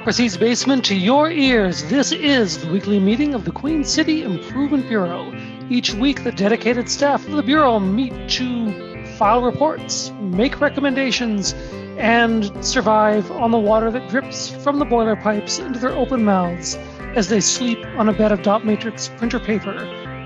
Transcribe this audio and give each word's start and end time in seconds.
Bureaucracy's 0.00 0.38
basement 0.38 0.82
to 0.86 0.94
your 0.94 1.30
ears, 1.30 1.84
this 1.90 2.10
is 2.10 2.56
the 2.56 2.72
weekly 2.72 2.98
meeting 2.98 3.34
of 3.34 3.44
the 3.44 3.50
Queen 3.50 3.84
City 3.84 4.22
Improvement 4.22 4.88
Bureau. 4.88 5.30
Each 5.68 5.92
week, 5.92 6.24
the 6.24 6.32
dedicated 6.32 6.88
staff 6.88 7.26
of 7.26 7.32
the 7.32 7.42
Bureau 7.42 7.78
meet 7.78 8.14
to 8.30 9.04
file 9.18 9.42
reports, 9.42 10.10
make 10.18 10.58
recommendations, 10.58 11.52
and 11.98 12.50
survive 12.64 13.30
on 13.32 13.50
the 13.50 13.58
water 13.58 13.90
that 13.90 14.08
drips 14.08 14.48
from 14.48 14.78
the 14.78 14.86
boiler 14.86 15.16
pipes 15.16 15.58
into 15.58 15.78
their 15.78 15.92
open 15.92 16.24
mouths 16.24 16.76
as 17.14 17.28
they 17.28 17.40
sleep 17.40 17.84
on 17.98 18.08
a 18.08 18.12
bed 18.14 18.32
of 18.32 18.42
dot 18.42 18.64
matrix 18.64 19.10
printer 19.18 19.38
paper 19.38 19.76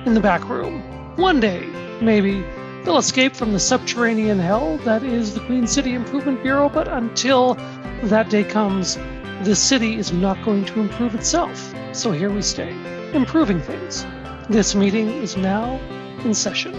in 0.06 0.15
the 0.15 0.20
back 0.20 0.48
room. 0.48 0.82
One 1.16 1.41
day, 1.41 1.66
maybe, 2.01 2.45
they'll 2.84 2.98
escape 2.98 3.34
from 3.34 3.52
the 3.52 3.59
subterranean 3.59 4.38
hell 4.38 4.79
that 4.84 5.02
is 5.02 5.34
the 5.34 5.41
Queen 5.41 5.66
City 5.66 5.95
Improvement 5.95 6.45
Bureau, 6.45 6.68
but 6.68 6.87
until 6.87 7.54
that 8.04 8.30
day 8.30 8.45
comes, 8.45 8.98
the 9.44 9.54
city 9.54 9.96
is 9.98 10.10
not 10.12 10.42
going 10.42 10.64
to 10.64 10.80
improve 10.80 11.14
itself. 11.14 11.74
So 11.92 12.12
here 12.12 12.30
we 12.30 12.40
stay, 12.40 12.70
improving 13.12 13.60
things. 13.60 14.06
This 14.48 14.74
meeting 14.74 15.08
is 15.08 15.36
now 15.36 15.78
in 16.24 16.32
session. 16.32 16.72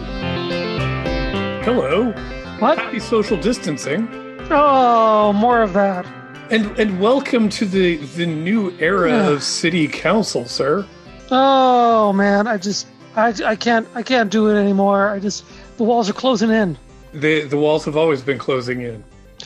Hello. 1.63 2.11
What? 2.59 2.79
Happy 2.79 2.99
social 2.99 3.37
distancing. 3.37 4.07
Oh, 4.49 5.31
more 5.33 5.61
of 5.61 5.73
that. 5.73 6.05
And 6.49 6.65
and 6.79 6.99
welcome 6.99 7.49
to 7.49 7.65
the 7.65 7.97
the 8.17 8.25
new 8.25 8.71
era 8.79 9.09
Yeah. 9.09 9.29
of 9.29 9.43
city 9.43 9.87
council, 9.87 10.45
sir. 10.45 10.85
Oh 11.31 12.13
man, 12.13 12.47
I 12.47 12.57
just 12.57 12.87
I, 13.15 13.33
I 13.45 13.55
can't 13.55 13.87
I 13.95 14.01
can't 14.03 14.31
do 14.31 14.49
it 14.49 14.55
anymore. 14.59 15.09
I 15.09 15.19
just 15.19 15.43
the 15.77 15.83
walls 15.83 16.09
are 16.09 16.13
closing 16.13 16.49
in. 16.51 16.77
The 17.13 17.41
the 17.45 17.57
walls 17.57 17.85
have 17.85 17.97
always 17.97 18.21
been 18.21 18.37
closing 18.37 18.81
in. 18.81 19.03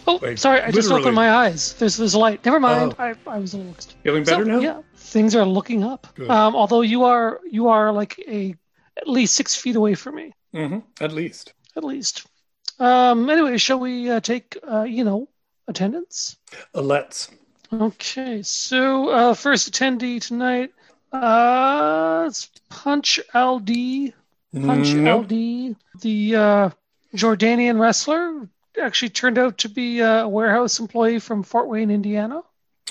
Oh, 0.09 0.19
Like, 0.21 0.37
sorry, 0.37 0.61
I 0.61 0.71
just 0.71 0.91
opened 0.91 1.15
my 1.15 1.29
eyes. 1.31 1.73
There's 1.73 1.97
there's 1.97 2.15
light. 2.15 2.43
Never 2.45 2.59
mind. 2.59 2.95
Oh. 2.97 3.03
I, 3.03 3.15
I 3.27 3.37
was 3.39 3.53
a 3.53 3.57
little 3.57 3.75
Feeling 4.03 4.23
better 4.23 4.43
So, 4.45 4.51
now? 4.51 4.59
Yeah, 4.59 4.81
things 4.95 5.35
are 5.35 5.45
looking 5.45 5.83
up. 5.83 6.07
Um, 6.27 6.55
although 6.55 6.81
you 6.81 7.03
are 7.03 7.39
you 7.49 7.67
are 7.67 7.91
like 7.91 8.17
a 8.27 8.55
at 8.97 9.07
least 9.07 9.33
six 9.35 9.55
feet 9.55 9.75
away 9.75 9.95
from 9.95 10.15
me, 10.15 10.33
Mm-hmm. 10.53 10.79
At 11.03 11.11
least. 11.11 11.53
at 11.75 11.83
least. 11.83 12.25
Um, 12.79 13.29
anyway, 13.29 13.57
shall 13.57 13.79
we 13.79 14.09
uh, 14.09 14.19
take 14.19 14.57
uh, 14.69 14.83
you 14.83 15.03
know 15.03 15.27
attendance? 15.67 16.37
Uh, 16.73 16.81
let's. 16.81 17.29
Okay, 17.71 18.41
so 18.41 19.09
uh, 19.09 19.33
first 19.35 19.71
attendee 19.71 20.19
tonight, 20.19 20.71
uh, 21.13 22.25
it's 22.27 22.49
Punch 22.69 23.19
LD. 23.35 24.13
Punch 24.65 24.93
Nope. 24.95 25.25
LD, 25.25 25.75
the 26.01 26.35
uh, 26.35 26.69
Jordanian 27.15 27.79
wrestler, 27.79 28.49
actually 28.81 29.09
turned 29.09 29.37
out 29.37 29.57
to 29.59 29.69
be 29.69 29.99
a 29.99 30.27
warehouse 30.27 30.79
employee 30.79 31.19
from 31.19 31.43
Fort 31.43 31.67
Wayne, 31.67 31.91
Indiana. 31.91 32.41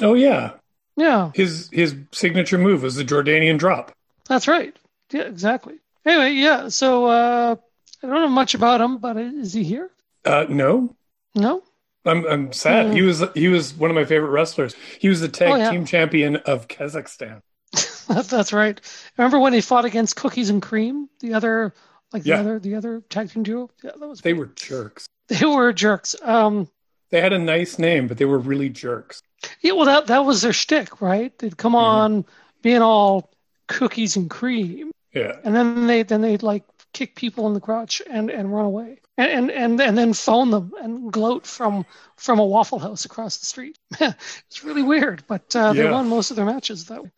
Oh 0.00 0.14
yeah. 0.14 0.52
Yeah, 0.96 1.30
His 1.34 1.68
his 1.72 1.94
signature 2.12 2.58
move 2.58 2.82
was 2.82 2.96
the 2.96 3.04
Jordanian 3.04 3.56
drop. 3.56 3.92
that's 4.28 4.48
right. 4.48 4.76
Yeah, 5.12 5.22
exactly. 5.22 5.76
Anyway, 6.04 6.32
yeah. 6.32 6.68
So 6.68 7.06
uh, 7.06 7.54
I 8.02 8.06
don't 8.06 8.16
know 8.16 8.28
much 8.28 8.54
about 8.54 8.80
him, 8.80 8.98
but 8.98 9.16
is 9.16 9.52
he 9.52 9.62
here? 9.62 9.90
Uh 10.24 10.46
no. 10.48 10.96
No. 11.36 11.62
I'm 12.04 12.26
I'm 12.26 12.52
sad. 12.52 12.86
Hmm. 12.88 12.92
He 12.94 13.02
was 13.02 13.22
he 13.34 13.46
was 13.46 13.74
one 13.74 13.90
of 13.90 13.94
my 13.94 14.04
favorite 14.04 14.30
wrestlers. 14.30 14.74
He 14.98 15.08
was 15.08 15.20
the 15.20 15.28
tag 15.28 15.50
Oh, 15.50 15.54
yeah. 15.56 15.70
team 15.70 15.84
champion 15.84 16.36
of 16.36 16.66
Kazakhstan. 16.66 17.42
That's 18.08 18.52
right. 18.52 18.80
Remember 19.16 19.38
when 19.38 19.52
he 19.52 19.60
fought 19.60 19.84
against 19.84 20.16
Cookies 20.16 20.50
and 20.50 20.60
Cream, 20.60 21.08
the 21.20 21.34
other, 21.34 21.74
like 22.12 22.22
the 22.22 22.30
Yeah. 22.30 22.40
other, 22.40 22.58
the 22.58 22.74
other 22.74 23.00
tag 23.08 23.30
team 23.30 23.42
duo? 23.42 23.70
Yeah, 23.82 23.90
that 23.98 24.08
was. 24.08 24.20
They 24.20 24.32
were 24.34 24.46
jerks. 24.46 25.06
They 25.28 25.44
were 25.44 25.72
jerks. 25.74 26.16
Um, 26.22 26.68
They 27.10 27.20
had 27.20 27.32
a 27.34 27.38
nice 27.38 27.78
name, 27.78 28.06
but 28.08 28.16
they 28.16 28.24
were 28.24 28.38
really 28.38 28.70
jerks. 28.70 29.22
yeah, 29.60 29.72
well, 29.72 29.84
that 29.86 30.06
that 30.08 30.24
was 30.24 30.40
their 30.42 30.52
shtick, 30.54 31.00
right? 31.02 31.36
They'd 31.38 31.56
come 31.56 31.72
Mhm. 31.74 31.76
on 31.82 32.24
being 32.62 32.80
all 32.82 33.30
cookies 33.66 34.16
and 34.16 34.28
cream, 34.30 34.90
Yeah. 35.12 35.36
and 35.44 35.54
then 35.54 35.86
they 35.86 36.02
then 36.02 36.22
they'd 36.22 36.42
like 36.42 36.64
kick 36.94 37.14
people 37.14 37.46
in 37.46 37.52
the 37.54 37.60
crotch 37.60 38.00
and 38.08 38.30
and 38.30 38.52
run 38.52 38.64
away, 38.64 39.00
and 39.18 39.30
and 39.30 39.50
and, 39.50 39.80
and 39.80 39.98
then 39.98 40.14
phone 40.14 40.50
them 40.50 40.72
and 40.80 41.12
gloat 41.12 41.46
from 41.46 41.84
from 42.16 42.38
a 42.38 42.44
Waffle 42.46 42.78
House 42.78 43.04
across 43.04 43.36
the 43.36 43.46
street. 43.46 43.78
it's 44.00 44.64
really 44.64 44.82
weird, 44.82 45.22
but 45.28 45.54
uh, 45.54 45.74
they 45.74 45.84
Yeah. 45.84 45.92
won 45.92 46.08
most 46.08 46.30
of 46.30 46.36
their 46.36 46.46
matches 46.46 46.86
that 46.86 47.04
way. 47.04 47.10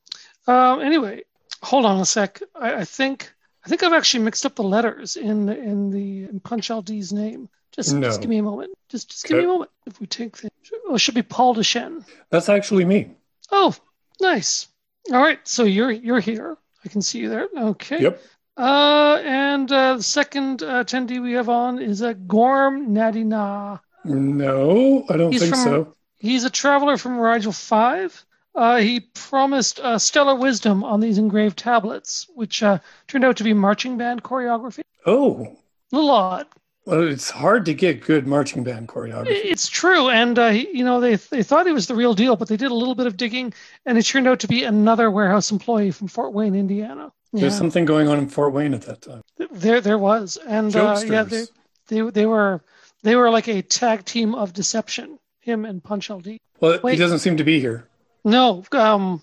Um, 0.49 0.81
anyway, 0.81 1.23
hold 1.63 1.85
on 1.87 2.01
a 2.01 2.05
sec. 2.05 2.43
I, 2.57 2.75
I 2.81 2.85
think 2.85 3.33
I 3.65 3.69
think 3.69 3.83
I've 3.83 3.93
actually 3.93 4.25
mixed 4.25 4.47
up 4.47 4.55
the 4.57 4.63
letters 4.63 5.17
in 5.17 5.49
in 5.49 5.91
the 5.91 6.25
in 6.25 6.41
Punch 6.41 6.69
LD's 6.71 7.13
name. 7.13 7.49
Just, 7.73 7.95
No. 7.95 8.09
just 8.09 8.21
give 8.21 8.31
me 8.31 8.39
a 8.39 8.43
moment. 8.43 8.73
Just 8.89 9.11
just 9.11 9.27
give 9.27 9.39
me 9.39 9.45
a 9.45 9.49
moment. 9.49 9.71
If 9.87 10.01
we 10.01 10.07
take 10.07 10.37
the 10.39 10.51
oh, 10.89 10.95
it 10.95 10.99
should 10.99 11.15
be 11.15 11.23
Paul 11.23 11.55
Dechene. 11.55 12.05
That's 12.31 12.49
actually 12.49 12.85
me. 12.85 13.13
Oh, 13.53 13.75
nice. 14.21 14.67
All 15.13 15.21
right, 15.21 15.39
so 15.47 15.65
you're 15.65 15.91
you're 15.91 16.21
here. 16.21 16.57
I 16.85 16.89
can 16.89 17.03
see 17.03 17.19
you 17.21 17.29
there. 17.29 17.49
Okay. 17.57 18.03
Yep. 18.03 18.23
Uh, 18.57 19.21
and 19.25 19.71
uh, 19.73 19.97
the 19.97 20.03
second 20.03 20.63
uh, 20.63 20.85
attendee 20.85 21.23
we 21.23 21.33
have 21.33 21.49
on 21.49 21.79
is 21.79 22.03
uh, 22.03 22.13
Gorm 22.27 22.89
Nadina. 22.95 23.81
No, 24.05 25.05
I 25.09 25.17
don't 25.17 25.33
He's 25.33 25.43
think 25.43 25.55
from- 25.55 25.65
so. 25.65 25.95
He's 26.17 26.45
a 26.45 26.51
traveler 26.51 26.99
from 26.99 27.19
Rigel 27.19 27.53
5. 27.53 28.27
Uh, 28.55 28.79
he 28.79 29.01
promised 29.01 29.79
uh, 29.81 29.99
stellar 29.99 30.35
wisdom 30.35 30.83
on 30.83 31.01
these 31.01 31.19
engraved 31.19 31.57
tablets, 31.59 32.27
which 32.35 32.63
uh, 32.63 32.79
turned 33.07 33.25
out 33.25 33.37
to 33.37 33.45
be 33.45 33.55
marching 33.55 33.97
band 33.97 34.23
choreography. 34.23 34.81
Oh, 35.07 35.57
A 35.93 35.97
little 35.97 36.11
odd. 36.11 36.47
well, 36.85 37.07
it's 37.07 37.31
hard 37.31 37.65
to 37.67 37.75
get 37.75 38.01
good 38.01 38.27
marching 38.27 38.65
band 38.65 38.89
choreography. 38.89 39.29
It's 39.29 39.69
true, 39.69 40.09
and 40.09 40.39
uh, 40.39 40.51
he, 40.51 40.69
you 40.77 40.85
know 40.85 41.01
they 41.01 41.15
they 41.17 41.43
thought 41.43 41.67
he 41.67 41.73
was 41.73 41.87
the 41.87 41.95
real 41.95 42.15
deal, 42.15 42.35
but 42.37 42.49
they 42.49 42.57
did 42.57 42.71
a 42.71 42.75
little 42.75 42.95
bit 42.97 43.07
of 43.07 43.17
digging, 43.17 43.55
and 43.87 43.97
it 43.97 44.03
turned 44.05 44.27
out 44.27 44.41
to 44.41 44.49
be 44.49 44.65
another 44.65 45.11
warehouse 45.11 45.51
employee 45.53 45.93
from 45.93 46.09
Fort 46.09 46.33
Wayne, 46.33 46.55
Indiana. 46.55 47.13
Yeah. 47.33 47.43
There's 47.43 47.57
something 47.57 47.85
going 47.85 48.09
on 48.09 48.19
in 48.19 48.29
Fort 48.29 48.53
Wayne 48.53 48.75
at 48.75 48.83
that 48.83 49.03
time. 49.03 49.23
There, 49.53 49.81
there 49.81 49.99
was, 49.99 50.37
and 50.45 50.75
uh, 50.75 51.01
yeah, 51.07 51.23
they, 51.23 51.45
they 51.87 52.01
they 52.11 52.27
were 52.27 52.61
they 53.05 53.15
were 53.15 53.31
like 53.31 53.47
a 53.47 53.63
tag 53.63 54.05
team 54.05 54.35
of 54.35 54.53
deception. 54.53 55.19
Him 55.41 55.65
and 55.65 55.83
Punch 55.83 56.11
LD. 56.11 56.37
Well, 56.61 56.81
Wait. 56.83 56.93
he 56.93 56.99
doesn't 56.99 57.21
seem 57.21 57.39
to 57.39 57.45
be 57.45 57.61
here. 57.61 57.87
No, 58.25 58.65
um, 58.73 59.23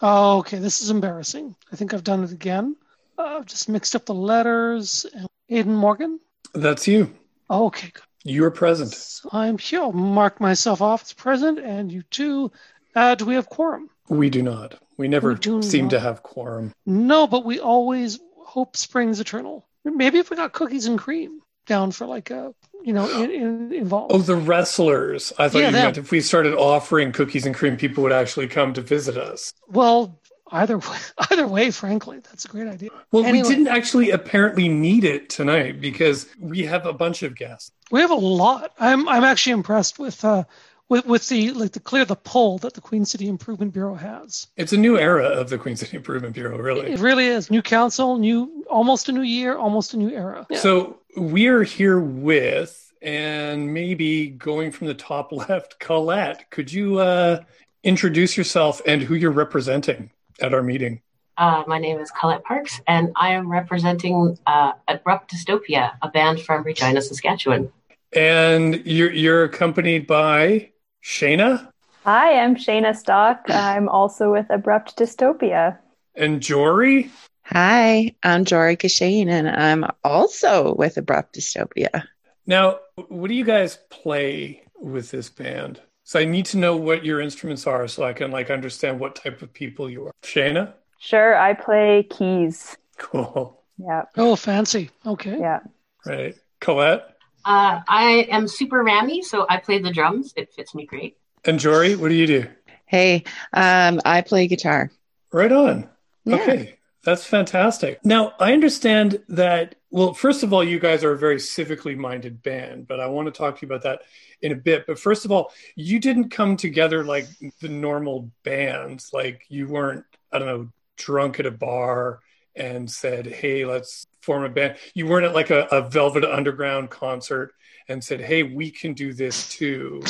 oh, 0.00 0.38
okay, 0.38 0.58
this 0.58 0.80
is 0.80 0.90
embarrassing. 0.90 1.54
I 1.72 1.76
think 1.76 1.92
I've 1.94 2.04
done 2.04 2.24
it 2.24 2.32
again. 2.32 2.76
Uh, 3.18 3.38
I've 3.38 3.46
just 3.46 3.68
mixed 3.68 3.94
up 3.94 4.06
the 4.06 4.14
letters. 4.14 5.06
Aidan 5.50 5.74
Morgan. 5.74 6.20
That's 6.54 6.86
you. 6.88 7.12
Oh, 7.50 7.66
okay, 7.66 7.90
good. 7.92 8.02
You're 8.24 8.50
present. 8.50 8.92
So 8.94 9.28
I'm 9.32 9.58
here. 9.58 9.80
I'll 9.80 9.92
mark 9.92 10.40
myself 10.40 10.82
off 10.82 11.02
as 11.02 11.12
present, 11.12 11.58
and 11.58 11.90
you 11.90 12.02
too. 12.02 12.50
Uh, 12.94 13.14
do 13.14 13.24
we 13.24 13.34
have 13.34 13.48
quorum? 13.48 13.88
We 14.08 14.28
do 14.30 14.42
not. 14.42 14.74
We 14.96 15.08
never 15.08 15.34
We 15.34 15.62
seem 15.62 15.84
not. 15.84 15.90
to 15.92 16.00
have 16.00 16.22
quorum. 16.22 16.72
No, 16.84 17.26
but 17.26 17.44
we 17.44 17.60
always 17.60 18.18
hope 18.36 18.76
springs 18.76 19.20
eternal. 19.20 19.66
Maybe 19.84 20.18
if 20.18 20.30
we 20.30 20.36
got 20.36 20.52
cookies 20.52 20.86
and 20.86 20.98
cream 20.98 21.40
down 21.68 21.92
for 21.92 22.06
like 22.06 22.30
a, 22.30 22.52
you 22.82 22.92
know, 22.92 23.08
in, 23.22 23.30
in, 23.30 23.72
involved. 23.72 24.12
Oh, 24.12 24.18
the 24.18 24.34
wrestlers. 24.36 25.32
I 25.38 25.48
thought 25.48 25.58
Yeah, 25.58 25.66
you 25.66 25.72
them. 25.72 25.82
meant 25.84 25.98
if 25.98 26.10
we 26.10 26.20
started 26.20 26.54
offering 26.54 27.12
cookies 27.12 27.46
and 27.46 27.54
cream, 27.54 27.76
people 27.76 28.02
would 28.02 28.12
actually 28.12 28.48
come 28.48 28.72
to 28.74 28.80
visit 28.80 29.16
us. 29.16 29.52
Well, 29.68 30.18
either 30.50 30.78
way, 30.88 30.96
either 31.30 31.46
way, 31.46 31.70
frankly, 31.70 32.18
that's 32.20 32.44
a 32.44 32.48
great 32.48 32.66
idea. 32.68 32.90
Well, 33.12 33.24
Anyway. 33.24 33.48
we 33.48 33.54
didn't 33.54 33.68
actually 33.68 34.10
apparently 34.10 34.68
need 34.68 35.04
it 35.04 35.28
tonight 35.30 35.80
because 35.80 36.26
we 36.40 36.64
have 36.64 36.86
a 36.86 36.92
bunch 36.92 37.22
of 37.22 37.36
guests. 37.36 37.70
We 37.90 38.00
have 38.00 38.10
a 38.10 38.14
lot. 38.14 38.72
I'm 38.78 39.08
I'm 39.08 39.24
actually 39.24 39.52
impressed 39.52 39.98
with 39.98 40.24
uh 40.24 40.44
with 40.90 41.04
with 41.06 41.28
the 41.28 41.50
like 41.52 41.72
the 41.72 41.80
clear 41.80 42.04
the 42.04 42.16
pull 42.16 42.58
that 42.58 42.74
the 42.74 42.80
Queen 42.80 43.04
City 43.04 43.28
Improvement 43.28 43.72
Bureau 43.74 43.94
has. 43.94 44.46
It's 44.56 44.72
a 44.72 44.76
new 44.76 44.96
era 44.98 45.24
of 45.26 45.48
the 45.50 45.58
Queen 45.58 45.76
City 45.76 45.96
Improvement 45.96 46.34
Bureau, 46.34 46.56
really. 46.58 46.92
It 46.92 47.00
really 47.00 47.26
is 47.26 47.50
new 47.50 47.60
council, 47.62 48.16
new 48.18 48.64
almost 48.70 49.08
a 49.08 49.12
new 49.12 49.22
year, 49.22 49.56
almost 49.56 49.92
a 49.94 49.96
new 49.98 50.10
era. 50.10 50.46
Yeah. 50.50 50.58
So 50.58 50.97
we're 51.18 51.62
here 51.62 52.00
with, 52.00 52.92
and 53.02 53.72
maybe 53.72 54.28
going 54.28 54.72
from 54.72 54.86
the 54.86 54.94
top 54.94 55.32
left, 55.32 55.78
Colette. 55.78 56.50
Could 56.50 56.72
you 56.72 56.98
uh, 56.98 57.42
introduce 57.82 58.36
yourself 58.36 58.80
and 58.86 59.02
who 59.02 59.14
you're 59.14 59.30
representing 59.30 60.10
at 60.40 60.54
our 60.54 60.62
meeting? 60.62 61.00
Uh, 61.36 61.62
my 61.66 61.78
name 61.78 62.00
is 62.00 62.10
Colette 62.10 62.42
Parks, 62.44 62.80
and 62.88 63.12
I 63.14 63.32
am 63.32 63.50
representing 63.50 64.36
uh, 64.46 64.72
Abrupt 64.88 65.32
Dystopia, 65.32 65.92
a 66.02 66.08
band 66.08 66.40
from 66.40 66.64
Regina, 66.64 67.00
Saskatchewan. 67.00 67.70
And 68.12 68.84
you're 68.86 69.12
you're 69.12 69.44
accompanied 69.44 70.06
by 70.06 70.70
Shayna 71.04 71.70
Hi, 72.08 72.40
I'm 72.40 72.56
Shayna 72.56 72.96
Stock. 72.96 73.42
I'm 73.50 73.86
also 73.86 74.32
with 74.32 74.46
Abrupt 74.48 74.96
Dystopia. 74.96 75.76
and 76.14 76.40
Jory. 76.40 77.10
Hi, 77.50 78.14
I'm 78.22 78.44
Jory 78.44 78.76
Kashane, 78.76 79.28
and 79.28 79.48
I'm 79.48 79.86
also 80.04 80.74
with 80.74 80.98
Abrupt 80.98 81.34
Dystopia. 81.34 82.04
Now, 82.46 82.80
what 83.08 83.28
do 83.28 83.34
you 83.34 83.44
guys 83.44 83.78
play 83.88 84.62
with 84.78 85.10
this 85.10 85.30
band? 85.30 85.80
So 86.04 86.20
I 86.20 86.26
need 86.26 86.44
to 86.46 86.58
know 86.58 86.76
what 86.76 87.06
your 87.06 87.20
instruments 87.22 87.66
are 87.66 87.88
so 87.88 88.04
I 88.04 88.12
can 88.12 88.30
like 88.30 88.50
understand 88.50 89.00
what 89.00 89.16
type 89.16 89.40
of 89.40 89.52
people 89.52 89.88
you 89.88 90.06
are. 90.08 90.12
Shayna? 90.22 90.74
Sure, 90.98 91.36
I 91.38 91.54
play 91.54 92.06
keys. 92.10 92.76
Cool. 92.98 93.62
Yeah, 93.78 94.02
Oh, 94.18 94.36
fancy. 94.36 94.90
Okay. 95.06 95.38
yeah. 95.38 95.60
Right. 96.04 96.34
Colette? 96.60 97.16
Uh, 97.46 97.80
I 97.88 98.26
am 98.30 98.46
super 98.46 98.82
rammy, 98.84 99.22
so 99.22 99.46
I 99.48 99.56
play 99.56 99.78
the 99.78 99.92
drums. 99.92 100.34
It 100.36 100.52
fits 100.52 100.74
me 100.74 100.84
great. 100.84 101.16
And 101.46 101.58
Jory, 101.58 101.96
what 101.96 102.08
do 102.08 102.14
you 102.14 102.26
do? 102.26 102.46
Hey, 102.84 103.24
um, 103.54 104.00
I 104.04 104.20
play 104.20 104.48
guitar. 104.48 104.90
Right 105.32 105.52
on. 105.52 105.88
Yeah. 106.24 106.34
Okay. 106.36 106.77
That's 107.08 107.24
fantastic. 107.24 108.04
Now, 108.04 108.34
I 108.38 108.52
understand 108.52 109.24
that, 109.30 109.76
well, 109.90 110.12
first 110.12 110.42
of 110.42 110.52
all, 110.52 110.62
you 110.62 110.78
guys 110.78 111.02
are 111.02 111.12
a 111.12 111.18
very 111.18 111.36
civically 111.36 111.96
minded 111.96 112.42
band, 112.42 112.86
but 112.86 113.00
I 113.00 113.06
want 113.06 113.24
to 113.24 113.32
talk 113.32 113.58
to 113.58 113.62
you 113.62 113.72
about 113.72 113.82
that 113.84 114.02
in 114.42 114.52
a 114.52 114.54
bit. 114.54 114.86
But 114.86 114.98
first 114.98 115.24
of 115.24 115.32
all, 115.32 115.50
you 115.74 116.00
didn't 116.00 116.28
come 116.28 116.54
together 116.54 117.02
like 117.02 117.26
the 117.62 117.68
normal 117.70 118.30
bands. 118.44 119.08
Like 119.14 119.46
you 119.48 119.68
weren't, 119.68 120.04
I 120.30 120.38
don't 120.38 120.48
know, 120.48 120.68
drunk 120.98 121.40
at 121.40 121.46
a 121.46 121.50
bar 121.50 122.20
and 122.54 122.90
said, 122.90 123.26
hey, 123.26 123.64
let's 123.64 124.06
form 124.20 124.44
a 124.44 124.50
band. 124.50 124.76
You 124.92 125.06
weren't 125.06 125.24
at 125.24 125.34
like 125.34 125.48
a, 125.48 125.62
a 125.72 125.88
Velvet 125.88 126.26
Underground 126.26 126.90
concert 126.90 127.54
and 127.88 128.04
said, 128.04 128.20
hey, 128.20 128.42
we 128.42 128.70
can 128.70 128.92
do 128.92 129.14
this 129.14 129.48
too. 129.48 130.02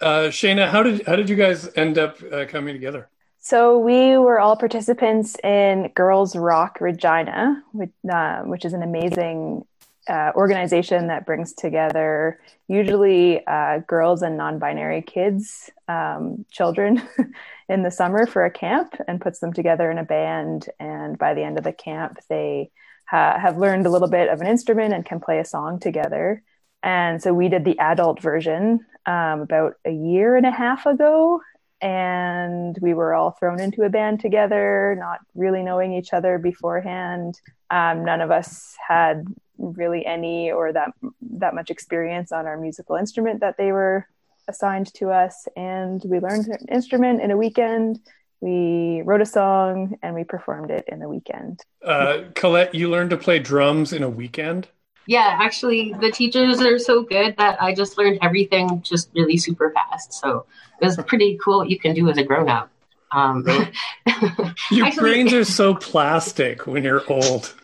Uh, 0.00 0.30
how 0.30 0.84
did 0.84 1.04
how 1.04 1.16
did 1.16 1.28
you 1.28 1.34
guys 1.34 1.68
end 1.74 1.98
up 1.98 2.22
uh, 2.32 2.44
coming 2.46 2.74
together? 2.74 3.10
So 3.44 3.78
we 3.78 4.16
were 4.16 4.40
all 4.40 4.56
participants 4.56 5.36
in 5.44 5.88
Girls 5.94 6.34
Rock 6.34 6.78
Regina, 6.80 7.62
which, 7.72 7.90
uh, 8.10 8.40
which 8.40 8.64
is 8.64 8.72
an 8.72 8.82
amazing 8.82 9.66
uh, 10.08 10.32
organization 10.34 11.08
that 11.08 11.26
brings 11.26 11.52
together 11.52 12.40
usually 12.68 13.46
uh, 13.46 13.80
girls 13.86 14.22
and 14.22 14.38
non-binary 14.38 15.02
kids, 15.02 15.68
um, 15.88 16.46
children, 16.50 17.02
in 17.68 17.82
the 17.82 17.90
summer 17.90 18.24
for 18.24 18.46
a 18.46 18.50
camp, 18.50 18.94
and 19.06 19.20
puts 19.20 19.40
them 19.40 19.52
together 19.52 19.90
in 19.90 19.98
a 19.98 20.04
band. 20.04 20.70
And 20.80 21.18
by 21.18 21.34
the 21.34 21.42
end 21.42 21.58
of 21.58 21.64
the 21.64 21.72
camp, 21.74 22.20
they 22.30 22.70
ha- 23.06 23.38
have 23.38 23.58
learned 23.58 23.84
a 23.84 23.90
little 23.90 24.08
bit 24.08 24.30
of 24.30 24.40
an 24.40 24.46
instrument 24.46 24.94
and 24.94 25.04
can 25.04 25.20
play 25.20 25.38
a 25.38 25.44
song 25.44 25.80
together. 25.80 26.42
And 26.82 27.22
so 27.22 27.34
we 27.34 27.50
did 27.50 27.66
the 27.66 27.78
adult 27.78 28.22
version 28.22 28.86
um, 29.04 29.42
about 29.42 29.74
a 29.84 29.92
year 29.92 30.34
and 30.34 30.46
a 30.46 30.50
half 30.50 30.86
ago, 30.86 31.42
and 31.80 32.78
we 32.80 32.94
were 32.94 33.14
all 33.14 33.32
thrown 33.32 33.60
into 33.60 33.82
a 33.82 33.90
band 33.90 34.20
together, 34.20 34.96
not 34.98 35.20
really 35.34 35.62
knowing 35.62 35.92
each 35.92 36.12
other 36.12 36.38
beforehand. 36.38 37.40
Um, 37.70 38.04
none 38.04 38.20
of 38.20 38.30
us 38.30 38.76
had 38.86 39.26
really 39.58 40.04
any 40.04 40.50
or 40.50 40.72
that 40.72 40.90
that 41.20 41.54
much 41.54 41.70
experience 41.70 42.32
on 42.32 42.46
our 42.46 42.56
musical 42.56 42.96
instrument 42.96 43.40
that 43.40 43.56
they 43.56 43.72
were 43.72 44.06
assigned 44.48 44.92
to 44.94 45.10
us, 45.10 45.46
and 45.56 46.02
we 46.04 46.20
learned 46.20 46.46
an 46.48 46.66
instrument 46.70 47.22
in 47.22 47.30
a 47.30 47.36
weekend. 47.36 48.00
We 48.40 49.02
wrote 49.06 49.22
a 49.22 49.26
song 49.26 49.96
and 50.02 50.14
we 50.14 50.24
performed 50.24 50.70
it 50.70 50.84
in 50.88 51.00
a 51.00 51.08
weekend. 51.08 51.60
Uh, 51.82 52.24
Colette, 52.34 52.74
you 52.74 52.90
learned 52.90 53.10
to 53.10 53.16
play 53.16 53.38
drums 53.38 53.92
in 53.92 54.02
a 54.02 54.08
weekend. 54.08 54.68
Yeah, 55.06 55.36
actually, 55.40 55.92
the 56.00 56.10
teachers 56.10 56.60
are 56.60 56.78
so 56.78 57.02
good 57.02 57.36
that 57.36 57.60
I 57.62 57.74
just 57.74 57.98
learned 57.98 58.18
everything 58.22 58.80
just 58.82 59.10
really 59.14 59.36
super 59.36 59.70
fast. 59.70 60.12
So 60.14 60.46
it 60.80 60.84
was 60.86 60.96
pretty 61.06 61.38
cool 61.42 61.58
what 61.58 61.70
you 61.70 61.78
can 61.78 61.94
do 61.94 62.08
as 62.08 62.16
a 62.18 62.22
grown 62.24 62.48
up. 62.48 62.70
Um, 63.12 63.44
Your 64.70 64.86
Actually- 64.86 64.96
brains 64.98 65.32
are 65.32 65.44
so 65.44 65.74
plastic 65.90 66.66
when 66.66 66.82
you're 66.84 67.02
old. 67.10 67.54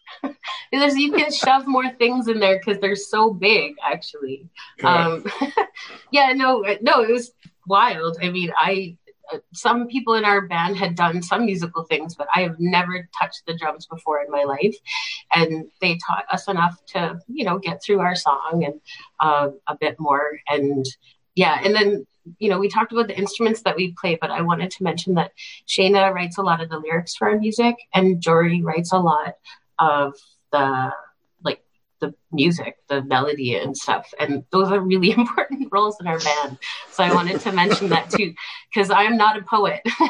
because 0.71 0.97
you 0.97 1.13
can 1.13 1.33
shove 1.33 1.67
more 1.67 1.89
things 1.91 2.29
in 2.29 2.41
there 2.41 2.59
because 2.59 2.81
they're 2.81 2.95
so 2.95 3.33
big, 3.33 3.75
actually. 3.83 4.47
Um, 4.85 5.25
yeah, 6.11 6.33
no, 6.35 6.63
no, 6.83 7.01
it 7.03 7.11
was 7.11 7.33
wild. 7.67 8.19
I 8.23 8.29
mean, 8.31 8.53
I 8.57 8.97
some 9.53 9.87
people 9.87 10.15
in 10.15 10.25
our 10.25 10.43
band 10.43 10.77
had 10.77 10.95
done 10.95 11.23
some 11.23 11.47
musical 11.47 11.85
things, 11.85 12.15
but 12.15 12.29
I 12.35 12.43
have 12.43 12.57
never 12.59 13.09
touched 13.19 13.43
the 13.47 13.57
drums 13.57 13.87
before 13.87 14.23
in 14.23 14.31
my 14.31 14.45
life, 14.45 14.77
and 15.35 15.71
they 15.81 15.99
taught 16.07 16.25
us 16.33 16.49
enough 16.49 16.79
to, 16.89 17.19
you 17.29 17.45
know, 17.45 17.59
get 17.59 17.83
through 17.83 18.01
our 18.01 18.15
song 18.15 18.65
and 18.65 18.81
uh, 19.21 19.51
a 19.67 19.77
bit 19.77 19.97
more. 19.99 20.39
And 20.49 20.85
yeah, 21.35 21.61
and 21.63 21.75
then 21.75 22.07
you 22.39 22.49
know, 22.49 22.59
we 22.59 22.69
talked 22.69 22.93
about 22.93 23.09
the 23.09 23.19
instruments 23.19 23.63
that 23.63 23.77
we 23.77 23.95
play, 23.99 24.19
but 24.21 24.31
I 24.31 24.43
wanted 24.43 24.71
to 24.73 24.83
mention 24.83 25.15
that 25.15 25.33
Shayna 25.67 26.13
writes 26.13 26.39
a 26.39 26.43
lot 26.43 26.61
of 26.61 26.69
the 26.69 26.79
lyrics 26.79 27.17
for 27.17 27.29
our 27.29 27.39
music, 27.39 27.77
and 27.95 28.21
Jory 28.21 28.63
writes 28.63 28.93
a 28.93 28.99
lot 28.99 29.35
of 29.79 30.15
the 30.53 30.93
the 32.01 32.15
music, 32.33 32.77
the 32.89 33.03
melody 33.05 33.55
and 33.55 33.77
stuff. 33.77 34.13
And 34.19 34.45
those 34.51 34.71
are 34.71 34.81
really 34.81 35.11
important 35.17 35.69
roles 35.71 36.01
in 36.01 36.07
our 36.07 36.19
band. 36.19 36.59
So 36.91 37.05
I 37.05 37.15
wanted 37.15 37.41
to 37.41 37.53
mention 37.53 37.89
that 37.91 38.11
too, 38.11 38.35
because 38.73 38.91
I'm 38.91 39.17
not 39.17 39.39
a 39.39 39.43
poet 39.43 39.81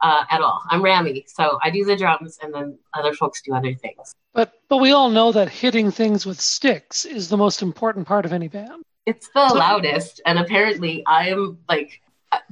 uh, 0.00 0.24
at 0.30 0.40
all. 0.40 0.62
I'm 0.70 0.82
Rami. 0.82 1.24
So 1.28 1.58
I 1.62 1.70
do 1.70 1.84
the 1.84 1.96
drums 1.96 2.38
and 2.42 2.52
then 2.54 2.78
other 2.94 3.12
folks 3.12 3.42
do 3.42 3.54
other 3.54 3.74
things. 3.74 4.14
But 4.32 4.52
but 4.68 4.78
we 4.78 4.92
all 4.92 5.10
know 5.10 5.32
that 5.32 5.48
hitting 5.48 5.90
things 5.90 6.26
with 6.26 6.40
sticks 6.40 7.04
is 7.04 7.28
the 7.28 7.36
most 7.36 7.62
important 7.62 8.06
part 8.06 8.24
of 8.24 8.32
any 8.32 8.48
band. 8.48 8.82
It's 9.06 9.28
the 9.28 9.40
loudest. 9.40 10.20
And 10.24 10.38
apparently 10.38 11.04
I 11.06 11.28
am 11.28 11.58
like, 11.68 12.00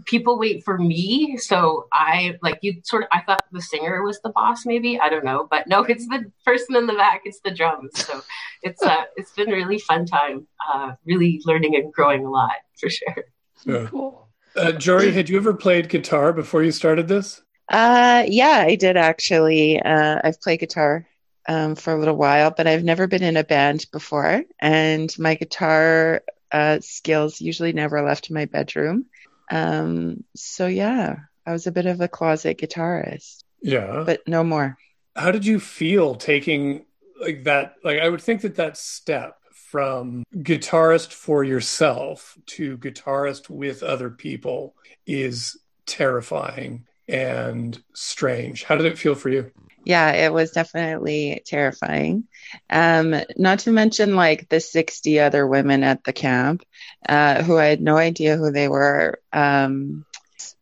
people 0.05 0.39
wait 0.39 0.65
for 0.65 0.79
me. 0.79 1.37
So 1.37 1.87
I 1.93 2.39
like 2.43 2.59
you 2.63 2.81
sort 2.85 3.05
of, 3.05 3.09
I 3.13 3.21
thought 3.21 3.45
the 3.53 3.63
singer 3.63 4.03
was 4.03 4.21
the 4.23 4.31
boss, 4.31 4.65
maybe. 4.67 4.99
I 4.99 5.09
don't 5.09 5.25
know. 5.25 5.47
But 5.51 5.67
no, 5.67 5.83
it's 5.83 6.07
the 6.09 6.31
person 6.45 6.77
in 6.77 6.87
the 6.87 6.95
back. 6.95 7.23
It's 7.25 7.41
the 7.41 7.51
drums. 7.51 7.91
So 7.95 8.23
it's 8.63 8.83
uh, 8.83 9.05
it's 9.17 9.33
been 9.33 9.51
a 9.51 9.55
really 9.55 9.79
fun 9.79 10.07
time, 10.07 10.47
uh, 10.73 10.93
really 11.05 11.41
learning 11.45 11.77
and 11.77 11.93
growing 11.93 12.25
a 12.25 12.31
lot 12.31 12.57
for 12.79 12.89
sure. 12.89 13.25
Yeah. 13.65 13.87
Cool. 13.87 14.29
Uh, 14.57 14.73
Jory, 14.73 15.13
had 15.13 15.29
you 15.29 15.37
ever 15.39 15.55
played 15.55 15.89
guitar 15.89 16.33
before 16.33 16.63
you 16.63 16.73
started 16.73 17.09
this? 17.09 17.43
Uh, 17.69 18.25
yeah, 18.27 18.65
I 18.67 18.75
did 18.75 18.97
actually. 18.97 19.81
Uh, 19.81 20.21
I've 20.23 20.41
played 20.41 20.61
guitar 20.61 21.07
um, 21.49 21.75
for 21.75 21.93
a 21.93 21.99
little 21.99 22.17
while, 22.17 22.51
but 22.51 22.67
I've 22.67 22.85
never 22.85 23.07
been 23.07 23.23
in 23.23 23.37
a 23.37 23.45
band 23.45 23.87
before. 23.93 24.43
And 24.61 25.17
my 25.19 25.37
guitar 25.37 26.23
uh, 26.53 26.81
skills 26.81 27.41
usually 27.41 27.73
never 27.73 28.03
left 28.03 28.31
my 28.31 28.45
bedroom. 28.45 29.07
Um, 29.51 30.25
so 30.37 30.67
yeah, 30.67 31.17
I 31.47 31.53
was 31.53 31.67
a 31.67 31.73
bit 31.73 31.87
of 31.87 32.01
a 32.01 32.09
closet 32.09 32.59
guitarist, 32.59 33.45
Yeah. 33.61 34.03
but 34.07 34.21
no 34.27 34.43
more. 34.45 34.77
How 35.17 35.31
did 35.31 35.45
you 35.45 35.61
feel 35.61 36.15
taking 36.15 36.85
like 37.21 37.45
that? 37.45 37.75
Like, 37.85 38.01
I 38.01 38.09
would 38.09 38.21
think 38.23 38.41
that 38.43 38.57
that 38.57 38.77
step 38.77 39.37
from 39.53 40.25
guitarist 40.37 41.13
for 41.13 41.45
yourself 41.45 42.37
to 42.47 42.79
guitarist 42.79 43.49
with 43.51 43.83
other 43.83 44.11
people 44.11 44.75
is 45.07 45.59
terrifying 45.87 46.87
and 47.09 47.83
strange. 47.95 48.65
How 48.65 48.77
did 48.77 48.87
it 48.87 48.99
feel 48.99 49.15
for 49.15 49.29
you? 49.29 49.51
Yeah, 49.85 50.13
it 50.13 50.33
was 50.33 50.53
definitely 50.53 51.43
terrifying. 51.45 52.25
Um, 52.71 53.15
not 53.37 53.61
to 53.61 53.73
mention 53.73 54.15
like 54.15 54.49
the 54.49 54.61
60 54.61 55.19
other 55.21 55.47
women 55.47 55.83
at 55.83 56.05
the 56.05 56.13
camp, 56.13 56.65
uh, 57.09 57.43
who 57.43 57.59
I 57.59 57.67
had 57.67 57.81
no 57.81 57.97
idea 57.97 58.37
who 58.37 58.53
they 58.53 58.69
were. 58.69 59.21
Um, 59.33 60.05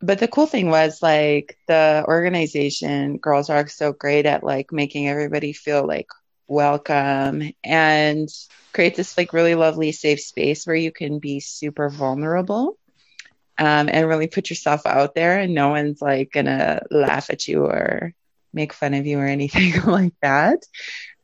but 0.01 0.19
the 0.19 0.27
cool 0.27 0.47
thing 0.47 0.69
was 0.69 1.01
like 1.03 1.57
the 1.67 2.03
organization, 2.07 3.17
Girls 3.17 3.49
Rock, 3.49 3.69
so 3.69 3.93
great 3.93 4.25
at 4.25 4.43
like 4.43 4.71
making 4.71 5.07
everybody 5.07 5.53
feel 5.53 5.85
like 5.85 6.07
welcome 6.47 7.51
and 7.63 8.27
create 8.73 8.95
this 8.95 9.17
like 9.17 9.33
really 9.33 9.55
lovely 9.55 9.91
safe 9.91 10.19
space 10.19 10.65
where 10.65 10.75
you 10.75 10.91
can 10.91 11.19
be 11.19 11.39
super 11.39 11.89
vulnerable 11.89 12.77
um, 13.57 13.89
and 13.91 14.07
really 14.07 14.27
put 14.27 14.49
yourself 14.49 14.85
out 14.85 15.15
there 15.15 15.39
and 15.39 15.53
no 15.53 15.69
one's 15.69 16.01
like 16.01 16.31
gonna 16.31 16.81
laugh 16.91 17.29
at 17.29 17.47
you 17.47 17.65
or 17.65 18.13
make 18.53 18.73
fun 18.73 18.93
of 18.93 19.05
you 19.05 19.19
or 19.19 19.25
anything 19.25 19.81
like 19.85 20.13
that. 20.21 20.59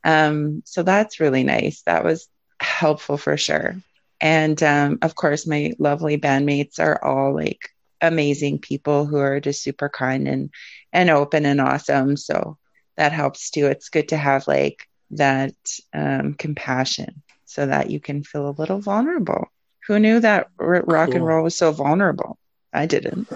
Um, 0.04 0.62
so 0.64 0.82
that's 0.82 1.20
really 1.20 1.44
nice. 1.44 1.82
That 1.82 2.04
was 2.04 2.28
helpful 2.60 3.16
for 3.18 3.36
sure. 3.36 3.76
And 4.20 4.60
um, 4.62 4.98
of 5.02 5.14
course, 5.14 5.46
my 5.46 5.72
lovely 5.78 6.18
bandmates 6.18 6.80
are 6.80 7.02
all 7.04 7.34
like 7.34 7.70
amazing 8.00 8.58
people 8.60 9.06
who 9.06 9.18
are 9.18 9.40
just 9.40 9.62
super 9.62 9.88
kind 9.88 10.28
and 10.28 10.50
and 10.92 11.10
open 11.10 11.46
and 11.46 11.60
awesome. 11.60 12.16
So 12.16 12.56
that 12.96 13.12
helps 13.12 13.50
too. 13.50 13.66
It's 13.66 13.90
good 13.90 14.08
to 14.08 14.16
have 14.16 14.48
like 14.48 14.88
that 15.12 15.54
um, 15.94 16.34
compassion 16.34 17.22
so 17.44 17.66
that 17.66 17.90
you 17.90 18.00
can 18.00 18.22
feel 18.22 18.48
a 18.48 18.58
little 18.58 18.80
vulnerable. 18.80 19.48
Who 19.86 19.98
knew 19.98 20.20
that 20.20 20.48
r- 20.58 20.84
rock 20.86 21.14
and 21.14 21.24
roll 21.24 21.44
was 21.44 21.56
so 21.56 21.72
vulnerable? 21.72 22.38
I 22.72 22.86
didn't. 22.86 23.28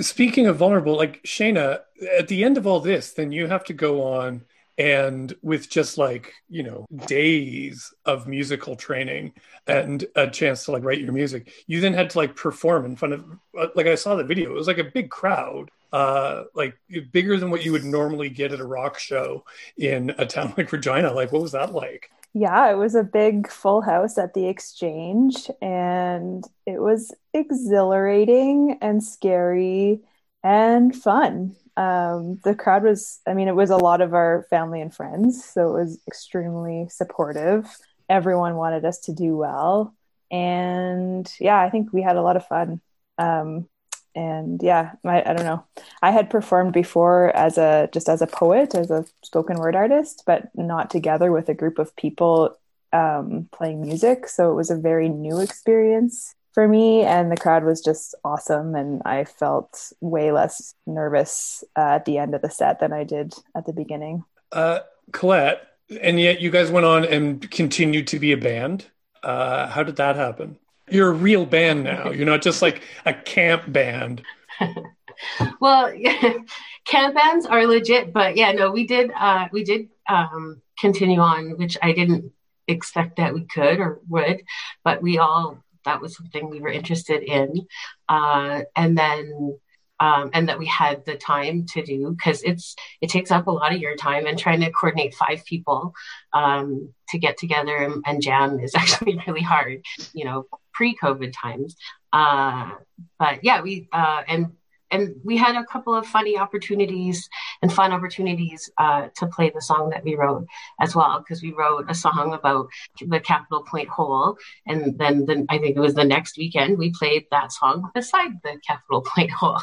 Speaking 0.00 0.46
of 0.46 0.56
vulnerable, 0.56 0.96
like 0.96 1.22
Shayna, 1.22 1.80
at 2.18 2.28
the 2.28 2.44
end 2.44 2.56
of 2.56 2.66
all 2.66 2.80
this, 2.80 3.12
then 3.12 3.32
you 3.32 3.46
have 3.46 3.64
to 3.64 3.74
go 3.74 4.02
on 4.02 4.44
and 4.78 5.34
with 5.42 5.68
just 5.68 5.98
like, 5.98 6.32
you 6.48 6.62
know, 6.62 6.86
days 7.06 7.92
of 8.06 8.26
musical 8.26 8.74
training 8.74 9.32
and 9.66 10.04
a 10.16 10.28
chance 10.28 10.64
to 10.64 10.72
like 10.72 10.82
write 10.82 11.00
your 11.00 11.12
music, 11.12 11.52
you 11.66 11.80
then 11.80 11.92
had 11.92 12.10
to 12.10 12.18
like 12.18 12.34
perform 12.34 12.86
in 12.86 12.96
front 12.96 13.14
of, 13.14 13.24
uh, 13.58 13.66
like 13.74 13.86
I 13.86 13.94
saw 13.94 14.16
the 14.16 14.24
video, 14.24 14.50
it 14.50 14.54
was 14.54 14.66
like 14.66 14.78
a 14.78 14.84
big 14.84 15.10
crowd, 15.10 15.70
uh, 15.92 16.44
like 16.54 16.76
bigger 17.12 17.36
than 17.36 17.50
what 17.50 17.64
you 17.64 17.72
would 17.72 17.84
normally 17.84 18.30
get 18.30 18.52
at 18.52 18.60
a 18.60 18.66
rock 18.66 18.98
show 18.98 19.44
in 19.76 20.14
a 20.16 20.24
town 20.24 20.54
like 20.58 20.72
Regina. 20.72 21.12
Like, 21.12 21.32
what 21.32 21.42
was 21.42 21.52
that 21.52 21.72
like? 21.72 22.10
Yeah, 22.34 22.70
it 22.70 22.76
was 22.76 22.94
a 22.94 23.04
big 23.04 23.48
full 23.50 23.82
house 23.82 24.16
at 24.16 24.32
the 24.32 24.48
exchange, 24.48 25.50
and 25.60 26.42
it 26.64 26.80
was 26.80 27.14
exhilarating 27.34 28.78
and 28.80 29.04
scary 29.04 30.00
and 30.42 30.96
fun. 30.96 31.56
Um, 31.76 32.40
the 32.42 32.54
crowd 32.54 32.84
was, 32.84 33.20
I 33.26 33.34
mean, 33.34 33.48
it 33.48 33.54
was 33.54 33.68
a 33.70 33.76
lot 33.76 34.00
of 34.00 34.14
our 34.14 34.46
family 34.48 34.80
and 34.80 34.94
friends, 34.94 35.44
so 35.44 35.76
it 35.76 35.80
was 35.80 36.00
extremely 36.08 36.88
supportive. 36.88 37.68
Everyone 38.08 38.56
wanted 38.56 38.86
us 38.86 38.98
to 39.00 39.12
do 39.12 39.36
well. 39.36 39.94
And 40.30 41.30
yeah, 41.38 41.60
I 41.60 41.68
think 41.68 41.92
we 41.92 42.00
had 42.02 42.16
a 42.16 42.22
lot 42.22 42.36
of 42.36 42.46
fun. 42.46 42.80
Um, 43.18 43.68
and 44.14 44.62
yeah, 44.62 44.92
I, 45.04 45.22
I 45.22 45.32
don't 45.32 45.46
know. 45.46 45.64
I 46.02 46.10
had 46.10 46.30
performed 46.30 46.72
before 46.72 47.34
as 47.36 47.58
a 47.58 47.88
just 47.92 48.08
as 48.08 48.22
a 48.22 48.26
poet, 48.26 48.74
as 48.74 48.90
a 48.90 49.06
spoken 49.22 49.58
word 49.58 49.74
artist, 49.74 50.24
but 50.26 50.50
not 50.54 50.90
together 50.90 51.32
with 51.32 51.48
a 51.48 51.54
group 51.54 51.78
of 51.78 51.94
people 51.96 52.56
um, 52.92 53.48
playing 53.52 53.80
music. 53.80 54.28
So 54.28 54.50
it 54.50 54.54
was 54.54 54.70
a 54.70 54.76
very 54.76 55.08
new 55.08 55.40
experience 55.40 56.34
for 56.52 56.68
me, 56.68 57.02
and 57.02 57.32
the 57.32 57.36
crowd 57.36 57.64
was 57.64 57.80
just 57.80 58.14
awesome. 58.24 58.74
And 58.74 59.02
I 59.04 59.24
felt 59.24 59.92
way 60.00 60.32
less 60.32 60.74
nervous 60.86 61.64
uh, 61.76 61.96
at 61.96 62.04
the 62.04 62.18
end 62.18 62.34
of 62.34 62.42
the 62.42 62.50
set 62.50 62.80
than 62.80 62.92
I 62.92 63.04
did 63.04 63.34
at 63.56 63.66
the 63.66 63.72
beginning. 63.72 64.24
Uh, 64.50 64.80
Colette, 65.12 65.66
and 66.00 66.20
yet 66.20 66.40
you 66.40 66.50
guys 66.50 66.70
went 66.70 66.86
on 66.86 67.04
and 67.04 67.50
continued 67.50 68.06
to 68.08 68.18
be 68.18 68.32
a 68.32 68.36
band. 68.36 68.86
Uh, 69.22 69.68
how 69.68 69.82
did 69.82 69.96
that 69.96 70.16
happen? 70.16 70.58
You're 70.90 71.10
a 71.10 71.14
real 71.14 71.46
band 71.46 71.84
now. 71.84 72.10
You're 72.10 72.26
not 72.26 72.42
just 72.42 72.62
like 72.62 72.82
a 73.06 73.14
camp 73.14 73.70
band. 73.72 74.22
well, 75.60 75.92
camp 76.84 77.14
bands 77.14 77.46
are 77.46 77.66
legit, 77.66 78.12
but 78.12 78.36
yeah, 78.36 78.52
no, 78.52 78.70
we 78.70 78.86
did 78.86 79.10
uh, 79.12 79.48
we 79.52 79.64
did 79.64 79.88
um, 80.08 80.60
continue 80.78 81.20
on, 81.20 81.56
which 81.56 81.76
I 81.82 81.92
didn't 81.92 82.32
expect 82.68 83.16
that 83.16 83.34
we 83.34 83.44
could 83.44 83.78
or 83.78 84.00
would, 84.08 84.42
but 84.84 85.02
we 85.02 85.18
all 85.18 85.62
that 85.84 86.00
was 86.00 86.16
something 86.16 86.48
we 86.48 86.60
were 86.60 86.68
interested 86.68 87.22
in, 87.22 87.66
uh, 88.08 88.62
and 88.76 88.96
then 88.96 89.58
um, 90.00 90.30
and 90.32 90.48
that 90.48 90.58
we 90.58 90.66
had 90.66 91.04
the 91.04 91.16
time 91.16 91.66
to 91.66 91.82
do 91.82 92.10
because 92.10 92.42
it's 92.42 92.74
it 93.00 93.08
takes 93.08 93.30
up 93.30 93.46
a 93.46 93.50
lot 93.50 93.72
of 93.72 93.80
your 93.80 93.96
time 93.96 94.26
and 94.26 94.38
trying 94.38 94.60
to 94.60 94.70
coordinate 94.70 95.14
five 95.14 95.44
people 95.44 95.94
um, 96.32 96.92
to 97.08 97.18
get 97.18 97.38
together 97.38 97.76
and, 97.76 98.02
and, 98.06 98.22
jam 98.22 98.58
is 98.58 98.74
actually 98.76 99.20
really 99.26 99.42
hard 99.42 99.82
you 100.12 100.24
know 100.24 100.46
pre-covid 100.72 101.32
times. 101.32 101.76
Uh, 102.12 102.70
but 103.18 103.42
yeah 103.42 103.62
we 103.62 103.88
uh, 103.92 104.22
and 104.26 104.52
and 104.92 105.16
we 105.24 105.36
had 105.36 105.56
a 105.56 105.64
couple 105.64 105.94
of 105.94 106.06
funny 106.06 106.36
opportunities 106.36 107.28
and 107.62 107.72
fun 107.72 107.92
opportunities 107.92 108.70
uh, 108.78 109.08
to 109.16 109.26
play 109.26 109.50
the 109.50 109.62
song 109.62 109.90
that 109.90 110.04
we 110.04 110.14
wrote 110.14 110.46
as 110.80 110.94
well 110.94 111.18
because 111.18 111.42
we 111.42 111.52
wrote 111.52 111.86
a 111.88 111.94
song 111.94 112.34
about 112.34 112.68
the 113.00 113.18
Capital 113.18 113.64
Pointe 113.64 113.88
hole. 113.88 114.36
And 114.66 114.98
then 114.98 115.24
the, 115.24 115.46
I 115.48 115.58
think 115.58 115.76
it 115.76 115.80
was 115.80 115.94
the 115.94 116.04
next 116.04 116.36
weekend 116.36 116.78
we 116.78 116.92
played 116.92 117.26
that 117.30 117.52
song 117.52 117.90
beside 117.94 118.32
the 118.44 118.58
Capital 118.66 119.02
Pointe 119.02 119.30
hole 119.40 119.60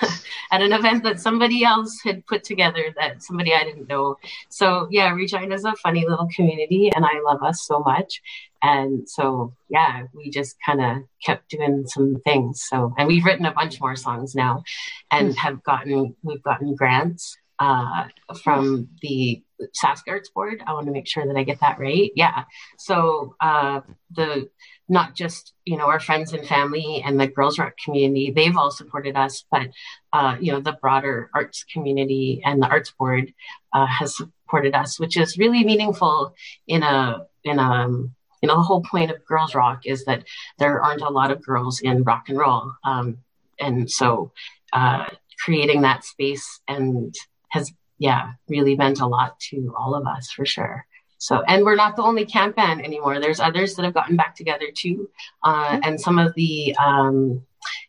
at 0.50 0.60
an 0.60 0.72
event 0.72 1.04
that 1.04 1.20
somebody 1.20 1.64
else 1.64 2.00
had 2.02 2.26
put 2.26 2.42
together 2.44 2.92
that 2.98 3.22
somebody 3.22 3.54
I 3.54 3.64
didn't 3.64 3.88
know. 3.88 4.18
So 4.48 4.88
yeah 4.90 5.10
Regina 5.12 5.54
is 5.54 5.64
a 5.64 5.74
funny 5.76 6.04
little 6.06 6.28
community 6.34 6.90
and 6.94 7.04
I 7.04 7.20
love 7.24 7.42
us 7.42 7.64
so 7.64 7.78
much 7.78 8.20
and 8.64 9.06
so, 9.06 9.52
yeah, 9.68 10.04
we 10.14 10.30
just 10.30 10.56
kind 10.64 10.80
of 10.80 11.02
kept 11.22 11.50
doing 11.50 11.86
some 11.86 12.16
things. 12.24 12.62
So, 12.66 12.94
and 12.96 13.06
we've 13.06 13.24
written 13.24 13.44
a 13.44 13.52
bunch 13.52 13.78
more 13.78 13.94
songs 13.94 14.34
now 14.34 14.64
and 15.10 15.32
mm. 15.32 15.36
have 15.36 15.62
gotten, 15.62 16.16
we've 16.22 16.42
gotten 16.42 16.74
grants 16.74 17.36
uh, 17.58 18.04
from 18.42 18.88
the 19.02 19.42
Sask 19.84 20.04
Arts 20.08 20.30
Board. 20.30 20.62
I 20.66 20.72
want 20.72 20.86
to 20.86 20.92
make 20.92 21.06
sure 21.06 21.26
that 21.26 21.36
I 21.36 21.44
get 21.44 21.60
that 21.60 21.78
right. 21.78 22.10
Yeah. 22.16 22.44
So, 22.78 23.36
uh, 23.38 23.82
the, 24.16 24.48
not 24.88 25.14
just, 25.14 25.52
you 25.66 25.76
know, 25.76 25.86
our 25.86 26.00
friends 26.00 26.32
and 26.32 26.46
family 26.46 27.02
and 27.04 27.20
the 27.20 27.26
Girls 27.26 27.58
Rock 27.58 27.74
community, 27.84 28.32
they've 28.34 28.56
all 28.56 28.70
supported 28.70 29.14
us, 29.14 29.44
but, 29.50 29.68
uh, 30.14 30.36
you 30.40 30.52
know, 30.52 30.60
the 30.60 30.78
broader 30.80 31.30
arts 31.34 31.64
community 31.70 32.40
and 32.46 32.62
the 32.62 32.66
Arts 32.66 32.92
Board 32.98 33.34
uh, 33.74 33.86
has 33.86 34.16
supported 34.16 34.74
us, 34.74 34.98
which 34.98 35.18
is 35.18 35.36
really 35.36 35.64
meaningful 35.64 36.34
in 36.66 36.82
a, 36.82 37.26
in 37.44 37.58
a, 37.58 37.62
um, 37.62 38.14
you 38.44 38.48
know 38.48 38.56
the 38.56 38.62
whole 38.62 38.82
point 38.82 39.10
of 39.10 39.24
girls 39.24 39.54
rock 39.54 39.86
is 39.86 40.04
that 40.04 40.22
there 40.58 40.82
aren't 40.82 41.00
a 41.00 41.08
lot 41.08 41.30
of 41.30 41.42
girls 41.42 41.80
in 41.80 42.02
rock 42.02 42.28
and 42.28 42.36
roll. 42.36 42.72
Um, 42.84 43.16
and 43.58 43.90
so 43.90 44.32
uh, 44.74 45.06
creating 45.42 45.80
that 45.80 46.04
space 46.04 46.60
and 46.68 47.14
has 47.48 47.72
yeah 47.96 48.32
really 48.50 48.76
meant 48.76 49.00
a 49.00 49.06
lot 49.06 49.40
to 49.48 49.74
all 49.78 49.94
of 49.94 50.06
us 50.06 50.30
for 50.30 50.44
sure. 50.44 50.84
So 51.16 51.42
and 51.48 51.64
we're 51.64 51.74
not 51.74 51.96
the 51.96 52.02
only 52.02 52.26
camp 52.26 52.56
band 52.56 52.84
anymore. 52.84 53.18
There's 53.18 53.40
others 53.40 53.76
that 53.76 53.84
have 53.86 53.94
gotten 53.94 54.14
back 54.14 54.36
together 54.36 54.66
too 54.76 55.08
uh, 55.42 55.68
mm-hmm. 55.68 55.80
and 55.82 55.98
some 55.98 56.18
of 56.18 56.34
the 56.34 56.76
um, 56.76 57.40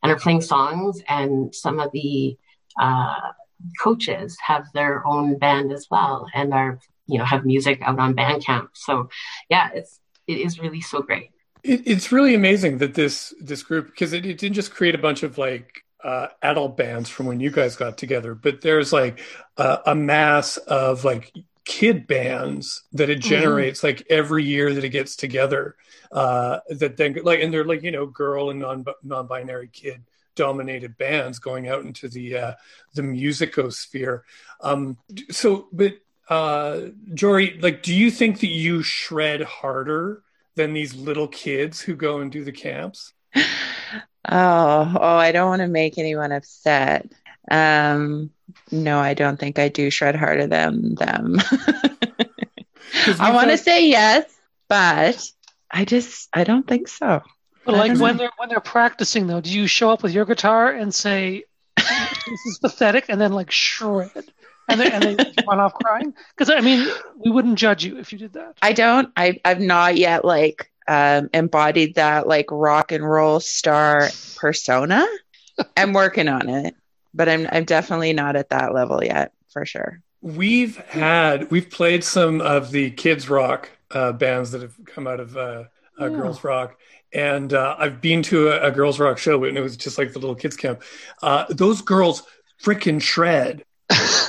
and 0.03 0.09
are 0.13 0.19
playing 0.19 0.39
songs 0.39 1.03
and 1.09 1.53
some 1.53 1.81
of 1.81 1.91
the 1.91 2.37
uh, 2.79 3.19
coaches 3.83 4.37
have 4.39 4.67
their 4.73 5.05
own 5.05 5.37
band 5.37 5.73
as 5.73 5.87
well 5.91 6.27
and 6.33 6.53
are 6.53 6.79
you 7.07 7.17
know 7.17 7.25
have 7.25 7.43
music 7.43 7.81
out 7.81 7.99
on 7.99 8.15
bandcamp. 8.15 8.69
So 8.71 9.09
yeah 9.49 9.71
it's 9.73 9.99
it 10.27 10.37
is 10.37 10.59
really 10.59 10.81
so 10.81 11.01
great. 11.01 11.31
It, 11.63 11.81
it's 11.85 12.11
really 12.11 12.35
amazing 12.35 12.77
that 12.79 12.93
this 12.93 13.33
this 13.39 13.63
group 13.63 13.87
because 13.87 14.13
it, 14.13 14.25
it, 14.25 14.37
didn't 14.37 14.55
just 14.55 14.73
create 14.73 14.95
a 14.95 14.99
bunch 14.99 15.23
of 15.23 15.37
like 15.37 15.83
uh, 16.03 16.27
adult 16.41 16.77
bands 16.77 17.09
from 17.09 17.25
when 17.25 17.39
you 17.39 17.49
guys 17.49 17.75
got 17.75 17.97
together, 17.97 18.35
but 18.35 18.61
there's 18.61 18.93
like 18.93 19.19
uh, 19.57 19.77
a 19.85 19.95
mass 19.95 20.57
of 20.57 21.03
like 21.03 21.33
kid 21.65 22.05
bands 22.05 22.83
that 22.93 23.09
it 23.09 23.19
mm-hmm. 23.19 23.29
generates 23.29 23.79
mm-hmm. 23.79 23.87
like 23.87 24.05
every 24.09 24.43
year 24.43 24.73
that 24.73 24.83
it 24.83 24.89
gets 24.89 25.15
together. 25.15 25.75
Uh, 26.11 26.59
that 26.69 26.97
then 26.97 27.17
like 27.23 27.41
and 27.41 27.53
they're 27.53 27.65
like 27.65 27.83
you 27.83 27.91
know 27.91 28.05
girl 28.05 28.49
and 28.49 28.59
non 28.59 28.85
non-binary 29.03 29.69
kid 29.73 30.03
dominated 30.35 30.97
bands 30.97 31.39
going 31.39 31.67
out 31.67 31.83
into 31.83 32.07
the 32.07 32.37
uh, 32.37 32.53
the 32.93 33.01
musicosphere. 33.01 34.21
Um, 34.61 34.97
so, 35.31 35.67
but 35.71 35.93
uh 36.29 36.81
Jory, 37.13 37.57
like 37.61 37.83
do 37.83 37.93
you 37.93 38.11
think 38.11 38.39
that 38.39 38.47
you 38.47 38.81
shred 38.81 39.41
harder 39.41 40.23
than 40.55 40.73
these 40.73 40.95
little 40.95 41.27
kids 41.27 41.81
who 41.81 41.95
go 41.95 42.19
and 42.19 42.31
do 42.31 42.43
the 42.43 42.51
camps? 42.51 43.13
Oh, 44.27 44.91
oh, 44.99 45.17
I 45.17 45.31
don't 45.31 45.49
want 45.49 45.61
to 45.61 45.67
make 45.67 45.99
anyone 45.99 46.31
upset. 46.31 47.11
Um 47.51 48.31
no, 48.71 48.99
I 48.99 49.13
don't 49.13 49.39
think 49.39 49.59
I 49.59 49.69
do 49.69 49.91
shred 49.91 50.15
harder 50.15 50.47
than 50.47 50.95
them. 50.95 51.37
I 53.19 53.31
want 53.31 53.51
to 53.51 53.57
say 53.57 53.87
yes, 53.87 54.25
but 54.67 55.23
I 55.69 55.85
just 55.85 56.29
I 56.33 56.43
don't 56.43 56.67
think 56.67 56.87
so. 56.87 57.21
But 57.65 57.75
like 57.75 57.99
when 57.99 58.17
they're 58.17 58.31
when 58.37 58.49
they're 58.49 58.59
practicing 58.59 59.27
though, 59.27 59.41
do 59.41 59.51
you 59.51 59.67
show 59.67 59.91
up 59.91 60.03
with 60.03 60.13
your 60.13 60.25
guitar 60.25 60.71
and 60.71 60.93
say 60.93 61.43
this 61.75 62.45
is 62.45 62.59
pathetic 62.59 63.05
and 63.09 63.19
then 63.19 63.33
like 63.33 63.51
shred? 63.51 64.11
And 64.67 64.79
they, 64.79 64.91
and 64.91 65.03
they 65.03 65.33
run 65.47 65.59
off 65.59 65.73
crying? 65.73 66.13
Because 66.35 66.49
I 66.49 66.61
mean, 66.61 66.87
we 67.17 67.31
wouldn't 67.31 67.57
judge 67.57 67.83
you 67.83 67.97
if 67.97 68.11
you 68.11 68.19
did 68.19 68.33
that. 68.33 68.57
I 68.61 68.73
don't. 68.73 69.11
I 69.15 69.39
I've 69.45 69.59
not 69.59 69.97
yet 69.97 70.25
like 70.25 70.71
um, 70.87 71.29
embodied 71.33 71.95
that 71.95 72.27
like 72.27 72.47
rock 72.51 72.91
and 72.91 73.07
roll 73.07 73.39
star 73.39 74.09
persona. 74.35 75.05
I'm 75.77 75.93
working 75.93 76.27
on 76.27 76.49
it, 76.49 76.75
but 77.13 77.29
I'm 77.29 77.47
I'm 77.51 77.65
definitely 77.65 78.13
not 78.13 78.35
at 78.35 78.49
that 78.49 78.73
level 78.73 79.03
yet 79.03 79.33
for 79.49 79.65
sure. 79.65 80.01
We've 80.21 80.77
had 80.77 81.51
we've 81.51 81.69
played 81.69 82.03
some 82.03 82.41
of 82.41 82.71
the 82.71 82.91
kids 82.91 83.29
rock 83.29 83.69
uh, 83.91 84.11
bands 84.13 84.51
that 84.51 84.61
have 84.61 84.75
come 84.85 85.07
out 85.07 85.19
of 85.19 85.37
uh, 85.37 85.65
uh, 85.99 86.09
girls 86.09 86.43
rock 86.43 86.77
and 87.15 87.53
uh, 87.53 87.75
I've 87.79 88.01
been 88.01 88.21
to 88.23 88.49
a, 88.49 88.67
a, 88.67 88.71
girls 88.71 88.99
rock 88.99 89.17
show, 89.17 89.45
and 89.45 89.57
it 89.57 89.61
was 89.61 89.77
just 89.77 89.97
like 89.97 90.11
the 90.11 90.19
little 90.19 90.35
kids 90.35 90.57
camp. 90.57 90.83
Uh, 91.23 91.45
those 91.49 91.81
girls 91.81 92.23
freaking 92.61 93.01
shred 93.01 93.63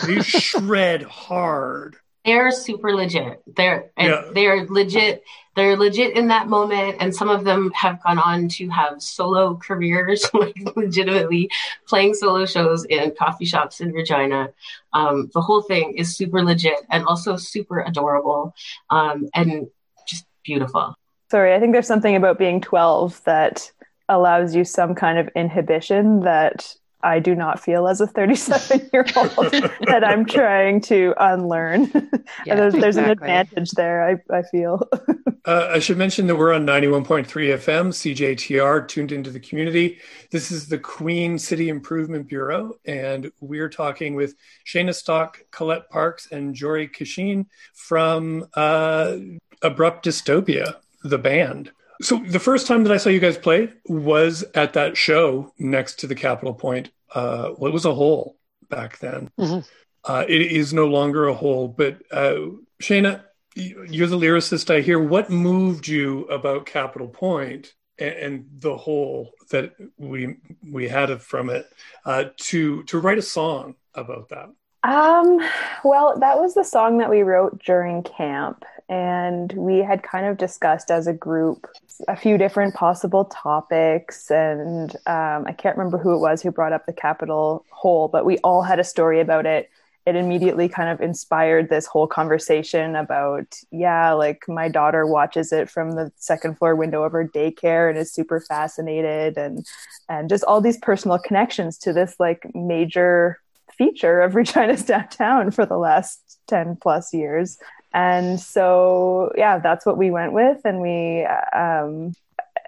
they 0.06 0.20
shred 0.22 1.02
hard. 1.02 1.96
They're 2.25 2.50
super 2.50 2.92
legit. 2.92 3.40
They're 3.46 3.92
yeah. 3.96 4.30
they're 4.34 4.66
legit. 4.66 5.22
They're 5.54 5.76
legit 5.76 6.16
in 6.16 6.28
that 6.28 6.48
moment, 6.48 6.96
and 7.00 7.14
some 7.14 7.30
of 7.30 7.44
them 7.44 7.70
have 7.70 8.02
gone 8.02 8.18
on 8.18 8.48
to 8.48 8.68
have 8.68 9.00
solo 9.00 9.56
careers, 9.56 10.28
like 10.34 10.56
legitimately 10.75 11.50
playing 11.86 12.14
solo 12.14 12.44
shows 12.44 12.84
in 12.84 13.14
coffee 13.16 13.46
shops 13.46 13.80
in 13.80 13.92
Regina. 13.92 14.50
Um, 14.92 15.30
the 15.32 15.40
whole 15.40 15.62
thing 15.62 15.94
is 15.96 16.16
super 16.16 16.42
legit 16.42 16.80
and 16.90 17.04
also 17.06 17.36
super 17.36 17.80
adorable, 17.80 18.54
um, 18.90 19.28
and 19.32 19.68
just 20.06 20.26
beautiful. 20.44 20.94
Sorry, 21.30 21.54
I 21.54 21.60
think 21.60 21.72
there's 21.72 21.86
something 21.86 22.16
about 22.16 22.38
being 22.38 22.60
12 22.60 23.22
that 23.25 23.70
allows 24.08 24.54
you 24.54 24.64
some 24.64 24.94
kind 24.94 25.18
of 25.18 25.28
inhibition 25.34 26.20
that 26.20 26.75
I 27.06 27.20
do 27.20 27.36
not 27.36 27.60
feel 27.60 27.86
as 27.86 28.00
a 28.00 28.06
37 28.08 28.90
year 28.92 29.06
old 29.14 29.30
that 29.86 30.02
I'm 30.04 30.26
trying 30.26 30.80
to 30.82 31.14
unlearn. 31.18 31.92
Yeah, 32.44 32.56
there's, 32.56 32.75
there's 32.75 32.96
an 32.96 33.08
advantage 33.08 33.70
there, 33.72 34.08
I, 34.08 34.36
I 34.36 34.42
feel. 34.42 34.82
uh, 35.44 35.68
I 35.70 35.78
should 35.78 35.96
mention 35.96 36.26
that 36.26 36.36
we're 36.36 36.52
on 36.52 36.66
91.3 36.66 37.25
FM, 37.25 37.88
CJTR, 37.92 38.88
tuned 38.88 39.12
into 39.12 39.30
the 39.30 39.38
community. 39.38 39.98
This 40.32 40.50
is 40.50 40.68
the 40.68 40.78
Queen 40.78 41.38
City 41.38 41.68
Improvement 41.68 42.28
Bureau, 42.28 42.75
and 42.84 43.30
we're 43.40 43.68
talking 43.68 44.16
with 44.16 44.34
Shayna 44.66 44.94
Stock, 44.94 45.40
Colette 45.52 45.88
Parks, 45.88 46.28
and 46.32 46.54
Jory 46.54 46.88
Cashin 46.88 47.46
from 47.75 48.46
uh, 48.54 49.16
Abrupt 49.62 50.04
Dystopia, 50.04 50.75
the 51.04 51.18
band. 51.18 51.70
So 52.02 52.18
the 52.18 52.40
first 52.40 52.66
time 52.66 52.82
that 52.84 52.92
I 52.92 52.98
saw 52.98 53.10
you 53.10 53.20
guys 53.20 53.38
play 53.38 53.72
was 53.86 54.44
at 54.54 54.72
that 54.72 54.96
show 54.96 55.52
next 55.58 56.00
to 56.00 56.06
the 56.06 56.14
Capital 56.14 56.54
Pointe. 56.54 56.90
Uh, 57.14 57.52
well, 57.56 57.70
it 57.70 57.75
was 57.75 57.84
a 57.84 57.94
hole 57.94 58.36
back 58.68 58.98
then. 58.98 59.30
Mm-hmm. 59.38 59.60
Uh, 60.04 60.25
it 60.28 60.40
is 60.40 60.72
no 60.72 60.86
longer 60.86 61.26
a 61.26 61.34
hole. 61.34 61.68
But 61.68 62.02
uh, 62.10 62.36
Shayna, 62.80 63.22
you're 63.54 64.06
the 64.06 64.18
lyricist 64.18 64.75
I 64.75 64.80
hear. 64.80 64.98
What 65.00 65.30
moved 65.30 65.88
you 65.88 66.25
about 66.25 66.66
Capital 66.66 67.08
Pointe 67.08 67.75
and, 67.98 68.14
and 68.14 68.46
the 68.58 68.76
hole 68.76 69.32
that 69.50 69.75
we 69.96 70.36
we 70.68 70.88
had 70.88 71.20
from 71.22 71.50
it 71.50 71.66
uh, 72.04 72.26
to 72.36 72.82
to 72.84 72.98
write 72.98 73.18
a 73.18 73.22
song 73.22 73.75
about 73.94 74.28
that? 74.28 74.50
Um, 74.86 75.40
well, 75.82 76.16
that 76.20 76.38
was 76.38 76.54
the 76.54 76.62
song 76.62 76.98
that 76.98 77.10
we 77.10 77.22
wrote 77.22 77.60
during 77.64 78.04
camp, 78.04 78.64
and 78.88 79.52
we 79.54 79.78
had 79.78 80.04
kind 80.04 80.26
of 80.26 80.36
discussed 80.36 80.92
as 80.92 81.08
a 81.08 81.12
group 81.12 81.66
a 82.06 82.14
few 82.14 82.38
different 82.38 82.72
possible 82.74 83.24
topics. 83.24 84.30
And 84.30 84.94
um, 85.06 85.44
I 85.44 85.54
can't 85.58 85.76
remember 85.76 85.98
who 85.98 86.14
it 86.14 86.20
was 86.20 86.40
who 86.40 86.52
brought 86.52 86.72
up 86.72 86.86
the 86.86 86.92
Capital 86.92 87.64
hole, 87.70 88.06
but 88.06 88.24
we 88.24 88.38
all 88.38 88.62
had 88.62 88.78
a 88.78 88.84
story 88.84 89.18
about 89.20 89.44
it. 89.44 89.68
It 90.06 90.14
immediately 90.14 90.68
kind 90.68 90.88
of 90.88 91.00
inspired 91.00 91.68
this 91.68 91.86
whole 91.86 92.06
conversation 92.06 92.94
about, 92.94 93.58
yeah, 93.72 94.12
like 94.12 94.44
my 94.46 94.68
daughter 94.68 95.04
watches 95.04 95.50
it 95.50 95.68
from 95.68 95.92
the 95.92 96.12
second 96.14 96.58
floor 96.58 96.76
window 96.76 97.02
of 97.02 97.10
her 97.10 97.26
daycare 97.26 97.90
and 97.90 97.98
is 97.98 98.12
super 98.12 98.38
fascinated, 98.38 99.36
and 99.36 99.66
and 100.08 100.28
just 100.28 100.44
all 100.44 100.60
these 100.60 100.78
personal 100.78 101.18
connections 101.18 101.76
to 101.78 101.92
this 101.92 102.14
like 102.20 102.46
major 102.54 103.40
feature 103.78 104.21
of 104.21 104.35
Regina's 104.35 104.85
downtown 104.85 105.50
for 105.50 105.66
the 105.66 105.78
last 105.78 106.38
10 106.49 106.76
plus 106.80 107.12
years. 107.12 107.59
And 107.95 108.38
so, 108.38 109.33
yeah, 109.37 109.59
that's 109.59 109.87
what 109.87 109.97
we 109.97 110.11
went 110.11 110.33
with. 110.33 110.61
And 110.64 110.80
we, 110.80 111.25
um, 111.25 112.12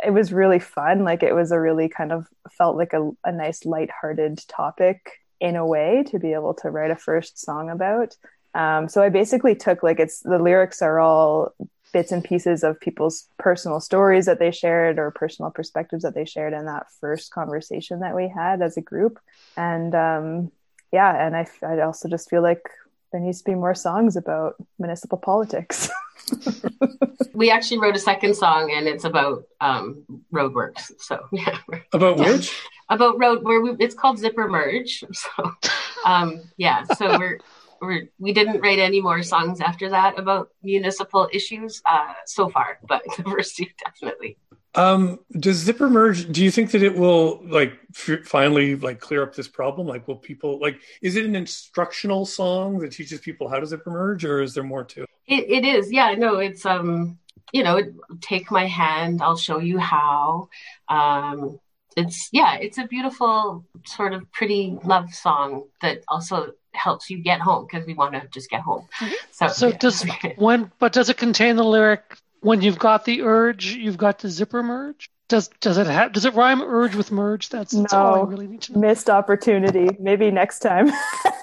it 0.05 0.11
was 0.11 0.33
really 0.33 0.59
fun. 0.59 1.05
Like 1.05 1.23
it 1.23 1.35
was 1.35 1.53
a 1.53 1.61
really 1.61 1.89
kind 1.89 2.13
of 2.13 2.27
felt 2.51 2.77
like 2.77 2.93
a, 2.93 3.11
a 3.25 3.33
nice 3.33 3.65
lighthearted 3.65 4.39
topic 4.49 5.21
in 5.41 5.57
a 5.57 5.67
way 5.67 6.05
to 6.09 6.19
be 6.19 6.33
able 6.33 6.55
to 6.55 6.71
write 6.71 6.91
a 6.91 6.97
first 6.97 7.39
song 7.39 7.71
about. 7.71 8.17
Um, 8.55 8.89
so 8.89 9.03
I 9.03 9.09
basically 9.09 9.55
took 9.55 9.83
like 9.83 10.01
it's 10.01 10.21
the 10.21 10.39
lyrics 10.39 10.83
are 10.83 10.99
all 10.99 11.55
bits 11.93 12.13
and 12.13 12.25
pieces 12.25 12.63
of 12.65 12.81
people's 12.81 13.27
personal 13.39 13.81
stories 13.81 14.27
that 14.27 14.39
they 14.39 14.51
shared 14.51 14.99
or 14.99 15.11
personal 15.11 15.51
perspectives 15.51 16.03
that 16.03 16.15
they 16.15 16.25
shared 16.25 16.53
in 16.53 16.67
that 16.67 16.87
first 17.01 17.31
conversation 17.31 18.01
that 18.01 18.15
we 18.15 18.29
had 18.29 18.63
as 18.63 18.77
a 18.77 18.83
group. 18.83 19.19
And 19.57 19.95
um, 19.95 20.53
yeah, 20.93 21.27
and 21.27 21.37
I, 21.37 21.47
I 21.63 21.81
also 21.81 22.09
just 22.09 22.31
feel 22.31 22.43
like 22.43 22.63
there 23.13 23.21
needs 23.21 23.39
to 23.39 23.51
be 23.51 23.55
more 23.55 23.75
songs 23.75 24.17
about 24.17 24.55
municipal 24.79 25.19
politics. 25.19 25.89
we 27.35 27.51
actually 27.51 27.79
wrote 27.79 27.97
a 27.97 28.01
second 28.01 28.35
song, 28.35 28.73
and 28.73 28.87
it's 28.87 29.05
about 29.05 29.45
um, 29.61 30.05
roadworks. 30.33 30.93
So 30.99 31.27
yeah, 31.33 31.59
about 31.93 32.19
which? 32.19 32.55
about 32.89 33.19
road 33.19 33.45
where 33.45 33.61
we, 33.61 33.77
it's 33.79 33.95
called 33.95 34.19
Zipper 34.19 34.49
Merge. 34.49 35.05
So 35.13 35.53
um, 36.05 36.43
yeah, 36.57 36.85
so 36.85 37.19
we're. 37.19 37.39
We're, 37.81 38.09
we 38.19 38.33
didn't 38.33 38.61
write 38.61 38.81
any 38.81 39.01
more 39.01 39.23
songs 39.23 39.61
after 39.61 39.89
that 39.91 40.19
about 40.19 40.49
municipal 40.65 41.29
issues 41.33 41.81
uh, 41.89 42.13
so 42.27 42.49
far, 42.49 42.81
but 42.89 43.05
the 43.17 43.23
first 43.23 43.57
two 43.57 43.67
definitely. 43.85 44.37
Um, 44.79 45.19
does 45.41 45.57
Zipper 45.57 45.91
merge? 45.91 46.31
Do 46.31 46.45
you 46.45 46.53
think 46.53 46.71
that 46.71 46.85
it 46.85 46.95
will 46.95 47.41
like 47.45 47.73
f- 47.97 48.25
finally 48.25 48.77
like 48.77 49.01
clear 49.01 49.25
up 49.25 49.35
this 49.35 49.49
problem? 49.49 49.89
Like, 49.89 50.07
will 50.07 50.17
people 50.17 50.61
like? 50.61 50.81
Is 51.03 51.17
it 51.17 51.25
an 51.25 51.35
instructional 51.35 52.25
song 52.25 52.79
that 52.79 52.93
teaches 52.93 53.21
people 53.21 53.49
how 53.49 53.59
to 53.59 53.67
zipper 53.67 53.91
merge, 53.91 54.25
or 54.25 54.41
is 54.41 54.55
there 54.55 54.63
more 54.63 54.85
to 54.85 55.03
it? 55.03 55.09
It, 55.27 55.51
it 55.51 55.65
is. 55.65 55.91
Yeah. 55.93 56.15
No. 56.15 56.39
It's 56.39 56.65
um. 56.65 57.19
You 57.53 57.65
know, 57.65 57.81
take 58.21 58.51
my 58.51 58.67
hand. 58.67 59.21
I'll 59.23 59.37
show 59.37 59.59
you 59.59 59.79
how. 59.79 60.49
Um, 60.89 61.59
it's 61.97 62.29
yeah. 62.31 62.57
It's 62.57 62.79
a 62.79 62.87
beautiful 62.87 63.65
sort 63.85 64.13
of 64.13 64.31
pretty 64.31 64.79
love 64.85 65.13
song 65.13 65.65
that 65.83 66.05
also 66.07 66.53
helps 66.73 67.11
you 67.11 67.19
get 67.19 67.41
home 67.41 67.67
because 67.69 67.85
we 67.85 67.95
want 67.95 68.13
to 68.15 68.29
just 68.29 68.49
get 68.49 68.61
home. 68.61 68.87
Mm-hmm. 69.01 69.15
So, 69.33 69.49
so 69.49 69.67
yeah. 69.69 69.79
does 69.79 70.07
when? 70.37 70.71
But 70.79 70.93
does 70.93 71.09
it 71.09 71.17
contain 71.17 71.57
the 71.57 71.65
lyric? 71.65 72.19
When 72.41 72.63
you've 72.63 72.79
got 72.79 73.05
the 73.05 73.23
urge, 73.23 73.73
you've 73.73 73.99
got 73.99 74.19
the 74.21 74.29
zipper 74.29 74.63
merge. 74.63 75.11
Does 75.29 75.49
does 75.61 75.77
it 75.77 75.87
have 75.87 76.13
does 76.13 76.25
it 76.25 76.35
rhyme 76.35 76.63
urge 76.63 76.95
with 76.95 77.13
merge? 77.13 77.51
That's, 77.51 77.73
that's 77.73 77.93
no, 77.93 77.99
all 77.99 78.27
I 78.27 78.29
really 78.29 78.47
need 78.47 78.63
to 78.63 78.73
know. 78.73 78.81
Missed 78.81 79.11
opportunity. 79.11 79.91
Maybe 80.01 80.31
next 80.31 80.61
time. 80.61 80.91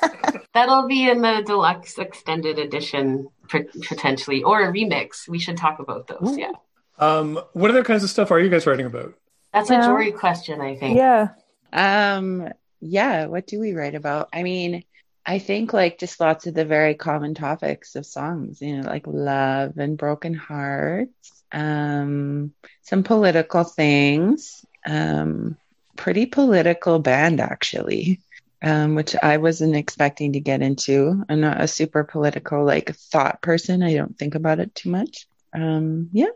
That'll 0.53 0.88
be 0.88 1.08
in 1.08 1.21
the 1.21 1.43
deluxe 1.45 1.99
extended 1.99 2.58
edition 2.58 3.27
potentially, 3.47 4.41
or 4.41 4.63
a 4.63 4.73
remix. 4.73 5.27
We 5.27 5.38
should 5.38 5.58
talk 5.58 5.79
about 5.79 6.08
those. 6.08 6.31
Ooh. 6.31 6.39
Yeah. 6.39 6.51
Um, 6.97 7.39
what 7.53 7.69
other 7.69 7.84
kinds 7.84 8.03
of 8.03 8.10
stuff 8.10 8.31
are 8.31 8.39
you 8.39 8.49
guys 8.49 8.65
writing 8.65 8.86
about? 8.86 9.13
That's 9.53 9.69
yeah. 9.69 9.84
a 9.84 9.88
Jory 9.88 10.12
question, 10.12 10.62
I 10.62 10.75
think. 10.77 10.97
Yeah. 10.97 11.29
Um. 11.71 12.49
Yeah. 12.79 13.27
What 13.27 13.45
do 13.45 13.60
we 13.60 13.73
write 13.73 13.95
about? 13.95 14.29
I 14.34 14.41
mean, 14.41 14.84
I 15.25 15.39
think 15.39 15.73
like 15.73 15.97
just 15.97 16.19
lots 16.19 16.45
of 16.45 16.53
the 16.53 16.65
very 16.65 16.93
common 16.93 17.33
topics 17.33 17.95
of 17.95 18.05
songs, 18.05 18.61
you 18.61 18.77
know, 18.77 18.88
like 18.88 19.07
love 19.07 19.77
and 19.77 19.97
broken 19.97 20.33
hearts, 20.33 21.43
um, 21.51 22.53
some 22.83 23.03
political 23.03 23.63
things, 23.63 24.63
um, 24.85 25.57
pretty 25.95 26.27
political 26.27 26.99
band 26.99 27.41
actually, 27.41 28.19
um, 28.61 28.93
which 28.93 29.15
I 29.15 29.38
wasn't 29.38 29.75
expecting 29.75 30.33
to 30.33 30.39
get 30.39 30.61
into. 30.61 31.23
I'm 31.27 31.41
not 31.41 31.61
a 31.61 31.67
super 31.67 32.03
political 32.03 32.63
like 32.63 32.95
thought 32.95 33.41
person. 33.41 33.81
I 33.81 33.95
don't 33.95 34.17
think 34.17 34.35
about 34.35 34.59
it 34.59 34.75
too 34.75 34.89
much. 34.89 35.27
Um, 35.53 36.09
yeah, 36.11 36.27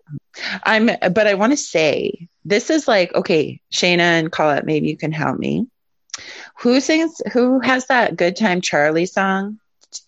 I'm, 0.64 0.86
but 0.88 1.28
I 1.28 1.34
want 1.34 1.52
to 1.52 1.58
say 1.58 2.30
this 2.46 2.70
is 2.70 2.88
like, 2.88 3.14
okay, 3.14 3.62
Shayna 3.72 4.00
and 4.00 4.32
Colette, 4.32 4.66
maybe 4.66 4.88
you 4.88 4.98
can 4.98 5.12
help 5.12 5.38
me 5.38 5.68
who 6.58 6.80
sings? 6.80 7.22
Who 7.32 7.60
has 7.60 7.88
that 7.88 8.16
"Good 8.16 8.36
Time 8.36 8.62
Charlie" 8.62 9.06
song? 9.06 9.60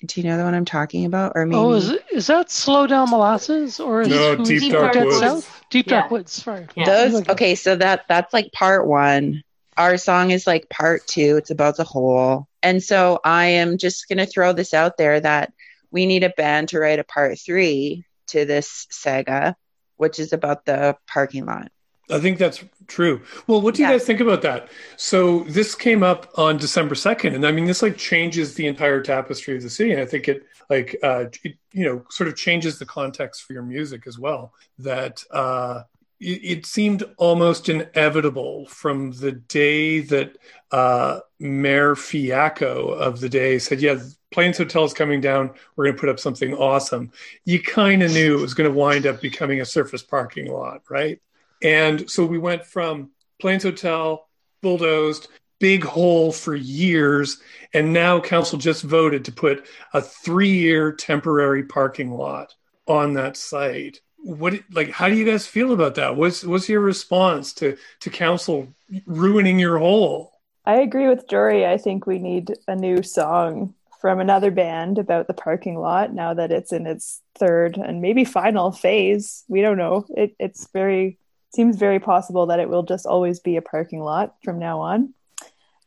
Do 0.05 0.21
you 0.21 0.27
know 0.27 0.37
the 0.37 0.43
one 0.43 0.53
I'm 0.53 0.65
talking 0.65 1.05
about? 1.05 1.33
Or 1.35 1.45
maybe 1.45 1.57
oh, 1.57 1.73
is 1.73 1.89
it, 1.89 2.05
is 2.11 2.27
that 2.27 2.51
"Slow 2.51 2.87
Down 2.87 3.09
Molasses" 3.09 3.79
or 3.79 4.01
is 4.01 4.09
no, 4.09 4.33
it 4.33 4.43
Deep, 4.43 4.59
Deep 4.61 4.71
Dark, 4.71 4.93
Dark 4.93 5.05
Woods? 5.05 5.19
South? 5.19 5.63
Deep 5.69 5.87
Dark 5.87 6.05
yeah. 6.05 6.11
Woods. 6.11 6.31
Sorry. 6.31 6.67
Yeah. 6.75 6.85
Those 6.85 7.29
okay. 7.29 7.55
So 7.55 7.75
that 7.75 8.05
that's 8.07 8.33
like 8.33 8.51
part 8.51 8.87
one. 8.87 9.43
Our 9.77 9.97
song 9.97 10.31
is 10.31 10.45
like 10.45 10.69
part 10.69 11.07
two. 11.07 11.37
It's 11.37 11.49
about 11.49 11.77
the 11.77 11.83
hole. 11.83 12.47
And 12.61 12.83
so 12.83 13.19
I 13.23 13.45
am 13.45 13.77
just 13.77 14.07
going 14.07 14.19
to 14.19 14.25
throw 14.25 14.53
this 14.53 14.73
out 14.73 14.97
there 14.97 15.19
that 15.19 15.53
we 15.91 16.05
need 16.05 16.23
a 16.23 16.29
band 16.29 16.69
to 16.69 16.79
write 16.79 16.99
a 16.99 17.03
part 17.03 17.39
three 17.39 18.05
to 18.27 18.45
this 18.45 18.87
saga, 18.91 19.55
which 19.97 20.19
is 20.19 20.33
about 20.33 20.65
the 20.65 20.97
parking 21.07 21.45
lot. 21.45 21.71
I 22.11 22.19
think 22.19 22.37
that's 22.37 22.63
true. 22.87 23.21
Well, 23.47 23.61
what 23.61 23.75
do 23.75 23.81
you 23.81 23.87
yeah. 23.87 23.93
guys 23.93 24.05
think 24.05 24.19
about 24.19 24.41
that? 24.41 24.69
So 24.97 25.41
this 25.45 25.75
came 25.75 26.03
up 26.03 26.31
on 26.37 26.57
December 26.57 26.95
second, 26.95 27.35
and 27.35 27.45
I 27.45 27.51
mean, 27.51 27.65
this 27.65 27.81
like 27.81 27.97
changes 27.97 28.55
the 28.55 28.67
entire 28.67 29.01
tapestry 29.01 29.55
of 29.55 29.63
the 29.63 29.69
city. 29.69 29.91
And 29.91 30.01
I 30.01 30.05
think 30.05 30.27
it 30.27 30.45
like 30.71 30.95
uh, 31.03 31.25
it, 31.43 31.57
you 31.73 31.85
know 31.85 32.03
sort 32.09 32.29
of 32.29 32.35
changes 32.35 32.79
the 32.79 32.85
context 32.85 33.43
for 33.43 33.53
your 33.53 33.63
music 33.63 34.07
as 34.07 34.17
well. 34.17 34.53
That 34.79 35.23
uh, 35.31 35.83
it, 36.19 36.43
it 36.43 36.65
seemed 36.65 37.03
almost 37.17 37.69
inevitable 37.69 38.67
from 38.67 39.11
the 39.11 39.33
day 39.33 39.99
that 39.99 40.37
uh, 40.71 41.19
Mayor 41.39 41.95
Fiacco 41.95 42.89
of 42.89 43.19
the 43.19 43.29
day 43.29 43.59
said, 43.59 43.81
"Yeah, 43.81 43.99
Plains 44.31 44.57
Hotel 44.57 44.85
is 44.85 44.93
coming 44.93 45.19
down. 45.19 45.51
We're 45.75 45.85
going 45.85 45.95
to 45.97 45.99
put 45.99 46.09
up 46.09 46.19
something 46.19 46.53
awesome." 46.53 47.11
You 47.43 47.61
kind 47.61 48.01
of 48.01 48.11
knew 48.11 48.37
it 48.37 48.41
was 48.41 48.53
going 48.53 48.69
to 48.71 48.75
wind 48.77 49.05
up 49.05 49.21
becoming 49.21 49.61
a 49.61 49.65
surface 49.65 50.03
parking 50.03 50.51
lot, 50.51 50.83
right? 50.89 51.19
And 51.61 52.09
so 52.09 52.25
we 52.25 52.37
went 52.37 52.65
from 52.65 53.11
Plains 53.39 53.63
Hotel, 53.63 54.27
bulldozed, 54.61 55.27
big 55.59 55.83
hole 55.83 56.31
for 56.31 56.55
years. 56.55 57.39
And 57.73 57.93
now 57.93 58.19
council 58.19 58.57
just 58.57 58.83
voted 58.83 59.23
to 59.25 59.31
put 59.31 59.65
a 59.93 60.01
three 60.01 60.51
year 60.51 60.91
temporary 60.91 61.63
parking 61.63 62.11
lot 62.11 62.53
on 62.87 63.13
that 63.13 63.37
site. 63.37 64.01
What 64.17 64.59
like 64.71 64.91
how 64.91 65.07
do 65.07 65.15
you 65.15 65.25
guys 65.25 65.47
feel 65.47 65.71
about 65.71 65.95
that? 65.95 66.15
What's 66.15 66.43
what's 66.43 66.69
your 66.69 66.81
response 66.81 67.53
to 67.53 67.77
to 68.01 68.09
council 68.09 68.67
ruining 69.05 69.57
your 69.57 69.79
hole? 69.79 70.33
I 70.65 70.75
agree 70.75 71.07
with 71.07 71.27
Jory. 71.27 71.65
I 71.65 71.77
think 71.77 72.05
we 72.05 72.19
need 72.19 72.53
a 72.67 72.75
new 72.75 73.01
song 73.01 73.73
from 73.99 74.19
another 74.19 74.51
band 74.51 74.97
about 74.97 75.27
the 75.27 75.33
parking 75.33 75.77
lot 75.79 76.13
now 76.13 76.33
that 76.33 76.51
it's 76.51 76.71
in 76.71 76.85
its 76.87 77.21
third 77.35 77.77
and 77.77 78.01
maybe 78.01 78.25
final 78.25 78.71
phase. 78.71 79.43
We 79.47 79.61
don't 79.61 79.77
know. 79.77 80.05
It, 80.09 80.35
it's 80.39 80.67
very 80.71 81.17
seems 81.53 81.77
very 81.77 81.99
possible 81.99 82.45
that 82.47 82.59
it 82.59 82.69
will 82.69 82.83
just 82.83 83.05
always 83.05 83.39
be 83.39 83.57
a 83.57 83.61
parking 83.61 83.99
lot 83.99 84.35
from 84.43 84.59
now 84.59 84.79
on. 84.79 85.13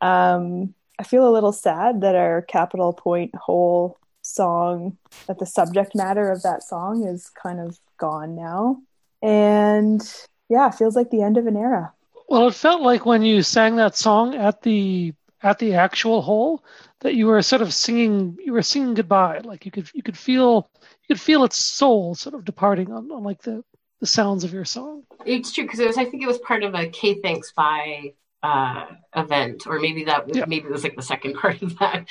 Um, 0.01 0.75
I 0.99 1.05
feel 1.05 1.29
a 1.29 1.33
little 1.33 1.53
sad 1.53 2.03
that 2.03 2.15
our 2.15 2.43
Capital 2.43 2.93
Pointe 2.93 3.35
hole 3.35 3.99
song, 4.23 4.97
that 5.27 5.39
the 5.39 5.47
subject 5.47 5.95
matter 5.95 6.31
of 6.31 6.43
that 6.43 6.63
song 6.63 7.07
is 7.07 7.31
kind 7.31 7.61
of 7.61 7.79
gone 7.99 8.37
now. 8.37 8.81
And 9.23 10.03
yeah, 10.49 10.71
feels 10.71 10.97
like 10.97 11.11
the 11.11 11.23
end 11.23 11.37
of 11.37 11.47
an 11.47 11.57
era. 11.57 11.93
Well, 12.29 12.49
it 12.49 12.55
felt 12.55 12.83
like 12.83 13.07
when 13.07 13.23
you 13.23 13.43
sang 13.43 13.77
that 13.77 13.97
song 13.97 14.35
at 14.35 14.63
the 14.63 15.15
at 15.43 15.59
the 15.59 15.75
actual 15.75 16.23
hole 16.23 16.65
that 17.01 17.15
you 17.15 17.27
were 17.27 17.43
sort 17.43 17.61
of 17.61 17.73
singing 17.73 18.39
you 18.43 18.53
were 18.53 18.63
singing 18.63 18.95
goodbye. 18.95 19.41
Like 19.45 19.65
you 19.65 19.71
could 19.71 19.91
you 19.95 20.03
could 20.03 20.17
feel 20.17 20.71
you 20.81 21.15
could 21.15 21.21
feel 21.21 21.45
its 21.45 21.59
soul 21.59 22.15
sort 22.15 22.35
of 22.35 22.45
departing 22.45 22.93
on, 22.93 23.11
on 23.11 23.23
like 23.25 23.43
the 23.43 23.63
the 24.01 24.07
sounds 24.07 24.45
of 24.45 24.53
your 24.53 24.65
song. 24.65 25.05
It's 25.25 25.53
true 25.53 25.65
because. 25.65 25.97
I 25.97 26.05
think 26.05 26.23
it 26.23 26.27
was 26.27 26.39
part 26.39 26.63
of 26.63 26.75
a 26.75 26.87
K 26.87 27.21
Thanks 27.21 27.53
Bye 27.53 28.15
uh, 28.45 28.85
event, 29.17 29.67
or 29.67 29.81
maybe 29.81 30.05
that 30.05 30.25
yeah. 30.35 30.45
maybe 30.47 30.67
it 30.67 30.71
was 30.71 30.85
like 30.85 30.97
the 30.97 31.03
second 31.03 31.35
part 31.41 31.63
of 31.63 31.79
that. 31.79 32.07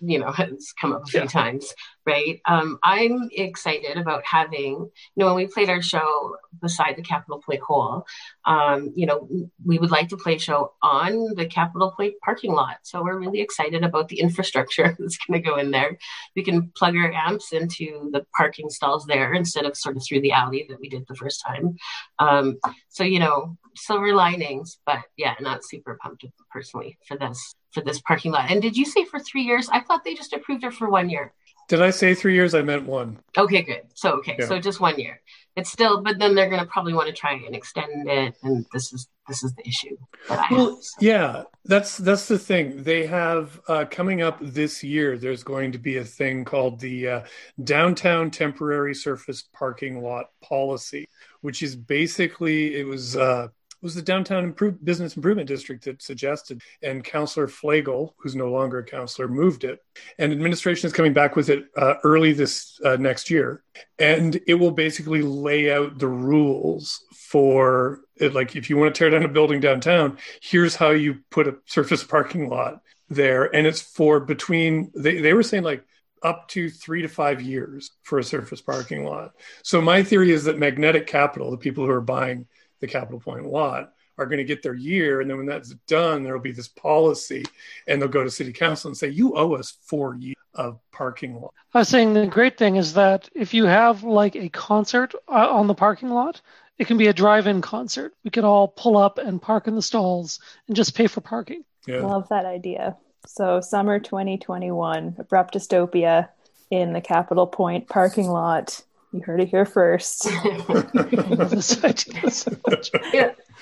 you 0.00 0.18
know 0.18 0.30
has 0.30 0.72
come 0.80 0.92
up 0.92 1.02
a 1.02 1.06
few 1.06 1.20
yeah. 1.20 1.26
times 1.26 1.72
right 2.06 2.40
um, 2.46 2.78
i'm 2.82 3.28
excited 3.32 3.96
about 3.96 4.22
having 4.24 4.72
you 4.72 4.90
know 5.16 5.26
when 5.26 5.36
we 5.36 5.46
played 5.46 5.70
our 5.70 5.80
show 5.80 6.36
beside 6.60 6.96
the 6.96 7.02
Capital 7.02 7.42
Pointe 7.44 7.62
Hall, 7.62 8.06
um, 8.44 8.92
you 8.94 9.06
know 9.06 9.28
we 9.64 9.78
would 9.78 9.90
like 9.90 10.08
to 10.08 10.16
play 10.16 10.36
a 10.36 10.38
show 10.38 10.72
on 10.82 11.34
the 11.34 11.46
Capital 11.46 11.92
Pointe 11.96 12.14
parking 12.22 12.52
lot 12.52 12.78
so 12.82 13.02
we're 13.02 13.18
really 13.18 13.40
excited 13.40 13.84
about 13.84 14.08
the 14.08 14.20
infrastructure 14.20 14.94
that's 14.98 15.18
going 15.26 15.40
to 15.40 15.48
go 15.48 15.56
in 15.56 15.70
there 15.70 15.96
we 16.36 16.42
can 16.42 16.70
plug 16.76 16.96
our 16.96 17.12
amps 17.12 17.52
into 17.52 18.10
the 18.12 18.26
parking 18.36 18.68
stalls 18.68 19.06
there 19.06 19.32
instead 19.32 19.64
of 19.64 19.76
sort 19.76 19.96
of 19.96 20.02
through 20.04 20.20
the 20.20 20.32
alley 20.32 20.66
that 20.68 20.80
we 20.80 20.88
did 20.88 21.04
the 21.08 21.14
first 21.14 21.42
time 21.46 21.76
um, 22.18 22.58
so 22.88 23.04
you 23.04 23.18
know 23.18 23.56
silver 23.76 24.14
linings 24.14 24.78
but 24.86 25.00
yeah 25.16 25.34
not 25.40 25.64
super 25.64 25.98
pumped 26.00 26.24
personally 26.52 26.96
for 27.06 27.16
this 27.18 27.54
for 27.74 27.82
this 27.82 28.00
parking 28.00 28.32
lot. 28.32 28.50
And 28.50 28.62
did 28.62 28.76
you 28.76 28.86
say 28.86 29.04
for 29.04 29.18
three 29.18 29.42
years? 29.42 29.68
I 29.70 29.80
thought 29.80 30.04
they 30.04 30.14
just 30.14 30.32
approved 30.32 30.64
it 30.64 30.72
for 30.72 30.88
one 30.88 31.10
year. 31.10 31.34
Did 31.66 31.80
I 31.80 31.90
say 31.90 32.14
three 32.14 32.34
years? 32.34 32.54
I 32.54 32.60
meant 32.60 32.84
one. 32.84 33.18
Okay, 33.36 33.62
good. 33.62 33.82
So 33.94 34.12
okay, 34.18 34.36
yeah. 34.38 34.46
so 34.46 34.58
just 34.58 34.80
one 34.80 34.98
year. 34.98 35.20
It's 35.56 35.70
still, 35.70 36.02
but 36.02 36.18
then 36.18 36.34
they're 36.34 36.50
going 36.50 36.60
to 36.60 36.66
probably 36.66 36.92
want 36.92 37.08
to 37.08 37.14
try 37.14 37.32
and 37.32 37.54
extend 37.54 38.08
it, 38.08 38.36
and 38.42 38.66
this 38.72 38.92
is 38.92 39.08
this 39.28 39.42
is 39.42 39.54
the 39.54 39.66
issue 39.66 39.96
well, 40.28 40.38
have. 40.38 40.76
So. 40.82 40.96
Yeah, 41.00 41.44
that's 41.64 41.96
that's 41.96 42.28
the 42.28 42.38
thing. 42.38 42.82
They 42.82 43.06
have 43.06 43.58
uh, 43.66 43.86
coming 43.90 44.20
up 44.20 44.38
this 44.42 44.84
year. 44.84 45.16
There's 45.16 45.42
going 45.42 45.72
to 45.72 45.78
be 45.78 45.96
a 45.96 46.04
thing 46.04 46.44
called 46.44 46.80
the 46.80 47.08
uh, 47.08 47.20
downtown 47.62 48.30
temporary 48.30 48.94
surface 48.94 49.44
parking 49.54 50.02
lot 50.02 50.26
policy, 50.42 51.08
which 51.40 51.62
is 51.62 51.76
basically 51.76 52.76
it 52.76 52.86
was. 52.86 53.16
Uh, 53.16 53.48
was 53.84 53.94
the 53.94 54.02
downtown 54.02 54.42
Improve, 54.42 54.84
business 54.84 55.14
improvement 55.14 55.46
district 55.46 55.84
that 55.84 56.02
suggested, 56.02 56.62
and 56.82 57.04
Councillor 57.04 57.46
Flegel, 57.46 58.16
who's 58.18 58.34
no 58.34 58.50
longer 58.50 58.78
a 58.78 58.84
councillor, 58.84 59.28
moved 59.28 59.62
it. 59.62 59.78
And 60.18 60.32
administration 60.32 60.88
is 60.88 60.92
coming 60.92 61.12
back 61.12 61.36
with 61.36 61.50
it 61.50 61.66
uh, 61.76 61.94
early 62.02 62.32
this 62.32 62.80
uh, 62.84 62.96
next 62.96 63.30
year, 63.30 63.62
and 63.98 64.40
it 64.48 64.54
will 64.54 64.72
basically 64.72 65.22
lay 65.22 65.72
out 65.72 65.98
the 65.98 66.08
rules 66.08 67.04
for 67.14 68.00
it. 68.16 68.34
Like, 68.34 68.56
if 68.56 68.70
you 68.70 68.76
want 68.76 68.92
to 68.92 68.98
tear 68.98 69.10
down 69.10 69.22
a 69.22 69.28
building 69.28 69.60
downtown, 69.60 70.18
here's 70.40 70.74
how 70.74 70.90
you 70.90 71.18
put 71.30 71.46
a 71.46 71.56
surface 71.66 72.02
parking 72.02 72.48
lot 72.48 72.80
there, 73.10 73.54
and 73.54 73.66
it's 73.66 73.82
for 73.82 74.18
between. 74.18 74.90
They 74.96 75.18
they 75.18 75.34
were 75.34 75.42
saying 75.42 75.62
like 75.62 75.84
up 76.22 76.48
to 76.48 76.70
three 76.70 77.02
to 77.02 77.08
five 77.08 77.42
years 77.42 77.90
for 78.02 78.18
a 78.18 78.24
surface 78.24 78.62
parking 78.62 79.04
lot. 79.04 79.32
So 79.62 79.82
my 79.82 80.02
theory 80.02 80.32
is 80.32 80.44
that 80.44 80.58
Magnetic 80.58 81.06
Capital, 81.06 81.50
the 81.50 81.58
people 81.58 81.84
who 81.84 81.90
are 81.90 82.00
buying 82.00 82.46
the 82.84 82.92
Capital 82.92 83.18
Pointe 83.18 83.46
lot 83.46 83.92
are 84.18 84.26
going 84.26 84.38
to 84.38 84.44
get 84.44 84.62
their 84.62 84.74
year. 84.74 85.20
And 85.20 85.28
then 85.28 85.38
when 85.38 85.46
that's 85.46 85.70
done, 85.86 86.22
there'll 86.22 86.40
be 86.40 86.52
this 86.52 86.68
policy 86.68 87.44
and 87.88 88.00
they'll 88.00 88.08
go 88.08 88.22
to 88.22 88.30
city 88.30 88.52
council 88.52 88.88
and 88.88 88.96
say, 88.96 89.08
you 89.08 89.34
owe 89.36 89.54
us 89.54 89.78
four 89.82 90.14
years 90.16 90.36
of 90.54 90.78
parking 90.92 91.34
lot. 91.40 91.52
I 91.72 91.78
was 91.78 91.88
saying 91.88 92.12
the 92.12 92.26
great 92.26 92.56
thing 92.56 92.76
is 92.76 92.94
that 92.94 93.28
if 93.34 93.54
you 93.54 93.64
have 93.64 94.04
like 94.04 94.36
a 94.36 94.48
concert 94.50 95.14
uh, 95.28 95.48
on 95.50 95.66
the 95.66 95.74
parking 95.74 96.10
lot, 96.10 96.40
it 96.78 96.86
can 96.86 96.98
be 96.98 97.08
a 97.08 97.12
drive-in 97.12 97.60
concert. 97.60 98.12
We 98.22 98.30
could 98.30 98.44
all 98.44 98.68
pull 98.68 98.96
up 98.96 99.18
and 99.18 99.40
park 99.40 99.66
in 99.66 99.74
the 99.74 99.82
stalls 99.82 100.38
and 100.68 100.76
just 100.76 100.94
pay 100.94 101.06
for 101.06 101.20
parking. 101.20 101.64
Yeah. 101.86 102.00
Love 102.00 102.28
that 102.28 102.44
idea. 102.44 102.96
So 103.26 103.60
summer 103.60 103.98
2021, 103.98 105.16
abrupt 105.18 105.54
dystopia 105.54 106.28
in 106.70 106.92
the 106.92 107.00
Capital 107.00 107.46
Pointe 107.46 107.88
parking 107.88 108.28
lot 108.28 108.82
you 109.14 109.20
heard 109.20 109.40
it 109.40 109.48
here 109.48 109.64
first. 109.64 110.26
yeah, 110.26 110.34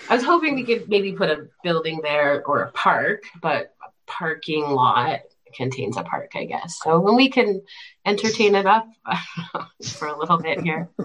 I 0.08 0.14
was 0.14 0.24
hoping 0.24 0.54
we 0.54 0.64
could 0.64 0.88
maybe 0.88 1.12
put 1.12 1.28
a 1.28 1.46
building 1.62 2.00
there 2.02 2.42
or 2.46 2.62
a 2.62 2.72
park, 2.72 3.24
but 3.42 3.74
a 3.84 3.90
parking 4.10 4.64
lot 4.64 5.20
contains 5.54 5.98
a 5.98 6.04
park, 6.04 6.30
I 6.34 6.46
guess. 6.46 6.80
So 6.82 6.98
when 6.98 7.16
we 7.16 7.28
can 7.28 7.60
entertain 8.06 8.54
it 8.54 8.64
up 8.64 8.88
for 9.84 10.08
a 10.08 10.18
little 10.18 10.38
bit 10.38 10.62
here. 10.62 10.88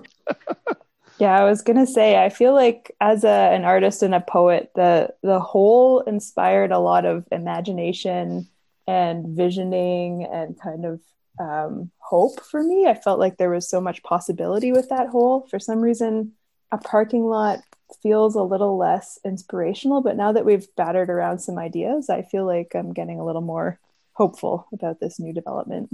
Yeah, 1.19 1.35
I 1.35 1.45
was 1.45 1.63
gonna 1.63 1.87
say 1.87 2.23
I 2.23 2.29
feel 2.29 2.53
like 2.53 2.95
as 3.01 3.23
a, 3.23 3.27
an 3.27 3.65
artist 3.65 4.03
and 4.03 4.13
a 4.13 4.21
poet, 4.21 4.69
the 4.75 5.15
the 5.23 5.39
hole 5.39 6.01
inspired 6.01 6.71
a 6.71 6.77
lot 6.77 7.05
of 7.05 7.25
imagination 7.31 8.47
and 8.85 9.35
visioning 9.35 10.27
and 10.31 10.61
kind 10.61 10.85
of 10.85 11.01
um, 11.39 11.91
hope 11.99 12.41
for 12.43 12.61
me. 12.61 12.87
I 12.87 12.93
felt 12.93 13.19
like 13.19 13.37
there 13.37 13.49
was 13.49 13.69
so 13.69 13.81
much 13.81 14.03
possibility 14.03 14.71
with 14.71 14.89
that 14.89 15.09
hole. 15.09 15.47
For 15.49 15.59
some 15.59 15.81
reason, 15.81 16.33
a 16.71 16.77
parking 16.77 17.25
lot 17.25 17.59
feels 18.01 18.35
a 18.35 18.43
little 18.43 18.77
less 18.77 19.19
inspirational, 19.23 20.01
but 20.01 20.17
now 20.17 20.31
that 20.33 20.45
we've 20.45 20.67
battered 20.75 21.09
around 21.09 21.39
some 21.39 21.57
ideas, 21.57 22.09
I 22.09 22.21
feel 22.21 22.45
like 22.45 22.75
I'm 22.75 22.93
getting 22.93 23.19
a 23.19 23.25
little 23.25 23.41
more 23.41 23.79
hopeful 24.13 24.67
about 24.73 24.99
this 24.99 25.19
new 25.19 25.31
development. 25.31 25.89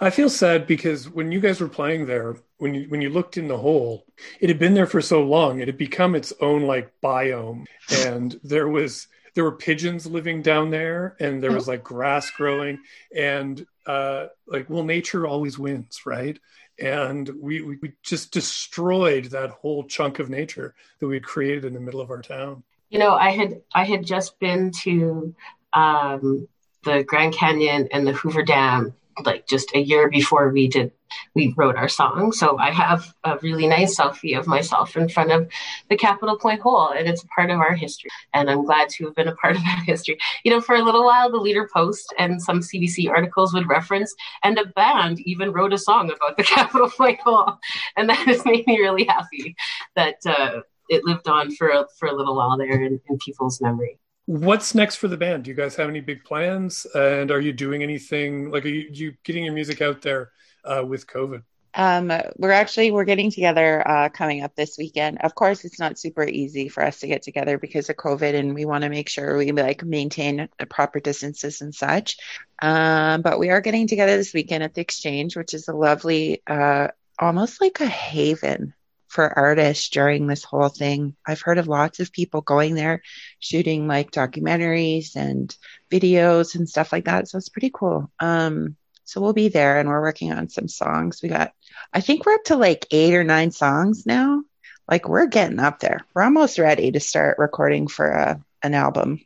I 0.00 0.08
feel 0.08 0.30
sad 0.30 0.66
because 0.66 1.10
when 1.10 1.30
you 1.30 1.40
guys 1.40 1.60
were 1.60 1.68
playing 1.68 2.06
there, 2.06 2.36
when 2.56 2.74
you 2.74 2.88
when 2.88 3.02
you 3.02 3.10
looked 3.10 3.36
in 3.36 3.48
the 3.48 3.58
hole, 3.58 4.06
it 4.40 4.48
had 4.48 4.58
been 4.58 4.74
there 4.74 4.86
for 4.86 5.02
so 5.02 5.22
long, 5.22 5.60
it 5.60 5.68
had 5.68 5.76
become 5.76 6.14
its 6.14 6.32
own 6.40 6.62
like 6.62 6.90
biome, 7.02 7.66
and 8.04 8.40
there 8.42 8.68
was 8.68 9.08
there 9.36 9.44
were 9.44 9.52
pigeons 9.52 10.06
living 10.06 10.40
down 10.40 10.70
there 10.70 11.14
and 11.20 11.42
there 11.42 11.52
was 11.52 11.68
uh-huh. 11.68 11.72
like 11.72 11.84
grass 11.84 12.30
growing 12.30 12.78
and 13.14 13.66
uh, 13.84 14.26
like 14.48 14.68
well 14.68 14.82
nature 14.82 15.26
always 15.26 15.58
wins 15.58 16.00
right 16.06 16.40
and 16.78 17.30
we, 17.38 17.62
we 17.62 17.92
just 18.02 18.32
destroyed 18.32 19.26
that 19.26 19.50
whole 19.50 19.84
chunk 19.84 20.18
of 20.18 20.28
nature 20.28 20.74
that 20.98 21.06
we 21.06 21.14
had 21.14 21.22
created 21.22 21.64
in 21.64 21.74
the 21.74 21.80
middle 21.80 22.00
of 22.00 22.10
our 22.10 22.22
town 22.22 22.62
you 22.88 22.98
know 22.98 23.14
i 23.14 23.30
had 23.30 23.60
i 23.74 23.84
had 23.84 24.04
just 24.04 24.38
been 24.40 24.70
to 24.70 25.34
um, 25.74 26.48
the 26.84 27.04
grand 27.04 27.34
canyon 27.34 27.86
and 27.92 28.06
the 28.06 28.12
hoover 28.14 28.42
dam 28.42 28.94
like 29.24 29.46
just 29.46 29.74
a 29.74 29.80
year 29.80 30.08
before 30.08 30.50
we 30.50 30.68
did 30.68 30.92
we 31.34 31.54
wrote 31.56 31.76
our 31.76 31.88
song. 31.88 32.32
So 32.32 32.58
I 32.58 32.70
have 32.70 33.14
a 33.24 33.38
really 33.42 33.66
nice 33.66 33.98
selfie 33.98 34.38
of 34.38 34.46
myself 34.46 34.96
in 34.96 35.08
front 35.08 35.32
of 35.32 35.48
the 35.88 35.96
Capital 35.96 36.38
Pointe 36.38 36.60
hole, 36.60 36.90
and 36.90 37.08
it's 37.08 37.24
part 37.34 37.50
of 37.50 37.60
our 37.60 37.74
history. 37.74 38.10
And 38.34 38.50
I'm 38.50 38.64
glad 38.64 38.88
to 38.90 39.04
have 39.06 39.14
been 39.14 39.28
a 39.28 39.34
part 39.34 39.56
of 39.56 39.62
that 39.64 39.84
history. 39.86 40.18
You 40.44 40.52
know, 40.52 40.60
for 40.60 40.74
a 40.74 40.82
little 40.82 41.04
while, 41.04 41.30
the 41.30 41.38
Leader 41.38 41.68
Post 41.72 42.14
and 42.18 42.40
some 42.40 42.60
CBC 42.60 43.08
articles 43.08 43.54
would 43.54 43.68
reference, 43.68 44.14
and 44.42 44.58
a 44.58 44.66
band 44.66 45.20
even 45.20 45.52
wrote 45.52 45.72
a 45.72 45.78
song 45.78 46.10
about 46.10 46.36
the 46.36 46.42
Capitol 46.54 46.90
Point 46.90 47.20
hole, 47.20 47.58
and 47.96 48.08
that 48.08 48.26
has 48.26 48.44
made 48.44 48.66
me 48.66 48.78
really 48.78 49.04
happy 49.04 49.54
that 49.94 50.16
uh, 50.26 50.60
it 50.88 51.04
lived 51.04 51.28
on 51.28 51.54
for 51.54 51.68
a, 51.68 51.86
for 51.98 52.08
a 52.08 52.14
little 52.14 52.36
while 52.36 52.56
there 52.56 52.82
in, 52.82 53.00
in 53.08 53.18
people's 53.18 53.60
memory. 53.60 53.98
What's 54.26 54.74
next 54.74 54.96
for 54.96 55.06
the 55.06 55.16
band? 55.16 55.44
Do 55.44 55.50
you 55.50 55.56
guys 55.56 55.76
have 55.76 55.88
any 55.88 56.00
big 56.00 56.24
plans? 56.24 56.84
And 56.94 57.30
are 57.30 57.40
you 57.40 57.52
doing 57.52 57.82
anything 57.82 58.50
like 58.50 58.64
are 58.64 58.68
you, 58.68 58.88
you 58.90 59.14
getting 59.22 59.44
your 59.44 59.54
music 59.54 59.80
out 59.80 60.02
there 60.02 60.32
uh, 60.64 60.84
with 60.84 61.06
COVID? 61.06 61.42
Um, 61.74 62.10
we're 62.36 62.52
actually 62.52 62.90
we're 62.90 63.04
getting 63.04 63.30
together 63.30 63.86
uh, 63.86 64.08
coming 64.08 64.42
up 64.42 64.56
this 64.56 64.76
weekend. 64.78 65.18
Of 65.20 65.34
course, 65.34 65.64
it's 65.64 65.78
not 65.78 65.98
super 65.98 66.24
easy 66.24 66.68
for 66.68 66.82
us 66.82 67.00
to 67.00 67.06
get 67.06 67.22
together 67.22 67.58
because 67.58 67.88
of 67.88 67.96
COVID, 67.96 68.34
and 68.34 68.54
we 68.54 68.64
want 68.64 68.82
to 68.82 68.88
make 68.88 69.08
sure 69.10 69.36
we 69.36 69.52
like 69.52 69.84
maintain 69.84 70.48
the 70.58 70.66
proper 70.66 71.00
distances 71.00 71.60
and 71.60 71.74
such. 71.74 72.16
Um, 72.60 73.22
but 73.22 73.38
we 73.38 73.50
are 73.50 73.60
getting 73.60 73.86
together 73.86 74.16
this 74.16 74.32
weekend 74.32 74.64
at 74.64 74.74
the 74.74 74.80
Exchange, 74.80 75.36
which 75.36 75.52
is 75.52 75.68
a 75.68 75.74
lovely, 75.74 76.42
uh, 76.46 76.88
almost 77.18 77.60
like 77.60 77.80
a 77.80 77.86
haven 77.86 78.72
for 79.16 79.38
artists 79.38 79.88
during 79.88 80.26
this 80.26 80.44
whole 80.44 80.68
thing. 80.68 81.16
I've 81.26 81.40
heard 81.40 81.56
of 81.56 81.68
lots 81.68 82.00
of 82.00 82.12
people 82.12 82.42
going 82.42 82.74
there, 82.74 83.00
shooting 83.38 83.88
like 83.88 84.10
documentaries 84.10 85.16
and 85.16 85.56
videos 85.90 86.54
and 86.54 86.68
stuff 86.68 86.92
like 86.92 87.06
that. 87.06 87.26
So 87.26 87.38
it's 87.38 87.48
pretty 87.48 87.70
cool. 87.72 88.12
Um, 88.20 88.76
so 89.04 89.22
we'll 89.22 89.32
be 89.32 89.48
there 89.48 89.78
and 89.78 89.88
we're 89.88 90.02
working 90.02 90.32
on 90.34 90.50
some 90.50 90.68
songs. 90.68 91.22
We 91.22 91.30
got, 91.30 91.54
I 91.94 92.02
think 92.02 92.26
we're 92.26 92.34
up 92.34 92.44
to 92.44 92.56
like 92.56 92.86
eight 92.90 93.14
or 93.14 93.24
nine 93.24 93.52
songs 93.52 94.04
now. 94.04 94.42
Like 94.86 95.08
we're 95.08 95.28
getting 95.28 95.60
up 95.60 95.80
there. 95.80 96.04
We're 96.12 96.24
almost 96.24 96.58
ready 96.58 96.92
to 96.92 97.00
start 97.00 97.38
recording 97.38 97.88
for 97.88 98.10
a, 98.10 98.44
an 98.62 98.74
album. 98.74 99.24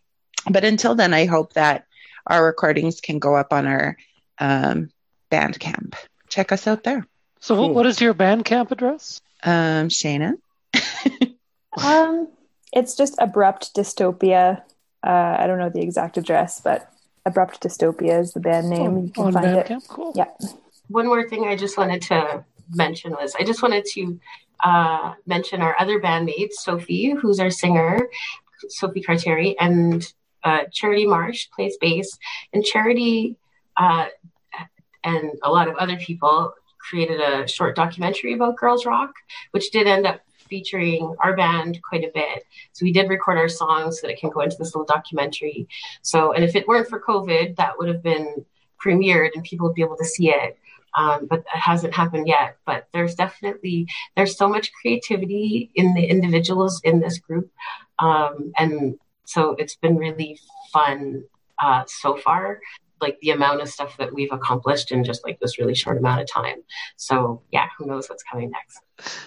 But 0.49 0.63
until 0.63 0.95
then, 0.95 1.13
I 1.13 1.25
hope 1.25 1.55
that 1.55 1.87
our 2.29 2.47
recordings 2.47 3.01
can 3.01 3.19
go 3.19 3.35
up 3.35 3.53
on 3.53 3.67
our 3.67 3.97
um, 4.39 4.91
Bandcamp. 5.33 5.97
Check 6.29 6.53
us 6.53 6.69
out 6.69 6.85
there. 6.85 7.05
So, 7.41 7.57
cool. 7.57 7.75
what 7.75 7.87
is 7.87 8.01
your 8.01 8.15
Bandcamp 8.15 8.71
address? 8.71 9.21
Um, 9.43 9.89
Shayna. 9.89 10.35
um, 11.83 12.29
it's 12.73 12.97
just 12.97 13.15
abrupt 13.19 13.75
dystopia. 13.75 14.63
Uh, 15.03 15.37
I 15.39 15.47
don't 15.47 15.59
know 15.59 15.71
the 15.71 15.81
exact 15.81 16.19
address, 16.19 16.61
but 16.61 16.91
Abrupt 17.27 17.63
Dystopia 17.63 18.21
is 18.21 18.33
the 18.33 18.41
band 18.41 18.71
name. 18.71 18.97
Oh, 18.97 19.03
you 19.03 19.11
can 19.11 19.33
find 19.33 19.57
it. 19.59 19.67
Camp? 19.67 19.85
Cool. 19.89 20.13
Yeah. 20.15 20.27
One 20.89 21.07
more 21.07 21.29
thing 21.29 21.45
I 21.45 21.57
just 21.57 21.77
wanted 21.77 22.03
to 22.03 22.45
mention 22.71 23.13
was 23.13 23.35
I 23.39 23.45
just 23.45 23.63
wanted 23.63 23.85
to 23.93 24.21
uh, 24.65 25.15
mention 25.27 25.61
our 25.61 25.79
other 25.79 26.01
bandmates, 26.01 26.55
Sophie, 26.55 27.11
who's 27.11 27.39
our 27.39 27.51
singer, 27.51 28.09
Sophie 28.69 29.03
Carteri, 29.03 29.55
and 29.61 30.13
uh, 30.45 30.65
Charity 30.73 31.07
Marsh 31.07 31.49
plays 31.55 31.77
bass. 31.81 32.19
And 32.53 32.65
Charity 32.65 33.37
uh, 33.77 34.07
and 35.05 35.33
a 35.43 35.51
lot 35.51 35.69
of 35.69 35.77
other 35.77 35.97
people 35.97 36.53
created 36.89 37.21
a 37.21 37.47
short 37.47 37.77
documentary 37.77 38.35
about 38.35 38.57
girls 38.57 38.87
rock, 38.87 39.15
which 39.53 39.71
did 39.71 39.87
end 39.87 40.07
up 40.07 40.21
featuring 40.49 41.15
our 41.21 41.37
band 41.37 41.81
quite 41.89 42.05
a 42.05 42.11
bit. 42.13 42.45
So 42.73 42.85
we 42.85 42.93
did 42.93 43.09
record 43.09 43.39
our 43.39 43.49
songs 43.49 44.01
so 44.01 44.07
that 44.07 44.13
it 44.13 44.21
can 44.21 44.31
go 44.31 44.41
into 44.41 44.57
this 44.59 44.75
little 44.75 44.85
documentary. 44.85 45.69
So, 46.03 46.33
and 46.33 46.45
if 46.45 46.57
it 46.57 46.67
weren't 46.67 46.89
for 46.89 47.01
COVID, 47.01 47.57
that 47.57 47.79
would 47.79 47.89
have 47.89 48.03
been 48.03 48.45
premiered 48.85 49.31
and 49.35 49.45
people 49.45 49.69
would 49.69 49.75
be 49.75 49.83
able 49.83 49.97
to 49.97 50.05
see 50.05 50.31
it. 50.31 50.59
Um, 50.99 51.27
but 51.31 51.45
that 51.45 51.57
hasn't 51.57 51.95
happened 51.95 52.27
yet. 52.27 52.57
But 52.67 52.89
there's 52.93 53.15
definitely 53.15 53.87
there's 54.17 54.37
so 54.37 54.49
much 54.49 54.73
creativity 54.73 55.71
in 55.77 55.95
the 55.95 56.05
individuals 56.05 56.81
in 56.83 56.99
this 56.99 57.19
group, 57.19 57.49
um, 58.01 58.53
and 58.59 58.99
so 59.25 59.53
it's 59.53 59.77
been 59.77 59.97
really 59.97 60.41
fun 60.73 61.23
uh, 61.63 61.85
so 61.87 62.17
far. 62.17 62.61
Like 63.01 63.19
the 63.21 63.31
amount 63.31 63.61
of 63.63 63.69
stuff 63.69 63.97
that 63.99 64.13
we've 64.13 64.33
accomplished 64.33 64.93
in 64.93 65.05
just 65.05 65.25
like 65.25 65.39
this 65.41 65.59
really 65.59 65.75
short 65.75 65.97
amount 65.99 66.21
of 66.21 66.29
time. 66.31 66.57
So 66.97 67.43
yeah, 67.51 67.67
who 67.79 67.87
knows 67.87 68.09
what's 68.09 68.23
coming 68.23 68.51
next? 68.51 68.81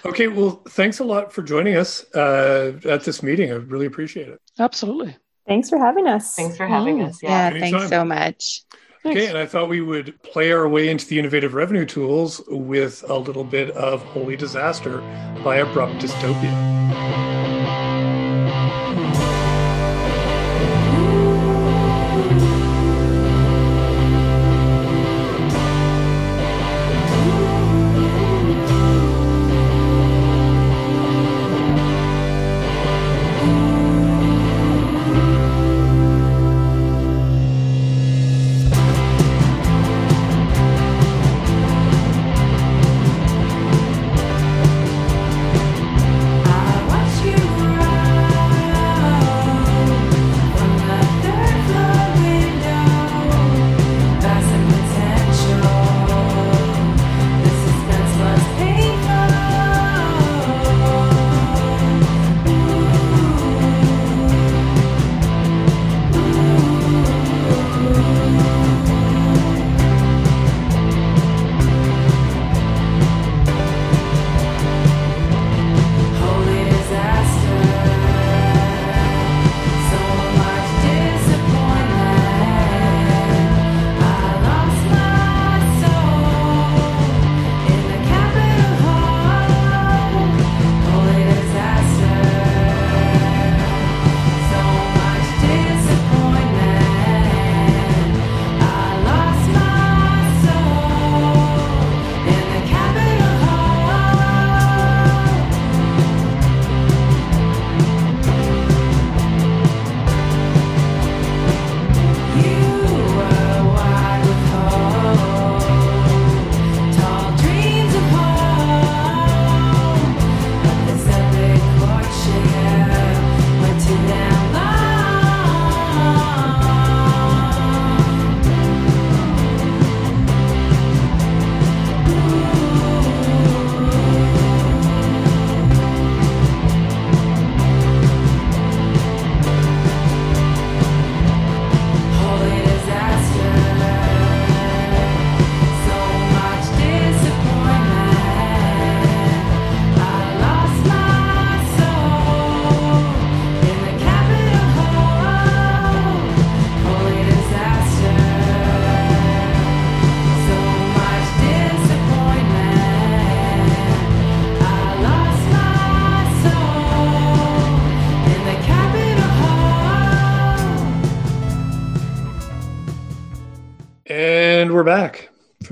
Okay, 0.05 0.27
well, 0.27 0.61
thanks 0.69 0.99
a 0.99 1.03
lot 1.03 1.33
for 1.33 1.41
joining 1.41 1.75
us 1.75 2.05
uh, 2.13 2.73
at 2.85 3.03
this 3.03 3.23
meeting. 3.23 3.51
I 3.51 3.55
really 3.55 3.85
appreciate 3.87 4.27
it. 4.29 4.39
Absolutely. 4.59 5.15
Thanks 5.47 5.69
for 5.69 5.77
having 5.77 6.07
us. 6.07 6.35
Thanks 6.35 6.55
for 6.55 6.67
having 6.67 6.99
Mm. 6.99 7.07
us. 7.09 7.21
Yeah. 7.23 7.49
Yeah, 7.53 7.59
thanks 7.59 7.89
so 7.89 8.05
much. 8.05 8.61
Okay, 9.05 9.27
and 9.27 9.37
I 9.37 9.45
thought 9.45 9.67
we 9.67 9.81
would 9.81 10.21
play 10.23 10.53
our 10.53 10.65
way 10.69 10.87
into 10.87 11.05
the 11.05 11.19
innovative 11.19 11.53
revenue 11.55 11.85
tools 11.85 12.41
with 12.47 13.03
a 13.09 13.15
little 13.17 13.43
bit 13.43 13.69
of 13.71 14.01
Holy 14.01 14.37
Disaster 14.37 14.99
by 15.43 15.57
Abrupt 15.57 15.95
Dystopia. 15.95 17.32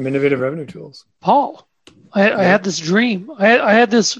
From 0.01 0.07
Innovative 0.07 0.39
Revenue 0.39 0.65
Tools. 0.65 1.05
Paul, 1.19 1.67
I, 2.11 2.31
I 2.31 2.43
had 2.43 2.63
this 2.63 2.79
dream. 2.79 3.31
I 3.37 3.47
had, 3.47 3.61
I 3.61 3.73
had 3.73 3.91
this 3.91 4.17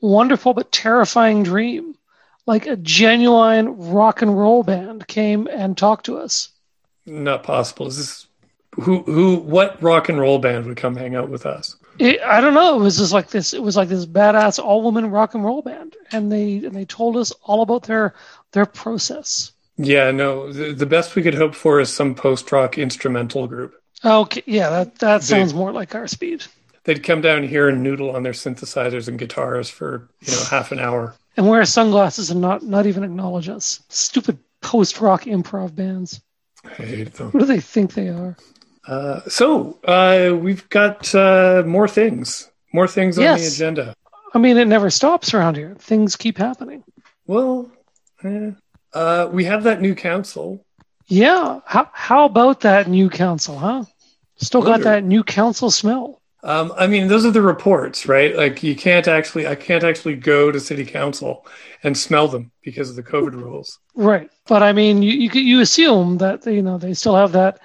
wonderful 0.00 0.54
but 0.54 0.72
terrifying 0.72 1.44
dream. 1.44 1.94
Like 2.46 2.66
a 2.66 2.74
genuine 2.74 3.76
rock 3.92 4.22
and 4.22 4.36
roll 4.36 4.64
band 4.64 5.06
came 5.06 5.46
and 5.46 5.78
talked 5.78 6.06
to 6.06 6.18
us. 6.18 6.48
Not 7.06 7.44
possible. 7.44 7.86
Is 7.86 7.98
this 7.98 8.26
who 8.74 9.02
who 9.02 9.36
what 9.36 9.80
rock 9.80 10.08
and 10.08 10.18
roll 10.18 10.40
band 10.40 10.66
would 10.66 10.76
come 10.76 10.96
hang 10.96 11.14
out 11.14 11.28
with 11.28 11.46
us? 11.46 11.76
It, 12.00 12.20
I 12.22 12.40
don't 12.40 12.54
know. 12.54 12.80
It 12.80 12.82
was 12.82 12.98
just 12.98 13.12
like 13.12 13.28
this. 13.28 13.54
It 13.54 13.62
was 13.62 13.76
like 13.76 13.88
this 13.88 14.06
badass 14.06 14.58
all 14.58 14.82
woman 14.82 15.10
rock 15.12 15.34
and 15.34 15.44
roll 15.44 15.62
band, 15.62 15.96
and 16.10 16.32
they 16.32 16.56
and 16.56 16.74
they 16.74 16.86
told 16.86 17.16
us 17.16 17.30
all 17.44 17.62
about 17.62 17.84
their 17.84 18.14
their 18.50 18.66
process. 18.66 19.52
Yeah, 19.76 20.10
no. 20.10 20.52
The, 20.52 20.72
the 20.72 20.86
best 20.86 21.14
we 21.14 21.22
could 21.22 21.34
hope 21.34 21.54
for 21.54 21.78
is 21.78 21.94
some 21.94 22.16
post 22.16 22.50
rock 22.50 22.78
instrumental 22.78 23.46
group. 23.46 23.79
Okay, 24.04 24.42
yeah, 24.46 24.70
that 24.70 24.98
that 25.00 25.22
sounds 25.22 25.52
more 25.54 25.72
like 25.72 25.94
our 25.94 26.06
speed. 26.06 26.44
They'd 26.84 27.02
come 27.02 27.20
down 27.20 27.42
here 27.42 27.68
and 27.68 27.82
noodle 27.82 28.16
on 28.16 28.22
their 28.22 28.32
synthesizers 28.32 29.08
and 29.08 29.18
guitars 29.18 29.68
for 29.68 30.08
you 30.20 30.32
know 30.32 30.44
half 30.50 30.72
an 30.72 30.78
hour. 30.78 31.14
And 31.36 31.48
wear 31.48 31.64
sunglasses 31.64 32.30
and 32.30 32.40
not 32.40 32.62
not 32.62 32.86
even 32.86 33.04
acknowledge 33.04 33.48
us. 33.48 33.82
Stupid 33.88 34.38
post 34.62 35.00
rock 35.00 35.24
improv 35.24 35.74
bands. 35.74 36.20
I 36.64 36.82
hate 36.82 37.12
them. 37.14 37.30
Who 37.30 37.40
do 37.40 37.44
they 37.44 37.60
think 37.60 37.94
they 37.94 38.08
are? 38.08 38.36
Uh, 38.86 39.20
so 39.28 39.78
uh, 39.84 40.34
we've 40.34 40.66
got 40.70 41.14
uh, 41.14 41.62
more 41.66 41.86
things, 41.86 42.50
more 42.72 42.88
things 42.88 43.18
on 43.18 43.24
the 43.24 43.30
Yes. 43.30 43.54
agenda. 43.54 43.94
I 44.34 44.38
mean, 44.38 44.56
it 44.56 44.66
never 44.68 44.90
stops 44.90 45.34
around 45.34 45.56
here. 45.56 45.76
Things 45.78 46.16
keep 46.16 46.38
happening. 46.38 46.82
Well, 47.26 47.70
eh, 48.24 48.52
uh, 48.94 49.28
we 49.30 49.44
have 49.44 49.64
that 49.64 49.80
new 49.80 49.94
council. 49.94 50.64
Yeah. 51.10 51.60
How 51.66 51.90
how 51.92 52.24
about 52.24 52.60
that 52.60 52.88
new 52.88 53.10
council, 53.10 53.58
huh? 53.58 53.84
Still 54.36 54.62
got 54.62 54.80
that 54.82 55.04
new 55.04 55.22
council 55.22 55.70
smell. 55.70 56.22
Um, 56.42 56.72
I 56.74 56.86
mean, 56.86 57.08
those 57.08 57.26
are 57.26 57.30
the 57.30 57.42
reports, 57.42 58.06
right? 58.08 58.34
Like 58.34 58.62
you 58.62 58.74
can't 58.74 59.06
actually, 59.06 59.46
I 59.46 59.54
can't 59.54 59.84
actually 59.84 60.14
go 60.16 60.50
to 60.50 60.58
city 60.58 60.86
council 60.86 61.44
and 61.82 61.98
smell 61.98 62.28
them 62.28 62.50
because 62.62 62.88
of 62.88 62.96
the 62.96 63.02
COVID 63.02 63.34
rules. 63.34 63.78
Right. 63.94 64.30
But 64.46 64.62
I 64.62 64.72
mean, 64.72 65.02
you 65.02 65.12
you, 65.12 65.30
you 65.38 65.60
assume 65.60 66.16
that 66.18 66.46
you 66.46 66.62
know 66.62 66.78
they 66.78 66.94
still 66.94 67.16
have 67.16 67.32
that, 67.32 67.60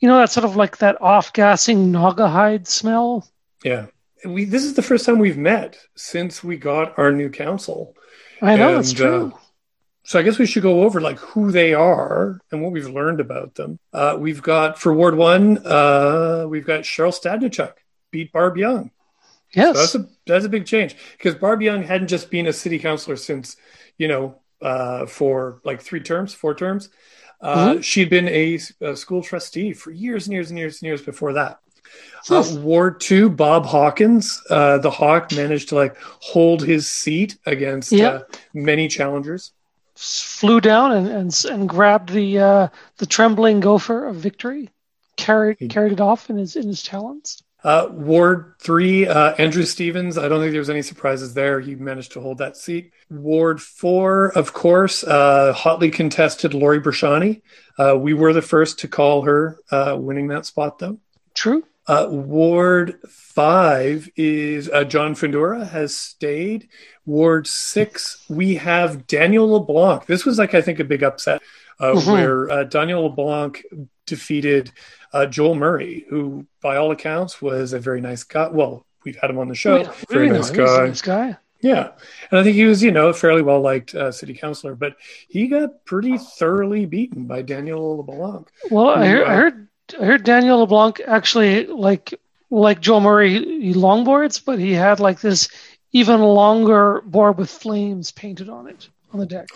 you 0.00 0.08
know, 0.08 0.18
that 0.18 0.30
sort 0.30 0.44
of 0.44 0.56
like 0.56 0.76
that 0.78 1.00
off-gassing 1.00 1.90
Naugahyde 1.90 2.66
smell. 2.66 3.26
Yeah, 3.64 3.86
we. 4.26 4.44
This 4.44 4.64
is 4.64 4.74
the 4.74 4.82
first 4.82 5.06
time 5.06 5.18
we've 5.18 5.38
met 5.38 5.78
since 5.96 6.44
we 6.44 6.58
got 6.58 6.98
our 6.98 7.12
new 7.12 7.30
council. 7.30 7.94
I 8.42 8.56
know 8.56 8.78
it's 8.78 8.90
And, 8.90 8.98
true. 8.98 9.32
uh, 9.34 9.38
So 10.08 10.18
I 10.18 10.22
guess 10.22 10.38
we 10.38 10.46
should 10.46 10.62
go 10.62 10.84
over 10.84 11.02
like 11.02 11.18
who 11.18 11.52
they 11.52 11.74
are 11.74 12.40
and 12.50 12.62
what 12.62 12.72
we've 12.72 12.88
learned 12.88 13.20
about 13.20 13.56
them. 13.56 13.78
Uh, 13.92 14.16
we've 14.18 14.40
got 14.40 14.78
for 14.78 14.94
Ward 14.94 15.14
One, 15.14 15.58
uh, 15.66 16.46
we've 16.48 16.64
got 16.64 16.80
Cheryl 16.84 17.12
Stadnichuk 17.12 17.74
beat 18.10 18.32
Barb 18.32 18.56
Young. 18.56 18.90
yes. 19.54 19.76
So 19.76 19.80
that's 19.82 19.94
a 19.96 20.08
that's 20.26 20.44
a 20.46 20.48
big 20.48 20.64
change 20.64 20.96
because 21.12 21.34
Barb 21.34 21.60
Young 21.60 21.82
hadn't 21.82 22.08
just 22.08 22.30
been 22.30 22.46
a 22.46 22.54
city 22.54 22.78
councilor 22.78 23.16
since 23.16 23.58
you 23.98 24.08
know 24.08 24.36
uh, 24.62 25.04
for 25.04 25.60
like 25.62 25.82
three 25.82 26.00
terms, 26.00 26.32
four 26.32 26.54
terms. 26.54 26.88
Uh, 27.42 27.82
She'd 27.82 28.08
been 28.08 28.28
a, 28.28 28.58
a 28.80 28.96
school 28.96 29.22
trustee 29.22 29.74
for 29.74 29.90
years 29.90 30.26
and 30.26 30.32
years 30.32 30.48
and 30.48 30.58
years 30.58 30.80
and 30.80 30.86
years 30.86 31.02
before 31.02 31.34
that. 31.34 31.58
Uh, 32.30 32.44
Ward 32.60 32.98
two, 33.02 33.28
Bob 33.28 33.66
Hawkins, 33.66 34.42
uh, 34.48 34.78
the 34.78 34.90
Hawk 34.90 35.32
managed 35.32 35.68
to 35.68 35.74
like 35.74 35.98
hold 36.00 36.62
his 36.64 36.88
seat 36.88 37.36
against 37.44 37.92
Yep. 37.92 38.12
uh, 38.32 38.36
many 38.54 38.88
challengers. 38.88 39.52
Flew 40.00 40.60
down 40.60 40.92
and 40.92 41.08
and, 41.08 41.44
and 41.50 41.68
grabbed 41.68 42.10
the 42.10 42.38
uh, 42.38 42.68
the 42.98 43.06
trembling 43.06 43.58
gopher 43.58 44.06
of 44.06 44.14
victory, 44.14 44.70
carried 45.16 45.56
He- 45.58 45.66
carried 45.66 45.92
it 45.92 46.00
off 46.00 46.30
in 46.30 46.36
his 46.36 46.54
in 46.54 46.68
his 46.68 46.84
talons. 46.84 47.42
Uh, 47.64 47.88
Ward 47.90 48.54
three, 48.60 49.08
uh, 49.08 49.34
Andrew 49.34 49.64
Stevens. 49.64 50.16
I 50.16 50.28
don't 50.28 50.38
think 50.38 50.52
there 50.52 50.60
was 50.60 50.70
any 50.70 50.82
surprises 50.82 51.34
there. 51.34 51.58
He 51.58 51.74
managed 51.74 52.12
to 52.12 52.20
hold 52.20 52.38
that 52.38 52.56
seat. 52.56 52.92
Ward 53.10 53.60
four, 53.60 54.28
of 54.38 54.52
course, 54.52 55.02
uh, 55.02 55.52
hotly 55.52 55.90
contested 55.90 56.54
Lori 56.54 56.80
Bresciani. 56.80 57.42
Uh, 57.76 57.96
we 57.98 58.14
were 58.14 58.32
the 58.32 58.42
first 58.42 58.78
to 58.78 58.88
call 58.88 59.22
her 59.22 59.58
uh, 59.72 59.96
winning 59.98 60.28
that 60.28 60.46
spot, 60.46 60.78
though. 60.78 61.00
True. 61.34 61.64
Uh, 61.88 62.06
Ward 62.10 62.98
five 63.08 64.08
is 64.14 64.68
uh, 64.68 64.84
John 64.84 65.14
Findura 65.14 65.66
has 65.68 65.96
stayed. 65.96 66.68
Ward 67.06 67.46
six, 67.46 68.24
we 68.28 68.56
have 68.56 69.06
Daniel 69.06 69.48
LeBlanc. 69.52 70.04
This 70.06 70.26
was 70.26 70.38
like 70.38 70.54
I 70.54 70.60
think 70.60 70.78
a 70.80 70.84
big 70.84 71.02
upset 71.02 71.40
uh, 71.80 71.92
Mhm. 71.94 72.12
where 72.12 72.50
uh, 72.50 72.64
Daniel 72.64 73.04
LeBlanc 73.04 73.64
defeated 74.06 74.70
uh, 75.14 75.24
Joel 75.26 75.54
Murray, 75.54 76.04
who 76.10 76.46
by 76.60 76.76
all 76.76 76.90
accounts 76.90 77.40
was 77.40 77.72
a 77.72 77.78
very 77.78 78.00
nice 78.02 78.22
guy. 78.24 78.48
Well, 78.48 78.84
we've 79.04 79.16
had 79.16 79.30
him 79.30 79.38
on 79.38 79.48
the 79.48 79.54
show. 79.54 79.78
Yeah, 79.78 79.92
very 80.10 80.26
really 80.28 80.38
nice 80.40 80.50
nice. 80.50 80.58
He's 80.58 80.58
a 80.58 80.76
guy. 80.78 80.86
nice 80.86 81.02
guy. 81.02 81.36
Yeah, 81.60 81.88
and 82.30 82.38
I 82.38 82.44
think 82.44 82.54
he 82.54 82.64
was, 82.66 82.82
you 82.84 82.92
know, 82.92 83.08
a 83.08 83.14
fairly 83.14 83.42
well 83.42 83.60
liked 83.60 83.94
uh, 83.94 84.12
city 84.12 84.34
councilor, 84.34 84.74
but 84.76 84.94
he 85.28 85.48
got 85.48 85.84
pretty 85.86 86.16
thoroughly 86.18 86.86
beaten 86.86 87.24
by 87.24 87.42
Daniel 87.42 87.96
LeBlanc. 87.96 88.48
Well, 88.70 88.94
Who, 88.96 89.24
I 89.24 89.34
heard 89.34 89.67
I 90.00 90.04
heard 90.04 90.24
Daniel 90.24 90.58
LeBlanc 90.60 91.00
actually 91.06 91.66
like 91.66 92.14
like 92.50 92.80
Joe 92.80 93.00
Murray 93.00 93.34
he 93.60 93.74
longboards, 93.74 94.42
but 94.44 94.58
he 94.58 94.72
had 94.72 95.00
like 95.00 95.20
this 95.20 95.48
even 95.92 96.20
longer 96.20 97.02
board 97.04 97.38
with 97.38 97.50
flames 97.50 98.10
painted 98.10 98.48
on 98.48 98.66
it 98.68 98.88
on 99.12 99.20
the 99.20 99.26
deck, 99.26 99.48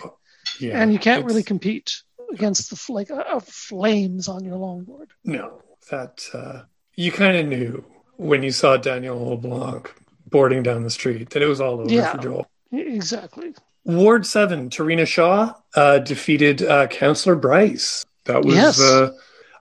Yeah, 0.59 0.79
and 0.81 0.91
you 0.93 0.99
can't 0.99 1.19
it's- 1.19 1.29
really 1.29 1.43
compete 1.43 2.01
against 2.31 2.69
the 2.69 2.91
like 2.93 3.11
uh, 3.11 3.15
uh, 3.15 3.39
flames 3.39 4.27
on 4.27 4.43
your 4.43 4.57
longboard. 4.57 5.07
No, 5.23 5.61
that 5.91 6.25
uh, 6.33 6.63
you 6.95 7.11
kind 7.11 7.37
of 7.37 7.45
knew 7.47 7.83
when 8.17 8.41
you 8.43 8.51
saw 8.51 8.77
Daniel 8.77 9.29
LeBlanc 9.29 9.93
boarding 10.29 10.63
down 10.63 10.83
the 10.83 10.89
street 10.89 11.29
that 11.31 11.43
it 11.43 11.47
was 11.47 11.61
all 11.61 11.79
over 11.79 11.89
Yeah. 11.91 12.11
for 12.13 12.17
Joel. 12.17 12.47
Exactly. 12.71 13.53
Ward 13.85 14.25
seven, 14.25 14.69
Terina 14.69 15.05
Shaw 15.05 15.53
uh, 15.75 15.99
defeated 15.99 16.63
uh, 16.63 16.87
Councillor 16.87 17.35
Bryce. 17.35 18.03
That 18.25 18.43
was 18.43 18.55
Yes. 18.55 18.79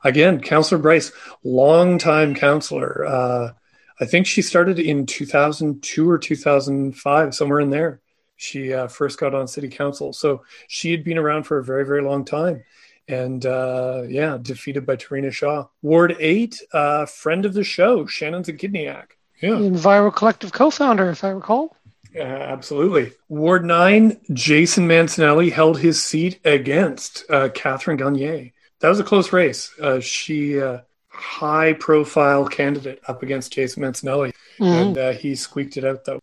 Again 0.04 0.40
Councillor 0.40 0.80
Bryce, 0.80 1.12
longtime 1.44 2.34
councillor. 2.34 3.04
Uh, 3.06 3.52
I 4.00 4.04
think 4.04 4.26
she 4.26 4.42
started 4.42 4.78
in 4.78 5.06
2002 5.06 6.10
or 6.10 6.18
2005, 6.18 7.34
somewhere 7.34 7.60
in 7.60 7.70
there. 7.70 8.00
She 8.36 8.72
uh, 8.72 8.88
first 8.88 9.20
got 9.20 9.34
on 9.34 9.46
city 9.46 9.68
council, 9.68 10.12
so 10.12 10.42
she 10.66 10.90
had 10.90 11.04
been 11.04 11.18
around 11.18 11.44
for 11.44 11.58
a 11.58 11.64
very, 11.64 11.86
very 11.86 12.02
long 12.02 12.24
time. 12.24 12.64
And 13.06 13.44
uh, 13.46 14.02
yeah, 14.08 14.38
defeated 14.40 14.86
by 14.86 14.96
Terina 14.96 15.32
Shaw. 15.32 15.66
Ward 15.82 16.16
eight, 16.18 16.60
uh, 16.72 17.06
friend 17.06 17.44
of 17.44 17.54
the 17.54 17.62
show, 17.62 18.04
Shanon 18.04 18.44
Zachidniak. 18.44 19.10
Yeah. 19.40 19.50
Enviro 19.50 20.14
Collective 20.14 20.52
co-founder, 20.52 21.10
if 21.10 21.22
I 21.22 21.28
recall. 21.28 21.76
Yeah, 22.14 22.24
absolutely. 22.24 23.12
Ward 23.28 23.64
9, 23.64 24.20
Jason 24.32 24.86
Mancinelli 24.86 25.50
held 25.50 25.78
his 25.78 26.02
seat 26.02 26.40
against 26.44 27.24
uh, 27.30 27.48
Catherine 27.48 27.96
Gagne. 27.96 28.52
That 28.83 28.88
was 28.88 29.01
a 29.01 29.05
close 29.05 29.33
race. 29.33 29.71
Uh, 29.81 30.01
she, 30.01 30.61
uh, 30.61 30.81
high 31.09 31.73
profile 31.75 32.47
candidate 32.47 33.01
up 33.07 33.23
against 33.23 33.53
Jason 33.53 33.83
Mancinelli, 33.83 34.33
Mhm. 34.59 34.66
and 34.83 34.99
uh, 34.99 35.12
he 35.12 35.35
squeaked 35.37 35.77
it 35.77 35.85
out, 35.85 36.05
though. 36.05 36.21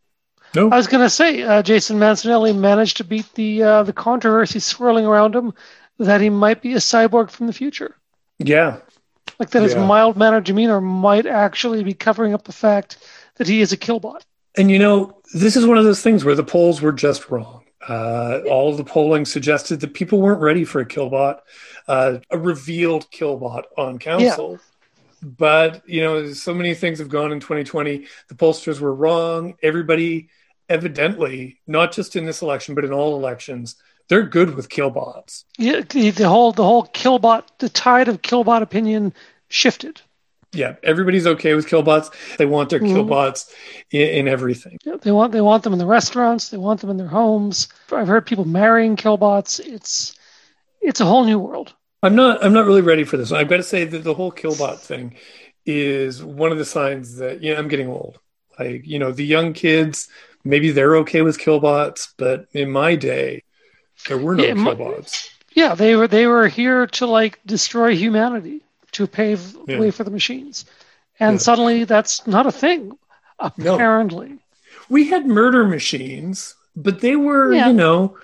No, 0.55 0.69
I 0.69 0.77
was 0.77 0.87
going 0.87 1.03
to 1.03 1.09
say, 1.09 1.43
uh, 1.43 1.61
Jason 1.61 1.97
Mancinelli 1.99 2.55
managed 2.57 2.97
to 2.97 3.03
beat 3.03 3.31
the 3.35 3.63
uh, 3.63 3.83
the 3.83 3.93
controversy 3.93 4.59
swirling 4.59 5.05
around 5.05 5.35
him 5.35 5.53
that 5.99 6.21
he 6.21 6.29
might 6.29 6.61
be 6.61 6.73
a 6.73 6.77
cyborg 6.77 7.29
from 7.29 7.47
the 7.47 7.53
future. 7.53 7.95
yeah, 8.39 8.77
Like 9.37 9.51
that 9.51 9.61
his 9.63 9.75
mild 9.75 10.17
mannered 10.17 10.45
demeanor 10.45 10.81
might 10.81 11.25
actually 11.25 11.83
be 11.83 11.93
covering 11.93 12.33
up 12.33 12.43
the 12.45 12.51
fact 12.51 12.97
that 13.35 13.47
he 13.47 13.61
is 13.61 13.71
a 13.73 13.77
killbot. 13.77 14.21
And 14.57 14.71
you 14.71 14.79
know, 14.79 15.21
this 15.33 15.55
is 15.55 15.65
one 15.65 15.77
of 15.77 15.83
those 15.85 16.01
things 16.01 16.25
where 16.25 16.35
the 16.35 16.43
polls 16.43 16.81
were 16.81 16.91
just 16.91 17.29
wrong. 17.29 17.58
Uh, 17.87 18.41
all 18.49 18.75
the 18.75 18.83
polling 18.83 19.25
suggested 19.25 19.79
that 19.79 19.93
people 19.93 20.19
weren't 20.19 20.41
ready 20.41 20.65
for 20.65 20.81
a 20.81 20.85
killbot, 20.85 21.39
uh, 21.87 22.17
a 22.29 22.37
revealed 22.37 23.09
killbot 23.11 23.63
on 23.77 23.97
council. 23.97 24.59
But 25.21 25.87
you 25.87 26.01
know, 26.01 26.31
so 26.33 26.53
many 26.53 26.73
things 26.73 26.99
have 26.99 27.09
gone 27.09 27.31
in 27.31 27.39
2020. 27.39 28.05
The 28.27 28.35
pollsters 28.35 28.79
were 28.79 28.93
wrong. 28.93 29.55
Everybody, 29.63 30.29
evidently, 30.67 31.59
not 31.67 31.91
just 31.91 32.15
in 32.15 32.25
this 32.25 32.41
election, 32.41 32.75
but 32.75 32.85
in 32.85 32.93
all 32.93 33.15
elections, 33.15 33.75
they're 34.07 34.23
good 34.23 34.55
with 34.55 34.69
killbots. 34.69 35.45
Yeah, 35.57 35.81
the, 35.81 36.09
the 36.11 36.27
whole 36.27 36.51
the 36.51 36.63
whole 36.63 36.87
killbot 36.87 37.43
the 37.59 37.69
tide 37.69 38.07
of 38.07 38.21
killbot 38.21 38.61
opinion 38.61 39.13
shifted. 39.49 40.01
Yeah, 40.51 40.75
everybody's 40.81 41.27
okay 41.27 41.53
with 41.53 41.67
killbots. 41.67 42.09
They 42.37 42.45
want 42.47 42.69
their 42.69 42.79
Mhm. 42.79 42.91
killbots 42.93 43.53
in, 43.91 44.01
in 44.01 44.27
everything. 44.27 44.77
Yeah, 44.83 44.95
They 44.99 45.11
want 45.11 45.31
they 45.31 45.41
want 45.41 45.63
them 45.63 45.73
in 45.73 45.79
the 45.79 45.85
restaurants. 45.85 46.49
They 46.49 46.57
want 46.57 46.81
them 46.81 46.89
in 46.89 46.97
their 46.97 47.07
homes. 47.07 47.67
I've 47.91 48.07
heard 48.07 48.25
people 48.25 48.45
marrying 48.45 48.95
killbots. 48.95 49.59
It's 49.59 50.15
it's 50.81 51.01
a 51.01 51.05
whole 51.05 51.23
new 51.25 51.37
world. 51.39 51.73
I'm 52.01 52.15
not. 52.15 52.43
I'm 52.43 52.53
not 52.53 52.65
really 52.65 52.81
ready 52.81 53.03
for 53.03 53.17
this. 53.17 53.31
I've 53.31 53.49
got 53.49 53.57
to 53.57 53.63
say 53.63 53.83
that 53.85 54.03
the 54.03 54.13
whole 54.13 54.31
killbot 54.31 54.79
thing 54.79 55.15
is 55.65 56.23
one 56.23 56.51
of 56.51 56.57
the 56.57 56.65
signs 56.65 57.17
that 57.17 57.43
you 57.43 57.53
know 57.53 57.59
I'm 57.59 57.67
getting 57.67 57.89
old. 57.89 58.17
Like 58.57 58.87
you 58.87 58.97
know, 58.99 59.11
the 59.11 59.25
young 59.25 59.53
kids 59.53 60.07
maybe 60.45 60.71
they're 60.71 60.95
okay 60.97 61.21
with 61.21 61.37
killbots, 61.37 62.13
but 62.17 62.45
in 62.53 62.71
my 62.71 62.95
day, 62.95 63.43
there 64.07 64.17
were 64.17 64.35
no 64.35 64.45
Yeah, 64.45 64.53
my- 64.53 64.73
killbots. 64.73 65.29
Yeah, 65.53 65.75
they 65.75 65.95
were 65.95 66.07
they 66.07 66.25
were 66.25 66.47
here 66.47 66.87
to 66.87 67.05
like 67.05 67.39
destroy 67.45 67.95
humanity 67.95 68.61
to 68.99 69.07
pave 69.07 69.53
the 69.53 69.73
Yeah. 69.73 69.79
way 69.79 69.91
for 69.91 70.03
the 70.03 70.11
machines, 70.11 70.65
and 71.19 71.33
Yeah. 71.35 71.39
suddenly 71.47 71.83
that's 71.85 72.27
not 72.27 72.45
a 72.45 72.51
thing. 72.51 72.91
No. 73.57 73.75
Apparently, 73.75 74.39
We 74.89 75.05
had 75.09 75.25
murder 75.27 75.65
machines, 75.65 76.55
but 76.75 76.99
they 76.99 77.15
were 77.15 77.53
Yeah. 77.53 77.67
you 77.67 77.73
know 77.73 78.17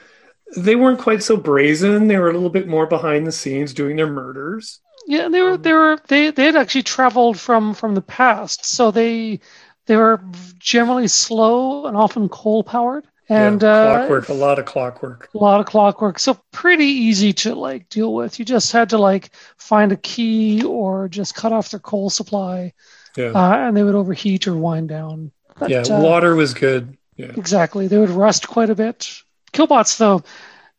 they 0.57 0.75
weren't 0.75 0.99
quite 0.99 1.23
so 1.23 1.37
brazen. 1.37 2.07
They 2.07 2.17
were 2.17 2.29
a 2.29 2.33
little 2.33 2.49
bit 2.49 2.67
more 2.67 2.85
behind 2.87 3.25
the 3.25 3.31
scenes 3.31 3.73
doing 3.73 3.95
their 3.95 4.11
murders. 4.11 4.79
yeah, 5.07 5.27
they 5.29 5.41
were 5.41 5.55
they 5.57 5.71
were 5.73 5.97
they 6.07 6.31
they 6.31 6.45
had 6.45 6.55
actually 6.55 6.83
traveled 6.83 7.39
from 7.39 7.73
from 7.73 7.95
the 7.95 8.01
past, 8.19 8.65
so 8.65 8.91
they 8.91 9.39
they 9.85 9.95
were 9.95 10.19
generally 10.59 11.07
slow 11.07 11.85
and 11.85 11.95
often 11.95 12.27
coal 12.27 12.63
powered, 12.63 13.05
and 13.29 13.61
yeah, 13.61 13.69
uh, 13.69 13.97
clockwork, 13.97 14.29
a 14.29 14.33
lot 14.33 14.59
of 14.59 14.65
clockwork. 14.65 15.29
a 15.33 15.37
lot 15.37 15.59
of 15.59 15.65
clockwork 15.65 16.19
so 16.19 16.37
pretty 16.51 16.85
easy 16.85 17.33
to 17.33 17.55
like 17.55 17.89
deal 17.89 18.13
with 18.13 18.37
you 18.39 18.45
just 18.45 18.71
had 18.71 18.89
to 18.89 18.97
like 18.97 19.31
find 19.57 19.91
a 19.91 19.97
key 19.97 20.63
or 20.63 21.07
just 21.07 21.33
cut 21.35 21.51
off 21.51 21.69
their 21.71 21.79
coal 21.79 22.09
supply 22.09 22.71
Yeah, 23.17 23.31
uh, 23.33 23.67
and 23.67 23.75
they 23.75 23.83
would 23.83 23.95
overheat 23.95 24.47
or 24.47 24.55
wind 24.55 24.89
down 24.89 25.31
But, 25.59 25.69
yeah. 25.71 25.81
uh, 25.81 26.01
Water 26.01 26.35
was 26.35 26.53
good. 26.53 26.97
Yeah. 27.17 27.31
exactly 27.37 27.87
they 27.87 27.97
would 27.97 28.09
rust 28.09 28.47
quite 28.47 28.69
a 28.69 28.75
bit 28.75 29.09
killbots 29.53 29.97
though 29.97 30.21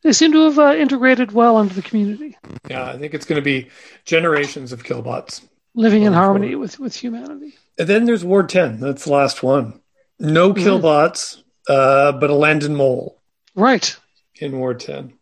they 0.03 0.13
seem 0.13 0.31
to 0.33 0.43
have 0.45 0.59
uh, 0.59 0.75
integrated 0.75 1.31
well 1.31 1.59
into 1.59 1.73
the 1.73 1.81
community 1.81 2.37
Yeah, 2.69 2.85
I 2.91 2.97
think 2.97 3.13
it's 3.15 3.25
going 3.25 3.41
to 3.41 3.45
be 3.45 3.69
generations 4.05 4.71
of 4.71 4.83
killbots. 4.83 5.41
living 5.73 6.03
in 6.03 6.13
harmony 6.13 6.49
forward. 6.51 6.61
with 6.61 6.79
with 6.79 6.95
humanity 6.95 7.55
And 7.79 7.87
then 7.89 8.05
there's 8.05 8.23
Ward 8.23 8.49
10. 8.49 8.79
That's 8.79 9.05
the 9.05 9.11
last 9.13 9.41
one. 9.43 9.81
No 10.19 10.53
Mhm. 10.53 10.57
killbots, 10.63 11.41
uh, 11.67 12.11
but 12.13 12.29
a 12.29 12.33
Landon 12.35 12.75
Mohl 12.75 13.17
right 13.55 13.95
in 14.39 14.57
Ward 14.59 14.79
10. 14.79 15.13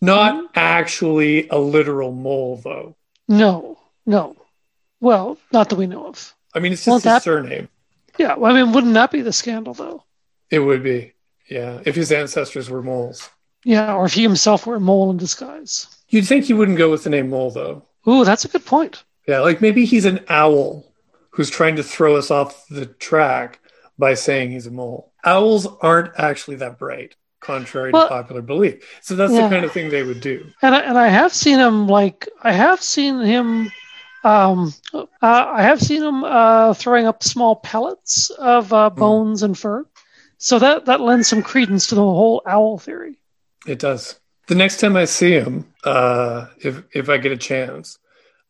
Not 0.00 0.34
Mhm. 0.34 0.48
actually 0.56 1.48
a 1.48 1.58
literal 1.58 2.12
mole, 2.12 2.56
though. 2.62 2.96
no 3.28 3.78
no 4.04 4.34
well 5.00 5.38
not 5.52 5.68
that 5.68 5.76
we 5.76 5.86
know 5.86 6.06
of 6.06 6.34
I 6.54 6.58
mean, 6.58 6.72
it's 6.72 6.86
Well, 6.86 6.96
just 6.96 7.04
his 7.04 7.12
that- 7.12 7.22
surname. 7.22 7.68
yeah 8.18 8.34
well, 8.34 8.50
i 8.52 8.54
mean 8.62 8.72
wouldn't 8.72 8.94
that 8.94 9.10
be 9.12 9.22
the 9.22 9.32
scandal 9.32 9.74
though 9.74 10.02
It 10.50 10.58
would 10.58 10.82
be, 10.82 11.12
yeah, 11.48 11.80
if 11.86 11.94
his 11.94 12.10
ancestors 12.12 12.68
were 12.68 12.82
moles. 12.82 13.30
yeah 13.64 13.94
or 13.94 14.06
if 14.06 14.14
he 14.14 14.22
himself 14.22 14.66
were 14.66 14.76
a 14.76 14.80
mole 14.80 15.10
in 15.10 15.16
disguise 15.18 15.86
You'd 16.08 16.26
think 16.26 16.44
he 16.44 16.52
wouldn't 16.52 16.76
go 16.78 16.90
with 16.90 17.04
the 17.04 17.10
name 17.10 17.30
mole, 17.30 17.50
though. 17.52 17.84
ooh 18.08 18.24
that's 18.24 18.44
a 18.44 18.48
good 18.48 18.66
point 18.66 19.04
Yeah, 19.28 19.40
like 19.40 19.60
maybe 19.60 19.84
he's 19.84 20.04
an 20.04 20.24
owl 20.28 20.92
who's 21.30 21.48
trying 21.48 21.76
to 21.76 21.82
throw 21.84 22.16
us 22.16 22.30
off 22.30 22.66
the 22.68 22.86
track 22.86 23.60
by 23.98 24.14
saying 24.14 24.50
he's 24.50 24.66
a 24.66 24.70
mole. 24.70 25.12
Owls 25.24 25.66
aren't 25.80 26.12
actually 26.18 26.56
that 26.56 26.78
bright, 26.78 27.14
contrary 27.40 27.90
Well- 27.92 28.08
to 28.08 28.14
popular 28.14 28.42
belief. 28.42 28.82
So 29.02 29.14
that's 29.14 29.32
Yeah. 29.32 29.42
the 29.44 29.48
kind 29.54 29.64
of 29.64 29.72
thing 29.72 29.90
they 29.90 30.02
would 30.02 30.20
do. 30.20 30.46
and 30.62 30.74
I, 30.74 30.80
and 30.80 30.98
I 30.98 31.08
have 31.08 31.32
seen 31.32 31.58
him 31.58 31.86
like 31.88 32.28
I 32.42 32.52
have 32.52 32.82
seen 32.82 33.20
him 33.20 33.70
um 34.24 34.72
uh, 34.94 35.04
I 35.22 35.62
have 35.62 35.80
seen 35.80 36.02
him 36.02 36.22
uh 36.24 36.74
throwing 36.74 37.06
up 37.06 37.22
small 37.24 37.56
pellets 37.56 38.30
of 38.30 38.72
uh, 38.72 38.88
bones 38.90 39.42
and 39.42 39.58
fur 39.58 39.84
so 40.38 40.58
that 40.60 40.86
that 40.86 41.00
lends 41.00 41.26
some 41.28 41.42
credence 41.42 41.88
to 41.88 41.94
the 41.96 42.00
whole 42.02 42.42
owl 42.46 42.78
theory 42.78 43.18
It 43.66 43.78
does. 43.80 44.18
The 44.48 44.54
next 44.56 44.80
time 44.80 44.96
I 44.96 45.04
see 45.06 45.32
him, 45.32 45.72
uh, 45.84 46.46
if 46.60 46.82
if 46.92 47.08
I 47.08 47.16
get 47.18 47.30
a 47.32 47.36
chance, 47.36 47.98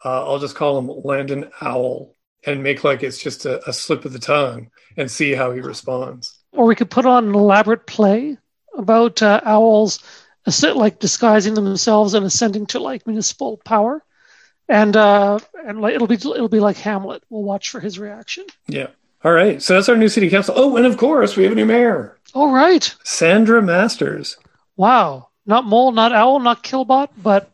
uh, 0.04 0.24
I'll 0.26 0.38
just 0.38 0.56
call 0.56 0.78
him 0.78 0.88
Landon 1.04 1.50
Owl 1.60 2.16
and 2.44 2.62
make 2.62 2.82
like 2.82 3.02
it's 3.02 3.18
just 3.22 3.44
a, 3.46 3.66
a 3.68 3.72
slip 3.72 4.04
of 4.06 4.12
the 4.14 4.18
tongue 4.18 4.70
and 4.96 5.10
see 5.10 5.32
how 5.32 5.52
he 5.52 5.60
responds. 5.60 6.38
Or 6.52 6.66
we 6.66 6.74
could 6.74 6.90
put 6.90 7.06
on 7.06 7.28
an 7.28 7.34
elaborate 7.34 7.86
play 7.86 8.36
about 8.76 9.22
uh, 9.22 9.40
owls, 9.44 10.00
like 10.62 10.98
disguising 10.98 11.54
themselves 11.54 12.14
and 12.14 12.26
ascending 12.26 12.66
to 12.66 12.78
like 12.78 13.06
municipal 13.06 13.58
power, 13.64 14.02
and 14.68 14.96
uh, 14.96 15.38
and 15.66 15.80
like 15.80 15.94
it'll 15.94 16.06
be 16.06 16.14
it'll 16.14 16.48
be 16.48 16.60
like 16.60 16.76
Hamlet. 16.76 17.22
We'll 17.30 17.42
watch 17.42 17.70
for 17.70 17.80
his 17.80 17.98
reaction. 17.98 18.46
Yeah. 18.66 18.88
All 19.24 19.32
right. 19.32 19.62
So 19.62 19.74
that's 19.74 19.88
our 19.88 19.96
new 19.96 20.08
city 20.08 20.28
council. 20.28 20.54
Oh, 20.56 20.76
and 20.76 20.86
of 20.86 20.96
course 20.96 21.36
we 21.36 21.44
have 21.44 21.52
a 21.52 21.56
new 21.56 21.64
mayor, 21.64 22.18
All 22.34 22.52
right. 22.52 22.94
Sandra 23.04 23.62
Masters. 23.62 24.36
Wow. 24.76 25.28
Not 25.46 25.64
mole, 25.64 25.92
not 25.92 26.12
owl, 26.12 26.40
not 26.40 26.62
killbot, 26.62 27.08
but 27.16 27.50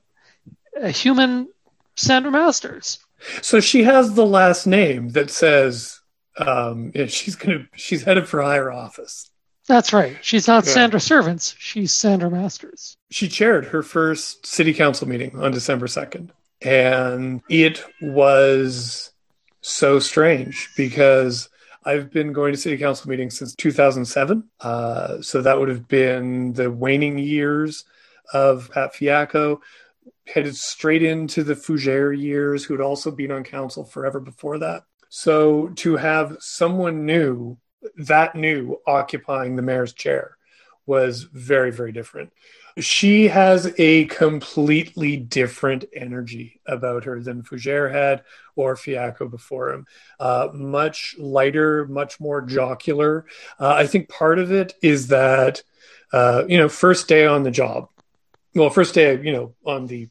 a 0.81 0.91
human 0.91 1.49
Sandra 1.97 2.31
Masters. 2.31 2.99
So 3.43 3.61
she 3.61 3.83
has 3.83 4.15
the 4.15 4.27
last 4.27 4.67
name 4.67 5.11
that 5.11 5.31
says 5.31 5.98
um, 6.39 6.93
yeah, 6.95 7.07
she's 7.07 7.37
gonna 7.37 7.67
she's 7.75 8.03
headed 8.03 8.29
for 8.29 8.43
higher 8.43 8.71
office. 8.71 9.31
That's 9.69 9.93
right. 9.93 10.17
She's 10.23 10.49
not 10.49 10.65
Yeah. 10.65 10.73
Sandra 10.73 10.99
Servants. 10.99 11.55
She's 11.59 11.93
Sandra 11.93 12.31
Masters. 12.31 12.97
She 13.11 13.29
chaired 13.29 13.67
her 13.67 13.83
first 13.83 14.47
city 14.47 14.73
council 14.73 15.07
meeting 15.07 15.39
on 15.39 15.53
December 15.53 15.87
2nd. 15.87 16.31
And 16.63 17.43
it 17.51 17.85
was 18.01 19.13
so 19.61 19.99
strange 19.99 20.71
because 20.75 21.51
I've 21.85 22.11
been 22.11 22.33
going 22.33 22.53
to 22.53 22.59
city 22.59 22.79
council 22.79 23.11
meetings 23.11 23.39
since 23.39 23.55
2007. 23.55 24.43
Uh, 24.61 25.21
so 25.21 25.43
that 25.43 25.59
would 25.59 25.69
have 25.69 25.87
been 25.87 26.55
the 26.55 26.71
waning 26.71 27.19
years 27.19 27.85
of 28.33 28.71
Pat 28.73 28.95
Fiacco, 28.95 29.61
headed 30.27 30.57
straight 30.57 31.03
into 31.03 31.45
the 31.45 31.55
Fougere 31.55 32.19
years, 32.19 32.65
who 32.65 32.75
had 32.75 32.83
also 32.83 33.11
been 33.11 33.31
on 33.31 33.45
council 33.45 33.85
forever 33.85 34.19
before 34.19 34.59
that. 34.59 34.85
So 35.09 35.69
to 35.77 35.97
have 35.97 36.37
someone 36.41 37.07
new, 37.07 37.59
that 37.97 38.35
new, 38.35 38.79
occupying 38.87 39.57
the 39.57 39.63
mayor's 39.63 39.93
chair 39.93 40.37
was 40.87 41.23
very, 41.23 41.71
very 41.71 41.93
different 41.93 42.33
she 42.81 43.29
has 43.29 43.73
a 43.79 44.05
completely 44.07 45.17
different 45.17 45.85
energy 45.95 46.61
about 46.67 47.05
her 47.05 47.21
than 47.21 47.43
Fougere 47.43 47.91
had 47.91 48.23
or 48.57 48.77
Fiacco 48.77 49.29
before 49.29 49.71
him. 49.71 49.87
Uh, 50.21 50.49
much 50.53 51.17
lighter, 51.19 51.87
much 51.87 52.21
more 52.21 52.43
jocular. 52.43 53.27
Uh, 53.59 53.75
I 53.75 53.87
think 53.87 54.09
part 54.09 54.39
of 54.39 54.53
it 54.53 54.75
is 54.83 55.09
that, 55.09 55.63
uh, 56.13 56.45
you 56.49 56.59
know, 56.59 56.69
first 56.69 57.09
day 57.09 57.27
on 57.27 57.43
the 57.43 57.51
job, 57.51 57.89
well, 58.55 58.71
first 58.71 58.95
day, 58.95 59.21
you 59.23 59.33
know, 59.33 59.55
on 59.65 59.87
the 59.87 60.09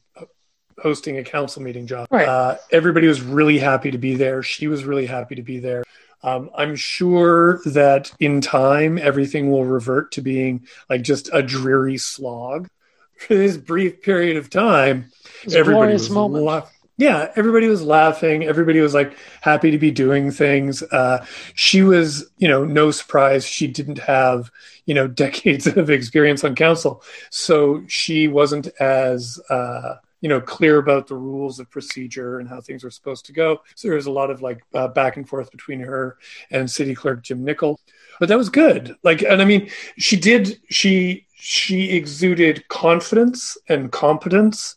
hosting 0.82 1.18
a 1.18 1.24
council 1.24 1.62
meeting 1.62 1.86
job, 1.86 2.06
Right. 2.10 2.28
uh, 2.28 2.56
everybody 2.70 3.06
was 3.06 3.20
really 3.22 3.58
happy 3.58 3.90
to 3.90 3.98
be 3.98 4.14
there. 4.16 4.42
She 4.42 4.68
was 4.68 4.84
really 4.84 5.06
happy 5.06 5.34
to 5.34 5.42
be 5.42 5.58
there. 5.58 5.84
Um, 6.22 6.50
I'm 6.56 6.74
sure 6.74 7.60
that 7.66 8.10
in 8.18 8.40
time, 8.40 8.98
everything 8.98 9.50
will 9.50 9.64
revert 9.64 10.12
to 10.12 10.20
being 10.20 10.66
like 10.90 11.02
just 11.02 11.30
a 11.32 11.42
dreary 11.42 11.96
slog. 11.98 12.68
For 13.26 13.34
this 13.34 13.56
brief 13.56 14.02
period 14.02 14.36
of 14.36 14.48
time, 14.50 15.10
It's 15.42 15.54
everybody 15.54 15.92
was 15.92 16.08
moment. 16.10 16.44
laugh- 16.44 16.72
yeah, 16.96 17.30
everybody 17.36 17.68
was 17.68 17.80
laughing. 17.82 18.42
Everybody 18.42 18.80
was 18.80 18.92
like 18.94 19.16
happy 19.40 19.70
to 19.70 19.78
be 19.78 19.92
doing 19.92 20.32
things. 20.32 20.82
Uh, 20.82 21.24
she 21.54 21.82
was, 21.82 22.28
you 22.38 22.48
know, 22.48 22.64
no 22.64 22.90
surprise. 22.90 23.44
She 23.46 23.68
didn't 23.68 23.98
have, 23.98 24.50
you 24.86 24.94
know, 24.94 25.06
decades 25.24 25.68
of 25.68 25.90
experience 25.90 26.42
on 26.42 26.56
council, 26.56 27.02
so 27.30 27.84
she 27.86 28.26
wasn't 28.26 28.66
as, 28.80 29.38
uh, 29.48 29.94
you 30.20 30.28
know, 30.28 30.40
clear 30.40 30.78
about 30.78 31.06
the 31.06 31.16
rules 31.16 31.60
of 31.60 31.70
procedure 31.70 32.38
and 32.38 32.48
how 32.48 32.60
things 32.60 32.84
were 32.84 32.90
supposed 32.90 33.26
to 33.26 33.32
go. 33.32 33.60
So 33.74 33.88
there 33.88 33.96
was 33.96 34.06
a 34.06 34.10
lot 34.10 34.30
of 34.30 34.42
like 34.42 34.62
uh, 34.74 34.88
back 34.88 35.16
and 35.16 35.28
forth 35.28 35.50
between 35.50 35.80
her 35.80 36.18
and 36.50 36.70
City 36.70 36.94
Clerk 36.94 37.22
Jim 37.22 37.44
Nicol, 37.44 37.80
but 38.18 38.28
that 38.28 38.38
was 38.38 38.48
good. 38.48 38.96
Like, 39.02 39.22
and 39.22 39.40
I 39.40 39.44
mean, 39.44 39.70
she 39.96 40.16
did. 40.16 40.60
She 40.70 41.26
she 41.40 41.90
exuded 41.90 42.66
confidence 42.68 43.56
and 43.68 43.92
competence 43.92 44.74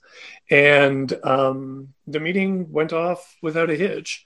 and 0.52 1.18
um, 1.24 1.94
the 2.06 2.20
meeting 2.20 2.72
went 2.72 2.92
off 2.92 3.38
without 3.42 3.70
a 3.70 3.76
hitch. 3.76 4.26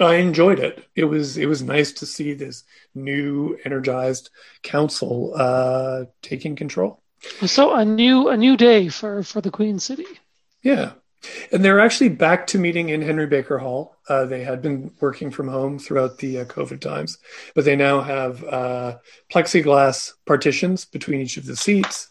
I 0.00 0.16
enjoyed 0.16 0.58
it. 0.58 0.84
It 0.94 1.04
was 1.04 1.36
it 1.36 1.46
was 1.46 1.62
nice 1.62 1.92
to 1.92 2.06
see 2.06 2.34
this 2.34 2.64
new 2.94 3.58
energized 3.64 4.30
council 4.62 5.32
uh, 5.34 6.04
taking 6.22 6.56
control. 6.56 7.02
So 7.46 7.74
a 7.74 7.84
new 7.84 8.28
a 8.28 8.36
new 8.36 8.56
day 8.56 8.88
for 8.88 9.22
for 9.22 9.40
the 9.40 9.50
Queen 9.50 9.78
City. 9.78 10.06
Yeah, 10.68 10.90
and 11.50 11.64
they're 11.64 11.80
actually 11.80 12.10
back 12.10 12.46
to 12.48 12.58
meeting 12.58 12.90
in 12.90 13.00
Henry 13.00 13.26
Baker 13.26 13.56
Hall. 13.56 13.96
Uh, 14.06 14.26
they 14.26 14.44
had 14.44 14.60
been 14.60 14.92
working 15.00 15.30
from 15.30 15.48
home 15.48 15.78
throughout 15.78 16.18
the 16.18 16.40
uh, 16.40 16.44
COVID 16.44 16.82
times, 16.82 17.16
but 17.54 17.64
they 17.64 17.74
now 17.74 18.02
have 18.02 18.44
uh, 18.44 18.98
plexiglass 19.32 20.12
partitions 20.26 20.84
between 20.84 21.22
each 21.22 21.38
of 21.38 21.46
the 21.46 21.56
seats, 21.56 22.10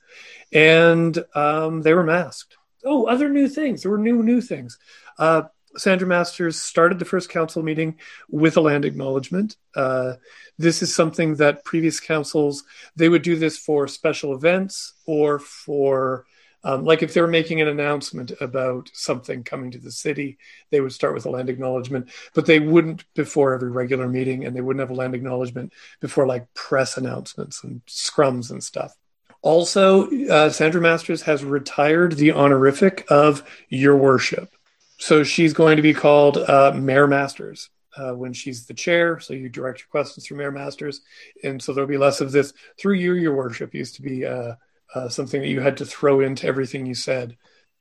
and 0.51 1.23
um, 1.35 1.83
they 1.83 1.93
were 1.93 2.01
masked. 2.01 2.57
Oh, 2.83 3.05
other 3.05 3.29
new 3.29 3.47
things. 3.47 3.83
There 3.83 3.91
were 3.91 3.99
new 3.99 4.23
new 4.23 4.41
things. 4.41 4.79
Uh, 5.19 5.43
Sandra 5.75 6.07
Masters 6.07 6.59
started 6.59 6.97
the 6.97 7.05
first 7.05 7.29
council 7.29 7.61
meeting 7.61 7.99
with 8.27 8.57
a 8.57 8.61
land 8.61 8.85
acknowledgement. 8.85 9.55
Uh, 9.75 10.13
this 10.57 10.81
is 10.81 10.95
something 10.95 11.35
that 11.35 11.63
previous 11.63 11.99
councils 11.99 12.63
they 12.95 13.07
would 13.07 13.21
do 13.21 13.35
this 13.35 13.55
for 13.55 13.87
special 13.87 14.33
events 14.33 14.93
or 15.05 15.37
for 15.37 16.25
um, 16.63 16.83
like 16.83 17.03
if 17.03 17.13
they 17.13 17.21
were 17.21 17.27
making 17.27 17.61
an 17.61 17.67
announcement 17.67 18.31
about 18.41 18.89
something 18.93 19.43
coming 19.43 19.71
to 19.71 19.77
the 19.77 19.91
city, 19.91 20.37
they 20.71 20.81
would 20.81 20.91
start 20.91 21.13
with 21.13 21.25
a 21.25 21.29
land 21.29 21.49
acknowledgement, 21.49 22.09
but 22.33 22.45
they 22.45 22.59
wouldn't 22.59 23.05
before 23.13 23.53
every 23.53 23.71
regular 23.71 24.07
meeting, 24.07 24.45
and 24.45 24.55
they 24.55 24.61
wouldn't 24.61 24.81
have 24.81 24.89
a 24.89 24.99
land 24.99 25.15
acknowledgement 25.15 25.73
before 25.99 26.25
like 26.25 26.53
press 26.53 26.97
announcements 26.97 27.63
and 27.63 27.85
scrums 27.85 28.51
and 28.51 28.63
stuff. 28.63 28.95
Also, 29.41 30.09
uh, 30.27 30.49
Sandra 30.49 30.81
Masters 30.81 31.21
has 31.21 31.43
retired 31.43 32.13
the 32.13 32.31
honorific 32.31 33.05
of 33.09 33.43
Your 33.69 33.95
Worship. 33.95 34.51
So 34.97 35.23
she's 35.23 35.53
going 35.53 35.75
to 35.75 35.83
be 35.83 35.93
called 35.93 36.37
uh, 36.37 36.73
Mayor 36.75 37.07
Masters 37.07 37.69
uh, 37.95 38.13
when 38.13 38.33
she's 38.33 38.65
the 38.65 38.73
chair. 38.73 39.19
So 39.19 39.33
you 39.33 39.47
direct 39.47 39.79
your 39.79 39.87
questions 39.89 40.25
through 40.25 40.37
Mayor 40.37 40.51
Masters. 40.51 41.01
And 41.43 41.61
so 41.61 41.71
there'll 41.71 41.87
be 41.87 41.97
less 41.97 42.19
of 42.19 42.31
this 42.31 42.53
through 42.79 42.95
you, 42.95 43.13
Your 43.13 43.35
Worship 43.35 43.73
used 43.73 43.95
to 43.95 44.01
be 44.01 44.25
uh, 44.25 44.55
uh, 44.93 45.09
something 45.09 45.41
that 45.41 45.47
you 45.47 45.61
had 45.61 45.77
to 45.77 45.85
throw 45.85 46.19
into 46.19 46.47
everything 46.47 46.85
you 46.85 46.95
said. 46.95 47.37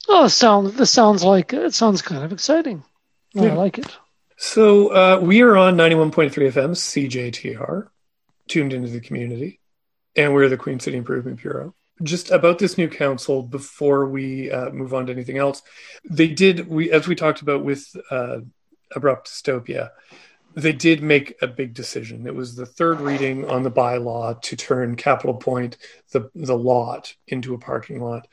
Oh, 0.09 0.25
this 0.25 0.35
sounds 0.35 0.75
this 0.75 0.91
sounds 0.91 1.25
like 1.25 1.53
it 1.53 1.75
sounds 1.75 2.03
kind 2.03 2.25
of 2.25 2.33
exciting. 2.33 2.85
I 3.37 3.55
like 3.55 3.79
it. 3.79 3.97
So 4.39 4.89
uh, 4.89 5.21
we 5.21 5.43
are 5.43 5.57
on 5.57 5.77
91.3 5.77 6.31
FM, 6.31 6.71
CJTR, 6.71 7.89
tuned 8.49 8.73
into 8.73 8.89
the 8.89 9.01
community, 9.01 9.61
and 10.15 10.35
we're 10.35 10.49
the 10.49 10.57
Queen 10.57 10.79
City 10.79 10.97
Improvement 10.97 11.41
Bureau. 11.41 11.75
Just 12.03 12.31
about 12.31 12.59
this 12.59 12.77
new 12.77 12.89
council, 12.89 13.43
before 13.43 14.07
we 14.07 14.51
uh, 14.51 14.71
move 14.71 14.93
on 14.93 15.07
to 15.07 15.13
anything 15.13 15.39
else, 15.39 15.63
they 16.09 16.29
did, 16.29 16.69
we 16.69 16.91
as 16.91 17.09
we 17.09 17.15
talked 17.15 17.41
about 17.41 17.65
with 17.65 17.87
uh, 18.11 18.39
Abrupt 18.95 19.29
Dystopia, 19.29 19.91
they 20.57 20.73
did 20.73 21.03
make 21.03 21.37
a 21.43 21.47
big 21.47 21.75
decision. 21.75 22.27
It 22.27 22.35
was 22.35 22.57
the 22.57 22.65
third 22.65 23.01
reading 23.03 23.49
on 23.49 23.63
the 23.63 23.71
bylaw 23.71 24.41
to 24.41 24.57
turn 24.57 24.97
Capital 24.97 25.35
Pointe, 25.35 25.77
the, 26.13 26.31
the 26.35 26.57
lot, 26.57 27.15
into 27.29 27.53
a 27.53 27.59
parking 27.59 28.03
lot. 28.03 28.27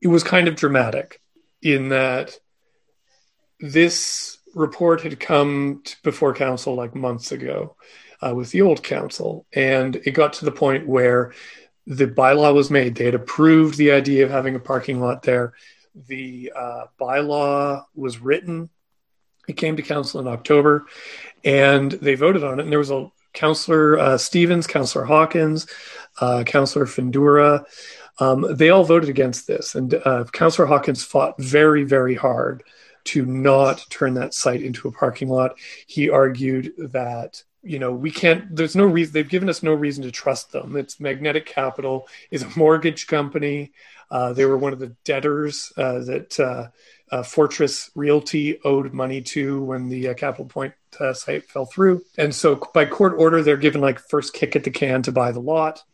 It 0.00 0.06
was 0.06 0.22
kind 0.22 0.46
of 0.46 0.54
dramatic 0.54 1.20
in 1.62 1.88
that 1.88 2.38
this 3.58 4.38
report 4.54 5.00
had 5.00 5.18
come 5.18 5.82
before 6.04 6.32
council 6.32 6.76
like 6.76 6.94
months 6.94 7.32
ago 7.32 7.74
uh, 8.22 8.32
with 8.32 8.52
the 8.52 8.62
old 8.62 8.84
council, 8.84 9.44
and 9.52 9.96
it 9.96 10.12
got 10.12 10.34
to 10.34 10.44
the 10.44 10.52
point 10.52 10.86
where 10.86 11.32
the 11.88 12.06
bylaw 12.06 12.54
was 12.54 12.70
made. 12.70 12.94
They 12.94 13.04
had 13.04 13.16
approved 13.16 13.76
the 13.76 13.90
idea 13.90 14.24
of 14.24 14.30
having 14.30 14.54
a 14.54 14.60
parking 14.60 15.00
lot 15.00 15.22
there. 15.22 15.54
The 16.06 16.52
uh, 16.54 16.84
bylaw 17.00 17.84
was 17.96 18.18
written. 18.18 18.70
It 19.48 19.56
came 19.56 19.76
to 19.76 19.82
council 19.82 20.20
in 20.20 20.26
October, 20.26 20.86
and 21.44 21.92
they 21.92 22.14
voted 22.14 22.44
on 22.44 22.58
it. 22.58 22.62
And 22.62 22.72
there 22.72 22.78
was 22.78 22.90
a 22.90 23.10
councillor 23.32 23.98
uh, 23.98 24.18
Stevens, 24.18 24.66
councillor 24.66 25.04
Hawkins, 25.04 25.66
uh, 26.20 26.44
councillor 26.44 26.86
Findura. 26.86 27.64
Um, 28.20 28.46
they 28.56 28.70
all 28.70 28.84
voted 28.84 29.10
against 29.10 29.46
this, 29.46 29.74
and 29.74 29.94
uh, 29.94 30.24
councillor 30.32 30.66
Hawkins 30.66 31.02
fought 31.02 31.34
very, 31.38 31.84
very 31.84 32.14
hard 32.14 32.62
to 33.04 33.26
not 33.26 33.84
turn 33.90 34.14
that 34.14 34.34
site 34.34 34.62
into 34.62 34.88
a 34.88 34.92
parking 34.92 35.28
lot. 35.28 35.58
He 35.86 36.08
argued 36.08 36.72
that 36.78 37.42
you 37.62 37.78
know 37.78 37.92
we 37.92 38.10
can't. 38.10 38.54
There's 38.54 38.76
no 38.76 38.86
reason. 38.86 39.12
They've 39.12 39.28
given 39.28 39.48
us 39.48 39.62
no 39.62 39.74
reason 39.74 40.04
to 40.04 40.12
trust 40.12 40.52
them. 40.52 40.76
It's 40.76 41.00
Magnetic 41.00 41.46
Capital 41.46 42.08
is 42.30 42.42
a 42.42 42.58
mortgage 42.58 43.06
company. 43.06 43.72
Uh, 44.10 44.32
they 44.32 44.44
were 44.44 44.58
one 44.58 44.72
of 44.72 44.78
the 44.78 44.94
debtors 45.04 45.72
uh, 45.76 45.98
that 46.00 46.38
uh, 46.38 46.68
uh, 47.14 47.22
Fortress 47.22 47.92
Realty 47.94 48.58
owed 48.64 48.92
money 48.92 49.22
to 49.22 49.62
when 49.62 49.88
the 49.88 50.08
uh, 50.08 50.14
Capital 50.14 50.46
Pointe 50.46 50.74
uh, 50.98 51.12
site 51.12 51.48
fell 51.48 51.64
through, 51.64 52.02
and 52.18 52.34
so 52.34 52.56
by 52.74 52.84
court 52.86 53.14
order, 53.16 53.40
they're 53.40 53.56
given 53.56 53.80
like 53.80 54.00
first 54.00 54.34
kick 54.34 54.56
at 54.56 54.64
the 54.64 54.70
can 54.70 55.00
to 55.02 55.12
buy 55.12 55.30
the 55.30 55.38
lot. 55.40 55.84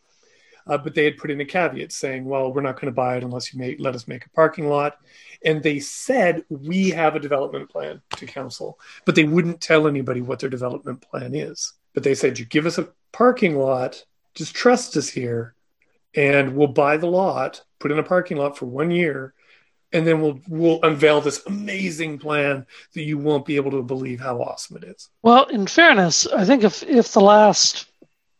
uh, 0.65 0.79
but 0.79 0.95
they 0.95 1.05
had 1.05 1.17
put 1.17 1.29
in 1.29 1.39
a 1.39 1.45
caveat 1.45 1.91
saying, 1.91 2.25
"Well, 2.25 2.51
we're 2.51 2.61
not 2.61 2.75
going 2.75 2.87
to 2.87 2.91
buy 2.91 3.17
it 3.17 3.23
unless 3.23 3.53
you 3.53 3.75
let 3.77 3.93
us 3.93 4.07
make 4.07 4.25
a 4.25 4.29
parking 4.31 4.67
lot." 4.67 4.97
And 5.45 5.61
they 5.61 5.79
said, 5.79 6.43
"We 6.49 6.89
have 6.89 7.15
a 7.15 7.19
development 7.19 7.69
plan 7.69 8.01
to 8.17 8.25
council," 8.25 8.79
but 9.05 9.13
they 9.13 9.23
wouldn't 9.23 9.61
tell 9.61 9.87
anybody 9.87 10.21
what 10.21 10.39
their 10.39 10.49
development 10.49 11.01
plan 11.01 11.35
is. 11.35 11.73
But 11.93 12.01
they 12.01 12.15
said, 12.15 12.39
"You 12.39 12.45
give 12.45 12.65
us 12.65 12.79
a 12.79 12.89
parking 13.11 13.57
lot, 13.57 14.05
just 14.33 14.55
trust 14.55 14.97
us 14.97 15.09
here, 15.09 15.53
and 16.15 16.55
we'll 16.55 16.67
buy 16.67 16.97
the 16.97 17.07
lot, 17.07 17.63
put 17.77 17.91
in 17.91 17.99
a 17.99 18.03
parking 18.03 18.37
lot 18.37 18.57
for 18.57 18.65
one 18.65 18.89
year." 18.89 19.35
And 19.93 20.07
then 20.07 20.21
we'll 20.21 20.39
we'll 20.47 20.79
unveil 20.83 21.19
this 21.19 21.45
amazing 21.45 22.17
plan 22.19 22.65
that 22.93 23.03
you 23.03 23.17
won't 23.17 23.45
be 23.45 23.57
able 23.57 23.71
to 23.71 23.81
believe 23.81 24.21
how 24.21 24.41
awesome 24.41 24.77
it 24.77 24.83
is. 24.85 25.09
Well, 25.21 25.45
in 25.45 25.67
fairness, 25.67 26.27
I 26.27 26.45
think 26.45 26.63
if 26.63 26.81
if 26.83 27.11
the 27.11 27.21
last 27.21 27.87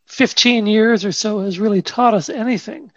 15 0.07 0.65
years 0.65 1.05
or 1.05 1.11
so 1.11 1.41
has 1.41 1.59
really 1.59 1.81
taught 1.81 2.13
us 2.13 2.29
anything, 2.29 2.91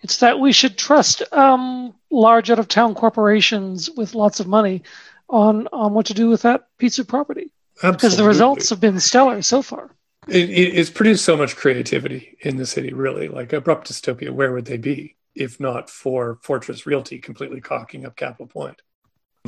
it's 0.00 0.18
that 0.18 0.40
we 0.40 0.52
should 0.52 0.76
trust 0.76 1.22
um, 1.32 1.94
large 2.10 2.50
out 2.50 2.58
of 2.58 2.68
town 2.68 2.94
corporations 2.94 3.90
with 3.90 4.14
lots 4.14 4.40
of 4.40 4.46
money 4.46 4.82
on 5.28 5.68
on 5.72 5.94
what 5.94 6.06
to 6.06 6.14
do 6.14 6.28
with 6.28 6.42
that 6.42 6.66
piece 6.78 6.98
of 6.98 7.06
property 7.06 7.50
because 7.80 8.16
the 8.16 8.24
results 8.24 8.70
have 8.70 8.80
been 8.80 9.00
stellar 9.00 9.42
so 9.42 9.62
far. 9.62 9.90
It, 10.28 10.50
it, 10.50 10.74
it's 10.76 10.90
produced 10.90 11.24
so 11.24 11.36
much 11.36 11.56
creativity 11.56 12.36
in 12.40 12.56
the 12.56 12.66
city, 12.66 12.92
really. 12.92 13.28
Like 13.28 13.52
Abrupt 13.52 13.90
Dystopia, 13.90 14.30
where 14.30 14.52
would 14.52 14.66
they 14.66 14.76
be 14.76 15.16
if 15.40 15.58
not 15.58 15.88
for 15.88 16.38
Fortress 16.42 16.86
Realty 16.86 17.18
completely 17.18 17.60
cocking 17.60 18.04
up 18.04 18.16
Capital 18.16 18.46
Pointe? 18.46 18.82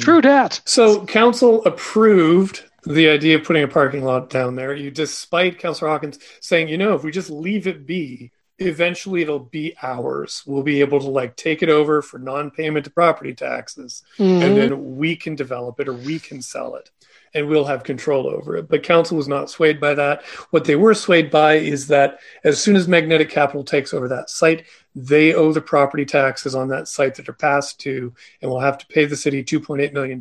True 0.00 0.22
dat. 0.22 0.62
So, 0.64 1.04
council 1.04 1.62
approved 1.64 2.64
the 2.84 3.08
idea 3.10 3.36
of 3.36 3.44
putting 3.44 3.62
a 3.62 3.68
parking 3.68 4.02
lot 4.02 4.30
down 4.30 4.56
there. 4.56 4.74
You, 4.74 4.90
despite 4.90 5.58
Councillor 5.58 5.90
Hawkins 5.90 6.18
saying, 6.40 6.68
you 6.68 6.78
know, 6.78 6.94
if 6.94 7.04
we 7.04 7.10
just 7.10 7.28
leave 7.30 7.66
it 7.66 7.86
be, 7.86 8.32
eventually 8.58 9.20
it'll 9.20 9.38
be 9.38 9.74
ours. 9.82 10.42
We'll 10.46 10.62
be 10.62 10.80
able 10.80 11.00
to 11.00 11.08
like 11.08 11.36
take 11.36 11.62
it 11.62 11.68
over 11.68 12.00
for 12.00 12.18
non-payment 12.18 12.86
of 12.86 12.94
property 12.94 13.34
taxes, 13.34 14.02
and 14.18 14.42
Mhm. 14.42 14.54
then 14.54 14.96
we 14.96 15.14
can 15.14 15.34
develop 15.34 15.78
it 15.78 15.88
or 15.88 15.94
we 15.94 16.18
can 16.18 16.40
sell 16.40 16.74
it 16.76 16.90
and 17.34 17.48
we'll 17.48 17.64
have 17.64 17.84
control 17.84 18.26
over 18.26 18.56
it. 18.56 18.68
But 18.68 18.82
council 18.82 19.16
was 19.16 19.28
not 19.28 19.50
swayed 19.50 19.80
by 19.80 19.94
that. 19.94 20.24
What 20.50 20.64
they 20.64 20.76
were 20.76 20.94
swayed 20.94 21.30
by 21.30 21.54
is 21.54 21.86
that 21.88 22.18
as 22.44 22.60
soon 22.60 22.76
as 22.76 22.88
Magnetic 22.88 23.30
Capital 23.30 23.64
takes 23.64 23.94
over 23.94 24.08
that 24.08 24.30
site, 24.30 24.64
they 24.94 25.34
owe 25.34 25.52
the 25.52 25.60
property 25.60 26.04
taxes 26.04 26.54
on 26.54 26.68
that 26.68 26.88
site 26.88 27.14
that 27.14 27.28
are 27.28 27.34
passed 27.34 27.80
to, 27.80 28.12
and 28.40 28.50
will 28.50 28.60
have 28.60 28.78
to 28.78 28.86
pay 28.86 29.04
the 29.06 29.16
city 29.16 29.42
$2.8 29.42 29.92
million 29.92 30.20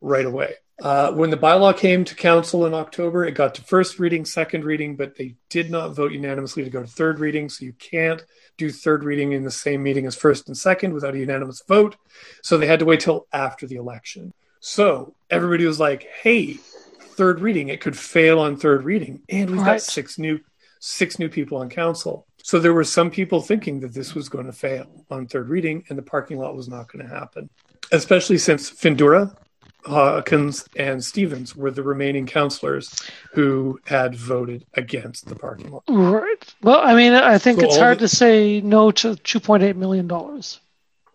right 0.00 0.26
away. 0.26 0.54
Uh, 0.82 1.12
when 1.12 1.30
the 1.30 1.36
bylaw 1.36 1.76
came 1.76 2.04
to 2.04 2.16
council 2.16 2.66
in 2.66 2.74
October, 2.74 3.24
it 3.24 3.32
got 3.32 3.54
to 3.54 3.62
first 3.62 4.00
reading, 4.00 4.24
second 4.24 4.64
reading, 4.64 4.96
but 4.96 5.16
they 5.16 5.36
did 5.48 5.70
not 5.70 5.94
vote 5.94 6.12
unanimously 6.12 6.64
to 6.64 6.70
go 6.70 6.82
to 6.82 6.86
third 6.86 7.20
reading. 7.20 7.48
So 7.48 7.64
you 7.64 7.72
can't 7.74 8.24
do 8.58 8.70
third 8.70 9.04
reading 9.04 9.32
in 9.32 9.44
the 9.44 9.50
same 9.50 9.82
meeting 9.82 10.04
as 10.06 10.16
first 10.16 10.48
and 10.48 10.56
second 10.56 10.92
without 10.92 11.14
a 11.14 11.18
unanimous 11.18 11.62
vote. 11.66 11.96
So 12.42 12.58
they 12.58 12.66
had 12.66 12.80
to 12.80 12.84
wait 12.84 13.00
till 13.00 13.26
after 13.32 13.66
the 13.66 13.76
election. 13.76 14.32
So 14.66 15.12
everybody 15.28 15.66
was 15.66 15.78
like, 15.78 16.04
"Hey, 16.22 16.54
third 16.54 17.40
reading, 17.40 17.68
it 17.68 17.82
could 17.82 17.98
fail 17.98 18.38
on 18.38 18.56
third 18.56 18.82
reading," 18.82 19.20
and 19.28 19.50
we've 19.50 19.62
got 19.64 19.82
six 19.82 20.18
new 20.18 20.40
six 20.80 21.18
new 21.18 21.28
people 21.28 21.58
on 21.58 21.68
council. 21.68 22.26
So 22.42 22.58
there 22.58 22.72
were 22.72 22.82
some 22.84 23.10
people 23.10 23.42
thinking 23.42 23.80
that 23.80 23.92
this 23.92 24.14
was 24.14 24.30
going 24.30 24.46
to 24.46 24.52
fail 24.52 24.86
on 25.10 25.26
third 25.26 25.50
reading, 25.50 25.84
and 25.90 25.98
the 25.98 26.02
parking 26.02 26.38
lot 26.38 26.56
was 26.56 26.66
not 26.66 26.90
going 26.90 27.06
to 27.06 27.14
happen, 27.14 27.50
especially 27.92 28.38
since 28.38 28.70
Findura, 28.70 29.36
Hawkins, 29.84 30.66
and 30.76 31.04
Stevens 31.04 31.54
were 31.54 31.70
the 31.70 31.82
remaining 31.82 32.24
councillors 32.24 32.94
who 33.32 33.78
had 33.84 34.14
voted 34.14 34.64
against 34.72 35.26
the 35.26 35.36
parking 35.36 35.72
lot. 35.72 35.82
Right. 35.90 36.54
Well, 36.62 36.80
I 36.80 36.94
mean, 36.94 37.12
I 37.12 37.36
think 37.36 37.60
So 37.60 37.66
it's 37.66 37.76
hard 37.76 37.98
the- 37.98 38.08
to 38.08 38.16
say 38.16 38.62
no 38.62 38.90
to 38.92 39.14
2.8 39.16 39.76
million 39.76 40.06
dollars. 40.08 40.58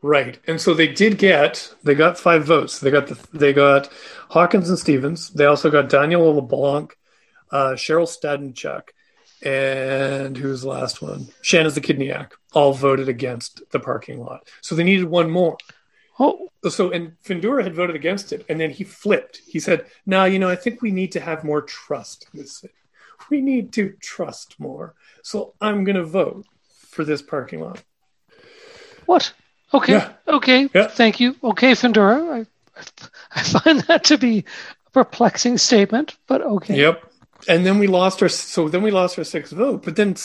Right, 0.01 0.39
and 0.47 0.61
so 0.61 0.73
they 0.73 0.87
did 0.87 1.17
get 1.17 1.73
they 1.83 1.93
got 1.93 2.17
five 2.17 2.45
votes. 2.45 2.79
They 2.79 2.89
got 2.89 3.07
the 3.07 3.19
they 3.37 3.51
got 3.51 3.89
Hawkins 4.29 4.69
and 4.69 4.79
Stevens. 4.79 5.29
They 5.31 5.45
also 5.45 5.69
got 5.69 5.89
Daniel 5.89 6.33
LeBlanc, 6.35 6.95
uh, 7.51 7.71
Cheryl 7.71 8.07
Stadnichuk, 8.07 8.89
and 9.45 10.37
who's 10.37 10.61
the 10.61 10.69
last 10.69 11.01
one? 11.01 11.27
Shanna 11.41 11.69
Zachidniak. 11.69 12.31
All 12.53 12.73
voted 12.73 13.09
against 13.09 13.61
the 13.71 13.79
parking 13.79 14.19
lot. 14.21 14.47
So 14.61 14.73
they 14.73 14.85
needed 14.85 15.05
one 15.05 15.29
more. 15.29 15.57
Oh, 16.17 16.49
So 16.69 16.91
and 16.91 17.13
Findura 17.23 17.63
had 17.63 17.75
voted 17.75 17.95
against 17.97 18.31
it, 18.31 18.45
and 18.47 18.59
then 18.59 18.69
he 18.69 18.85
flipped. 18.85 19.41
He 19.47 19.59
said, 19.59 19.85
"No, 20.05 20.23
you 20.23 20.39
know, 20.39 20.49
I 20.49 20.55
think 20.55 20.81
we 20.81 20.91
need 20.91 21.11
to 21.13 21.19
have 21.19 21.43
more 21.43 21.61
trust 21.61 22.27
in 22.33 22.39
this 22.39 22.53
city. 22.53 22.73
We 23.29 23.41
need 23.41 23.73
to 23.73 23.93
trust 23.99 24.59
more. 24.59 24.95
So 25.23 25.55
I'm 25.59 25.83
going 25.83 25.97
to 25.97 26.05
vote 26.05 26.45
for 26.87 27.03
this 27.03 27.21
parking 27.21 27.59
lot." 27.59 27.83
what? 29.05 29.33
Okay. 29.73 29.93
Yeah. 29.93 30.13
Okay. 30.27 30.69
Yeah. 30.73 30.87
Thank 30.87 31.19
you. 31.19 31.35
Okay, 31.43 31.73
Findura. 31.73 32.45
I, 32.45 32.81
I 33.35 33.43
find 33.43 33.81
that 33.81 34.03
to 34.05 34.17
be 34.17 34.45
a 34.87 34.89
perplexing 34.91 35.57
statement, 35.57 36.17
but 36.27 36.41
okay. 36.41 36.77
Yep. 36.77 37.03
And 37.47 37.65
then 37.65 37.79
we 37.79 37.87
lost 37.87 38.21
our 38.21 38.29
so 38.29 38.67
then 38.67 38.81
we 38.81 38.91
lost 38.91 39.17
our 39.17 39.23
sixth 39.23 39.53
vote. 39.53 39.83
But 39.83 39.95
then 39.95 40.15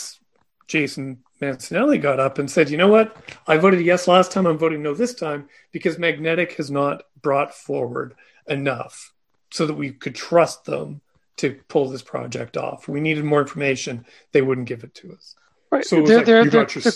Jason 0.67 1.19
Mancinelli 1.41 2.01
got 2.01 2.21
up 2.21 2.39
and 2.39 2.51
said, 2.51 2.71
"You 2.71 2.77
know 2.77 2.89
what? 2.89 3.17
I 3.47 3.57
voted 3.57 3.85
yes 3.85 4.09
last 4.09 4.33
time. 4.33 4.47
I'm 4.47 4.59
voting 4.59 4.83
no 4.83 4.95
this 4.95 5.15
time 5.15 5.49
because 5.73 5.99
Magnetic 5.99 6.55
has 6.55 6.71
not 6.71 7.03
brought 7.21 7.55
forward 7.55 8.15
enough 8.47 9.13
so 9.51 9.67
that 9.67 9.75
we 9.75 9.93
could 9.93 10.15
trust 10.15 10.65
them 10.65 11.01
to 11.37 11.61
pull 11.69 11.89
this 11.89 12.03
project 12.03 12.57
off. 12.57 12.89
We 12.89 13.01
needed 13.01 13.25
more 13.25 13.41
information. 13.41 14.07
They 14.33 14.43
wouldn't 14.43 14.69
give 14.69 14.85
it 14.85 14.95
to 14.97 15.13
us. 15.13 15.35
Right. 15.71 15.85
So 15.85 15.99
it 15.99 16.01
was 16.03 16.09
they're, 16.11 16.17
like, 16.19 16.27
they're, 16.27 16.45
you 16.45 16.51
they're, 16.51 16.63
got 16.65 16.75
your, 16.75 16.83
they're- 16.83 16.93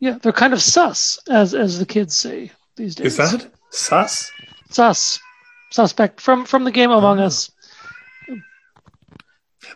yeah, 0.00 0.18
they're 0.22 0.32
kind 0.32 0.52
of 0.52 0.62
sus, 0.62 1.18
as 1.28 1.54
as 1.54 1.78
the 1.78 1.86
kids 1.86 2.16
say 2.16 2.50
these 2.76 2.94
days. 2.94 3.18
is 3.18 3.30
that 3.32 3.50
sus? 3.70 4.30
sus? 4.70 5.20
Suspect 5.70 6.20
from 6.20 6.44
from 6.46 6.64
the 6.64 6.70
game 6.70 6.90
Among 6.90 7.20
Oh. 7.20 7.24
Us. 7.24 7.50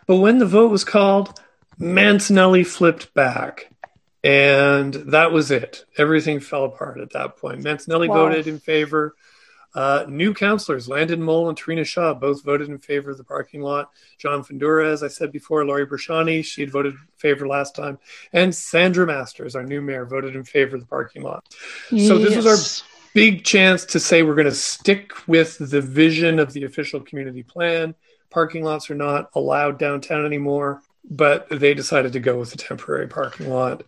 But 0.07 0.17
when 0.17 0.39
the 0.39 0.45
vote 0.45 0.71
was 0.71 0.83
called, 0.83 1.39
Mancinelli 1.79 2.65
flipped 2.65 3.13
back. 3.13 3.69
And 4.23 4.93
that 4.93 5.31
was 5.33 5.51
it. 5.51 5.85
Everything 5.97 6.39
fell 6.39 6.63
apart 6.65 6.99
at 6.99 7.11
that 7.11 7.37
point. 7.37 7.61
Mancinelli 7.63 8.07
Wow. 8.07 8.15
voted 8.15 8.47
in 8.47 8.59
favor. 8.59 9.15
Uh, 9.75 10.05
new 10.07 10.33
councillors, 10.33 10.87
Landon 10.87 11.21
Mohl 11.21 11.49
and 11.49 11.57
Terina 11.57 11.85
Shaw, 11.85 12.13
both 12.13 12.43
voted 12.43 12.69
in 12.69 12.77
favor 12.77 13.11
of 13.11 13.17
the 13.17 13.23
parking 13.23 13.61
lot. 13.61 13.89
John 14.19 14.43
Findura, 14.43 14.91
as 14.91 15.01
I 15.01 15.07
said 15.07 15.31
before, 15.31 15.65
Lori 15.65 15.87
Bresciani, 15.87 16.45
she 16.45 16.61
had 16.61 16.71
voted 16.71 16.93
in 16.93 16.99
favor 17.17 17.47
last 17.47 17.75
time. 17.75 17.97
And 18.31 18.53
Sandra 18.53 19.07
Masters, 19.07 19.55
our 19.55 19.63
new 19.63 19.81
mayor, 19.81 20.05
voted 20.05 20.35
in 20.35 20.43
favor 20.43 20.75
of 20.75 20.81
the 20.81 20.87
parking 20.87 21.23
lot. 21.23 21.43
So 21.89 22.17
this 22.19 22.35
was 22.35 22.45
our- 22.45 22.87
big 23.13 23.43
chance 23.43 23.85
to 23.85 23.99
say 23.99 24.23
we're 24.23 24.35
going 24.35 24.45
to 24.45 24.51
stick 24.51 25.27
with 25.27 25.57
the 25.59 25.81
vision 25.81 26.39
of 26.39 26.53
the 26.53 26.63
official 26.63 26.99
community 26.99 27.43
plan. 27.43 27.93
Parking 28.29 28.63
lots 28.63 28.89
are 28.89 28.95
not 28.95 29.29
allowed 29.35 29.77
downtown 29.77 30.25
anymore, 30.25 30.81
but 31.09 31.47
they 31.49 31.73
decided 31.75 32.13
to 32.13 32.19
go 32.19 32.39
with 32.39 32.53
a 32.53 32.57
temporary 32.57 33.07
parking 33.07 33.49
lot. 33.49 33.83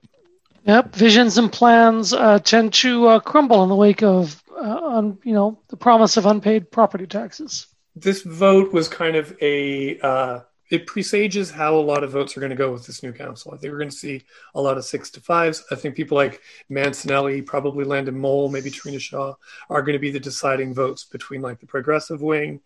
Yep, 0.66 0.96
visions 0.96 1.38
and 1.38 1.52
plans 1.52 2.14
uh, 2.14 2.40
tend 2.40 2.74
to 2.74 3.08
uh, 3.08 3.20
crumble 3.20 3.62
in 3.64 3.70
the 3.70 3.76
wake 3.76 4.02
of, 4.02 4.44
uh, 4.56 4.98
un, 4.98 5.18
you 5.24 5.34
know, 5.34 5.60
the 5.68 5.78
promise 5.78 6.18
of 6.18 6.26
unpaid 6.26 6.72
property 6.72 7.08
taxes. 7.08 7.68
This 7.96 8.24
vote 8.24 8.74
was 8.74 8.88
kind 8.88 9.16
of 9.16 9.36
a 9.42 10.00
uh, 10.00 10.40
it 10.70 10.88
presages 10.88 11.52
how 11.52 11.76
a 11.76 11.78
lot 11.78 12.04
of 12.04 12.12
votes 12.12 12.36
are 12.36 12.40
going 12.40 12.50
to 12.50 12.56
go 12.56 12.72
with 12.72 12.86
this 12.88 13.04
new 13.04 13.14
council. 13.14 13.54
I 13.54 13.58
think 13.58 13.72
we're 13.72 13.80
going 13.80 13.90
to 13.90 13.96
see 13.96 14.24
a 14.56 14.62
lot 14.62 14.78
of 14.78 14.86
six 14.86 15.12
to 15.12 15.22
fives. 15.22 15.64
I 15.72 15.76
think 15.76 15.96
people 15.96 16.18
like 16.18 16.42
Mancinelli, 16.72 17.46
probably 17.46 17.86
Landon 17.86 18.18
Mohl, 18.18 18.50
maybe 18.50 18.72
Trina 18.72 19.00
Shaw 19.00 19.36
are 19.70 19.82
going 19.82 19.94
to 19.94 20.00
be 20.00 20.12
the 20.12 20.20
deciding 20.20 20.74
votes 20.74 21.04
between 21.04 21.42
like 21.42 21.60
the 21.60 21.68
progressive 21.68 22.22
wing 22.22 22.62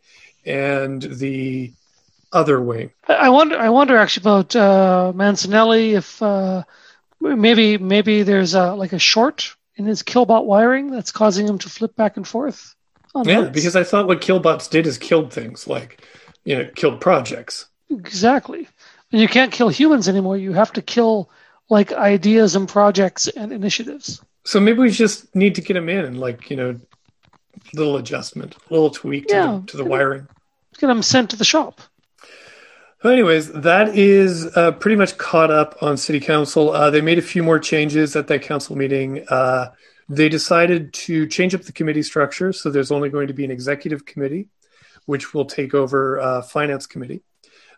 and 0.46 1.02
the 1.02 1.74
other 2.32 2.62
wing. 2.62 2.92
I 3.08 3.14
I 3.14 3.30
wonder. 3.30 3.58
I 3.58 3.70
wonder 3.70 3.98
actually 3.98 4.24
about 4.24 4.56
uh, 4.56 5.12
Mancinelli 5.16 5.94
if 5.94 6.22
uh, 6.22 6.64
maybe 7.20 7.78
maybe 7.78 8.24
there's 8.24 8.54
a, 8.54 8.74
like 8.76 8.94
a 8.94 9.00
short 9.00 9.56
in 9.80 9.86
his 9.86 10.04
Killbot 10.04 10.46
wiring 10.46 10.92
that's 10.92 11.12
causing 11.12 11.48
him 11.48 11.58
to 11.60 11.70
flip 11.70 11.96
back 11.96 12.18
and 12.18 12.28
forth. 12.28 12.76
Yeah, 13.24 13.44
because 13.44 13.76
I 13.76 13.84
thought 13.84 14.08
what 14.08 14.22
Killbots 14.22 14.70
did 14.70 14.86
is 14.86 14.98
killed 14.98 15.34
things, 15.34 15.68
like 15.68 16.06
you 16.44 16.56
know, 16.56 16.70
killed 16.76 17.02
projects. 17.02 17.66
exactly, 17.90 18.68
and 19.12 19.20
you 19.20 19.28
can't 19.28 19.52
kill 19.52 19.70
humans 19.70 20.08
anymore. 20.08 20.38
You 20.38 20.54
have 20.54 20.72
to 20.74 20.82
kill 20.82 21.32
like 21.70 21.92
ideas 21.92 22.56
and 22.56 22.68
projects 22.70 23.28
and 23.28 23.52
initiatives. 23.52 24.22
So 24.46 24.60
maybe 24.60 24.80
we 24.80 24.92
just 24.92 25.34
need 25.36 25.56
to 25.56 25.62
get 25.62 25.76
him 25.76 25.90
in 25.90 26.06
and 26.06 26.20
like 26.20 26.50
you 26.52 26.56
know, 26.56 26.80
little 27.74 27.98
adjustment, 27.98 28.56
a 28.56 28.74
little 28.74 28.92
tweak 28.92 29.28
to, 29.30 29.36
the, 29.36 29.64
to 29.72 29.78
the 29.78 29.86
wiring. 29.86 30.28
Get 30.78 30.90
him 30.90 31.02
sent 31.02 31.32
to 31.32 31.36
the 31.36 31.46
shop. 31.46 31.82
So 33.02 33.10
anyways, 33.10 33.54
that 33.54 33.96
is 33.96 34.46
uh, 34.58 34.74
pretty 34.74 34.98
much 34.98 35.18
caught 35.18 35.52
up 35.52 35.82
on 35.82 35.96
City 35.96 36.20
Council. 36.20 36.72
Uh, 36.72 36.90
they 36.90 37.00
made 37.00 37.18
a 37.18 37.22
few 37.22 37.42
more 37.42 37.58
changes 37.58 38.14
at 38.18 38.28
that 38.28 38.42
council 38.42 38.76
meeting. 38.76 39.26
Uh, 39.30 39.72
they 40.10 40.28
decided 40.28 40.92
to 40.94 41.26
change 41.26 41.56
up 41.56 41.62
the 41.62 41.72
committee 41.72 42.04
structure, 42.04 42.52
so 42.52 42.70
there's 42.70 42.92
only 42.92 43.10
going 43.10 43.28
to 43.28 43.34
be 43.34 43.46
an 43.46 43.52
executive 43.52 44.06
committee, 44.06 44.50
which 45.06 45.34
will 45.34 45.46
take 45.46 45.74
over 45.74 46.20
uh, 46.20 46.42
finance 46.42 46.88
committee. 46.88 47.22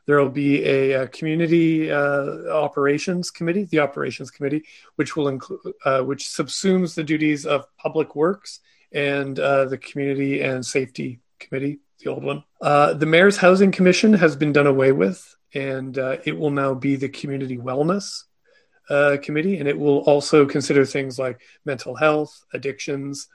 There 0.07 0.17
will 0.17 0.31
be 0.31 0.65
a, 0.65 1.03
uh 1.03 1.07
community 1.07 1.91
uh, 1.91 2.47
operations 2.49 3.29
committee, 3.29 3.65
the 3.65 3.77
operations 3.77 4.31
committee, 4.31 4.63
which 4.95 5.15
will 5.15 5.27
include, 5.27 5.75
which 6.03 6.23
subsumes 6.23 6.95
the 6.95 7.03
duties 7.03 7.45
of 7.45 7.67
public 7.77 8.15
works 8.15 8.61
and 8.91 9.35
the 9.37 9.79
community 9.79 10.41
and 10.41 10.65
safety 10.65 11.20
committee, 11.41 11.79
the 11.99 12.09
old 12.09 12.23
one. 12.23 12.43
Uh, 12.61 12.93
the 12.93 13.05
mayor's 13.05 13.37
housing 13.37 13.71
commission 13.71 14.13
has 14.13 14.35
been 14.35 14.53
done 14.53 14.67
away 14.67 14.91
with, 14.91 15.35
and 15.53 15.97
uh, 15.97 16.17
it 16.23 16.37
will 16.37 16.51
now 16.51 16.73
be 16.73 16.95
the 16.95 17.09
community 17.09 17.57
wellness 17.57 18.23
uh, 18.89 19.17
committee, 19.21 19.57
and 19.57 19.67
it 19.67 19.77
will 19.77 19.99
also 19.99 20.45
consider 20.45 20.85
things 20.85 21.19
like 21.19 21.41
mental 21.65 21.95
health, 21.95 22.43
addictions, 22.53 23.27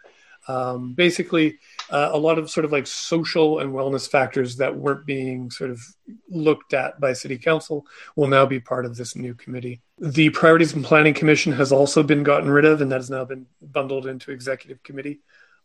um, 0.48 0.92
basically 0.92 1.58
uh, 1.90 2.10
a 2.12 2.18
lot 2.18 2.38
of 2.38 2.50
sort 2.50 2.64
of 2.64 2.72
like 2.72 2.86
social 2.86 3.58
and 3.58 3.72
wellness 3.72 4.08
factors 4.08 4.56
that 4.56 4.76
weren't 4.76 5.06
being 5.06 5.50
sort 5.50 5.70
of 5.70 5.80
looked 6.28 6.72
at 6.72 7.00
by 7.00 7.12
city 7.12 7.36
council 7.38 7.86
will 8.14 8.28
now 8.28 8.46
be 8.46 8.60
part 8.60 8.86
of 8.86 8.96
this 8.96 9.16
new 9.16 9.34
committee. 9.34 9.80
The 9.98 10.30
priorities 10.30 10.74
and 10.74 10.84
planning 10.84 11.14
commission 11.14 11.52
has 11.52 11.72
also 11.72 12.02
been 12.02 12.22
gotten 12.22 12.50
rid 12.50 12.64
of, 12.64 12.80
and 12.80 12.92
that 12.92 13.00
has 13.00 13.10
now 13.10 13.24
been 13.24 13.46
bundled 13.60 14.06
into 14.06 14.30
executive 14.30 14.82
committee 14.82 15.20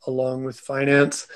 along 0.08 0.46
with 0.46 0.60
finance. 0.60 1.28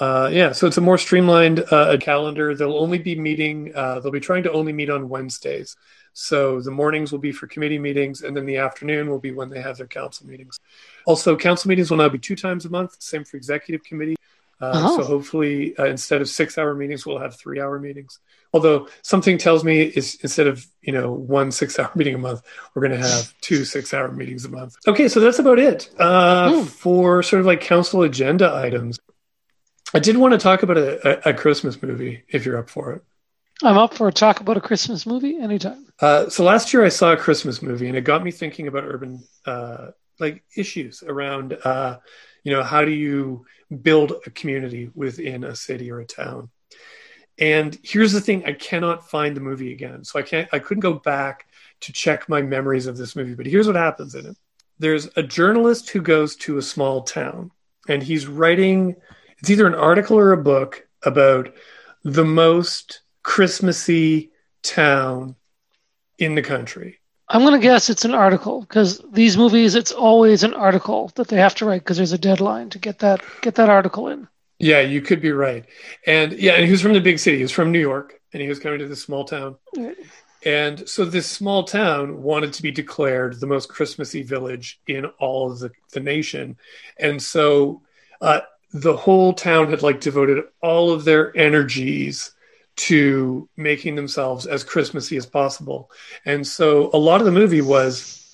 Uh, 0.00 0.30
yeah, 0.32 0.50
so 0.50 0.66
it's 0.66 0.78
a 0.78 0.80
more 0.80 0.96
streamlined 0.98 1.62
uh, 1.70 1.96
calendar. 1.98 2.54
They'll 2.54 2.78
only 2.78 2.98
be 2.98 3.14
meeting, 3.14 3.70
uh, 3.74 4.00
they'll 4.00 4.10
be 4.10 4.18
trying 4.20 4.42
to 4.44 4.52
only 4.52 4.72
meet 4.72 4.88
on 4.90 5.08
Wednesdays. 5.10 5.76
So 6.14 6.60
the 6.60 6.70
mornings 6.70 7.12
will 7.12 7.18
be 7.20 7.32
for 7.32 7.46
committee 7.46 7.78
meetings, 7.78 8.22
and 8.22 8.36
then 8.36 8.46
the 8.46 8.56
afternoon 8.56 9.08
will 9.10 9.20
be 9.20 9.30
when 9.30 9.50
they 9.50 9.60
have 9.60 9.76
their 9.76 9.86
council 9.86 10.26
meetings. 10.26 10.58
Also, 11.06 11.36
council 11.36 11.68
meetings 11.68 11.90
will 11.90 11.98
now 11.98 12.08
be 12.08 12.18
two 12.18 12.34
times 12.34 12.64
a 12.64 12.70
month, 12.70 12.96
same 12.98 13.24
for 13.24 13.36
executive 13.36 13.84
committee. 13.84 14.16
Uh, 14.60 14.72
Oh. 14.74 14.96
So 14.98 15.04
hopefully, 15.04 15.76
uh, 15.78 15.84
instead 15.86 16.20
of 16.20 16.28
six 16.28 16.58
hour 16.58 16.74
meetings, 16.74 17.06
we'll 17.06 17.18
have 17.18 17.36
three 17.36 17.60
hour 17.60 17.78
meetings. 17.78 18.18
Although 18.52 18.88
something 19.02 19.38
tells 19.38 19.64
me 19.64 19.82
is 19.82 20.18
instead 20.22 20.46
of 20.48 20.66
you 20.82 20.92
know 20.92 21.12
one 21.12 21.50
six 21.52 21.78
hour 21.78 21.90
meeting 21.94 22.14
a 22.14 22.18
month, 22.18 22.42
we're 22.74 22.86
going 22.86 23.00
to 23.00 23.06
have 23.08 23.32
two 23.40 23.64
six 23.64 23.94
hour 23.94 24.10
meetings 24.10 24.44
a 24.44 24.50
month. 24.50 24.74
Okay, 24.86 25.08
so 25.08 25.20
that's 25.20 25.38
about 25.38 25.58
it 25.58 25.88
uh, 25.98 26.52
Hmm. 26.60 26.64
for 26.64 27.22
sort 27.22 27.40
of 27.40 27.46
like 27.46 27.60
council 27.60 28.02
agenda 28.02 28.52
items. 28.54 28.98
I 29.92 29.98
did 29.98 30.16
want 30.16 30.32
to 30.32 30.38
talk 30.38 30.62
about 30.62 30.78
a, 30.78 31.28
a, 31.28 31.30
a 31.30 31.34
Christmas 31.34 31.82
movie 31.82 32.22
if 32.28 32.44
you're 32.44 32.58
up 32.58 32.70
for 32.70 32.92
it. 32.92 33.02
I'm 33.62 33.76
up 33.76 33.94
for 33.94 34.08
a 34.08 34.12
talk 34.12 34.40
about 34.40 34.56
a 34.56 34.60
Christmas 34.60 35.04
movie 35.04 35.36
anytime. 35.36 35.86
Uh, 36.00 36.28
so 36.30 36.44
last 36.44 36.72
year 36.72 36.84
I 36.84 36.88
saw 36.88 37.12
a 37.12 37.16
Christmas 37.16 37.60
movie 37.60 37.88
and 37.88 37.96
it 37.96 38.02
got 38.02 38.24
me 38.24 38.30
thinking 38.30 38.68
about 38.68 38.84
urban 38.84 39.22
uh, 39.44 39.88
like 40.18 40.44
issues 40.56 41.02
around 41.02 41.58
uh, 41.64 41.98
you 42.44 42.52
know 42.52 42.62
how 42.62 42.84
do 42.84 42.90
you 42.90 43.44
build 43.82 44.12
a 44.26 44.30
community 44.30 44.90
within 44.94 45.44
a 45.44 45.54
city 45.54 45.90
or 45.90 46.00
a 46.00 46.06
town. 46.06 46.50
And 47.38 47.78
here's 47.82 48.12
the 48.12 48.20
thing: 48.20 48.44
I 48.44 48.52
cannot 48.52 49.08
find 49.08 49.36
the 49.36 49.40
movie 49.40 49.72
again, 49.72 50.04
so 50.04 50.18
I 50.18 50.22
can't. 50.22 50.48
I 50.52 50.58
couldn't 50.58 50.80
go 50.80 50.94
back 50.94 51.46
to 51.80 51.92
check 51.92 52.28
my 52.28 52.42
memories 52.42 52.86
of 52.86 52.96
this 52.96 53.16
movie. 53.16 53.34
But 53.34 53.46
here's 53.46 53.66
what 53.66 53.76
happens 53.76 54.14
in 54.14 54.26
it: 54.26 54.36
there's 54.78 55.08
a 55.16 55.22
journalist 55.22 55.90
who 55.90 56.02
goes 56.02 56.36
to 56.36 56.58
a 56.58 56.62
small 56.62 57.02
town, 57.02 57.50
and 57.88 58.02
he's 58.02 58.26
writing. 58.26 58.96
It's 59.40 59.50
either 59.50 59.66
an 59.66 59.74
article 59.74 60.18
or 60.18 60.32
a 60.32 60.42
book 60.42 60.86
about 61.02 61.54
the 62.04 62.24
most 62.24 63.02
Christmassy 63.22 64.30
town 64.62 65.34
in 66.18 66.34
the 66.34 66.42
country. 66.42 66.98
I'm 67.28 67.42
going 67.42 67.52
to 67.52 67.60
guess 67.60 67.88
it's 67.88 68.04
an 68.04 68.14
article 68.14 68.62
because 68.62 69.00
these 69.12 69.36
movies, 69.36 69.74
it's 69.76 69.92
always 69.92 70.42
an 70.42 70.52
article 70.52 71.12
that 71.14 71.28
they 71.28 71.36
have 71.36 71.54
to 71.56 71.64
write 71.64 71.82
because 71.82 71.96
there's 71.96 72.12
a 72.12 72.18
deadline 72.18 72.70
to 72.70 72.78
get 72.78 72.98
that 72.98 73.22
get 73.40 73.54
that 73.54 73.68
article 73.68 74.08
in. 74.08 74.26
Yeah, 74.58 74.80
you 74.80 75.00
could 75.00 75.22
be 75.22 75.30
right. 75.30 75.64
And 76.06 76.32
yeah, 76.32 76.54
and 76.54 76.64
he 76.64 76.72
was 76.72 76.82
from 76.82 76.92
the 76.92 77.00
big 77.00 77.18
city. 77.18 77.36
He 77.36 77.42
was 77.42 77.52
from 77.52 77.70
New 77.70 77.80
York, 77.80 78.20
and 78.32 78.42
he 78.42 78.48
was 78.48 78.58
coming 78.58 78.80
to 78.80 78.88
this 78.88 79.02
small 79.02 79.24
town. 79.24 79.56
Right. 79.76 79.96
And 80.44 80.88
so 80.88 81.04
this 81.04 81.26
small 81.26 81.64
town 81.64 82.22
wanted 82.22 82.52
to 82.54 82.62
be 82.62 82.70
declared 82.70 83.38
the 83.38 83.46
most 83.46 83.68
Christmassy 83.68 84.22
village 84.22 84.80
in 84.86 85.06
all 85.18 85.52
of 85.52 85.58
the, 85.58 85.70
the 85.92 86.00
nation. 86.00 86.56
And 86.98 87.22
so 87.22 87.82
uh, 88.20 88.40
the 88.72 88.96
whole 88.96 89.32
town 89.32 89.70
had 89.70 89.82
like 89.82 90.00
devoted 90.00 90.44
all 90.62 90.90
of 90.90 91.04
their 91.04 91.36
energies 91.36 92.32
to 92.76 93.48
making 93.56 93.94
themselves 93.94 94.46
as 94.46 94.64
Christmassy 94.64 95.16
as 95.16 95.26
possible. 95.26 95.90
And 96.24 96.46
so 96.46 96.90
a 96.92 96.98
lot 96.98 97.20
of 97.20 97.26
the 97.26 97.32
movie 97.32 97.60
was 97.60 98.32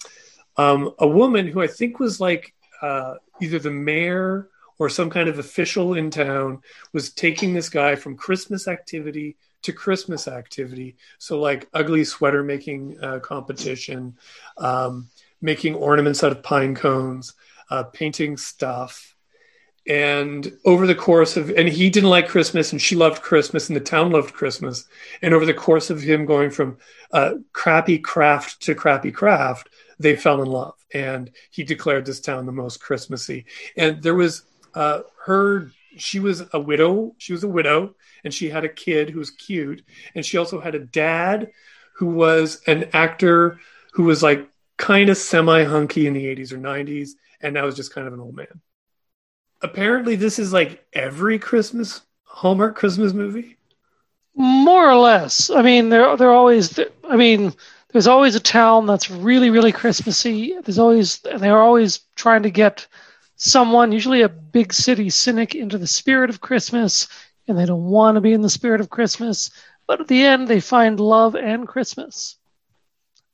um, 0.56 0.94
a 0.98 1.08
woman 1.08 1.46
who 1.46 1.62
I 1.62 1.66
think 1.66 1.98
was 1.98 2.20
like 2.20 2.54
uh, 2.82 3.14
either 3.40 3.58
the 3.58 3.70
mayor 3.70 4.48
or 4.78 4.88
some 4.88 5.10
kind 5.10 5.28
of 5.28 5.38
official 5.38 5.94
in 5.94 6.10
town 6.10 6.62
was 6.92 7.12
taking 7.12 7.54
this 7.54 7.68
guy 7.68 7.96
from 7.96 8.16
Christmas 8.16 8.68
activity 8.68 9.36
to 9.62 9.72
Christmas 9.72 10.28
activity. 10.28 10.96
So, 11.18 11.40
like 11.40 11.68
ugly 11.72 12.04
sweater 12.04 12.42
making 12.42 12.98
uh, 13.02 13.20
competition, 13.20 14.16
um, 14.58 15.08
making 15.40 15.74
ornaments 15.74 16.22
out 16.22 16.32
of 16.32 16.42
pine 16.42 16.74
cones, 16.74 17.34
uh, 17.70 17.84
painting 17.84 18.36
stuff. 18.36 19.15
And 19.88 20.52
over 20.64 20.86
the 20.86 20.96
course 20.96 21.36
of, 21.36 21.50
and 21.50 21.68
he 21.68 21.90
didn't 21.90 22.10
like 22.10 22.26
Christmas, 22.26 22.72
and 22.72 22.82
she 22.82 22.96
loved 22.96 23.22
Christmas, 23.22 23.68
and 23.68 23.76
the 23.76 23.80
town 23.80 24.10
loved 24.10 24.34
Christmas. 24.34 24.86
And 25.22 25.32
over 25.32 25.46
the 25.46 25.54
course 25.54 25.90
of 25.90 26.02
him 26.02 26.26
going 26.26 26.50
from 26.50 26.78
uh, 27.12 27.34
crappy 27.52 27.98
craft 27.98 28.62
to 28.62 28.74
crappy 28.74 29.12
craft, 29.12 29.68
they 30.00 30.16
fell 30.16 30.42
in 30.42 30.48
love. 30.48 30.74
And 30.92 31.30
he 31.50 31.62
declared 31.62 32.04
this 32.04 32.20
town 32.20 32.46
the 32.46 32.52
most 32.52 32.80
Christmassy. 32.80 33.46
And 33.76 34.02
there 34.02 34.14
was 34.14 34.42
uh, 34.74 35.02
her, 35.24 35.70
she 35.96 36.18
was 36.18 36.42
a 36.52 36.58
widow. 36.60 37.14
She 37.18 37.32
was 37.32 37.44
a 37.44 37.48
widow, 37.48 37.94
and 38.24 38.34
she 38.34 38.50
had 38.50 38.64
a 38.64 38.68
kid 38.68 39.10
who 39.10 39.20
was 39.20 39.30
cute. 39.30 39.84
And 40.16 40.26
she 40.26 40.36
also 40.36 40.60
had 40.60 40.74
a 40.74 40.80
dad 40.80 41.52
who 41.94 42.06
was 42.06 42.60
an 42.66 42.90
actor 42.92 43.60
who 43.92 44.02
was 44.02 44.22
like 44.22 44.48
kind 44.78 45.10
of 45.10 45.16
semi 45.16 45.62
hunky 45.62 46.08
in 46.08 46.12
the 46.12 46.26
80s 46.26 46.52
or 46.52 46.58
90s. 46.58 47.10
And 47.40 47.54
now 47.54 47.66
is 47.66 47.76
just 47.76 47.94
kind 47.94 48.08
of 48.08 48.14
an 48.14 48.20
old 48.20 48.34
man. 48.34 48.60
Apparently, 49.62 50.16
this 50.16 50.38
is 50.38 50.52
like 50.52 50.84
every 50.92 51.38
Christmas 51.38 52.02
Hallmark 52.24 52.76
Christmas 52.76 53.12
movie. 53.12 53.56
More 54.34 54.90
or 54.90 54.96
less. 54.96 55.48
I 55.50 55.62
mean, 55.62 55.88
they're 55.88 56.16
they're 56.16 56.32
always. 56.32 56.78
I 57.08 57.16
mean, 57.16 57.54
there's 57.92 58.06
always 58.06 58.34
a 58.34 58.40
town 58.40 58.86
that's 58.86 59.10
really 59.10 59.50
really 59.50 59.72
Christmassy. 59.72 60.54
There's 60.62 60.78
always 60.78 61.24
and 61.24 61.40
they're 61.40 61.62
always 61.62 62.00
trying 62.14 62.42
to 62.42 62.50
get 62.50 62.86
someone, 63.36 63.92
usually 63.92 64.22
a 64.22 64.28
big 64.28 64.72
city 64.72 65.10
cynic, 65.10 65.54
into 65.54 65.78
the 65.78 65.86
spirit 65.86 66.30
of 66.30 66.40
Christmas, 66.40 67.08
and 67.48 67.56
they 67.56 67.66
don't 67.66 67.84
want 67.84 68.16
to 68.16 68.20
be 68.20 68.32
in 68.32 68.42
the 68.42 68.50
spirit 68.50 68.80
of 68.80 68.90
Christmas. 68.90 69.50
But 69.86 70.00
at 70.00 70.08
the 70.08 70.22
end, 70.22 70.48
they 70.48 70.60
find 70.60 70.98
love 70.98 71.36
and 71.36 71.68
Christmas. 71.68 72.36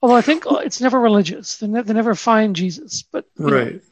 Although 0.03 0.17
I 0.17 0.21
think 0.21 0.47
uh, 0.47 0.57
it's 0.57 0.81
never 0.81 1.01
religious. 1.01 1.59
They, 1.59 1.69
ne- 1.69 1.83
they 1.83 1.95
never 1.95 2.15
find 2.15 2.55
Jesus. 2.55 3.03
But 3.03 3.25
you 3.39 3.47
know, 3.47 3.53
Right. 3.53 3.83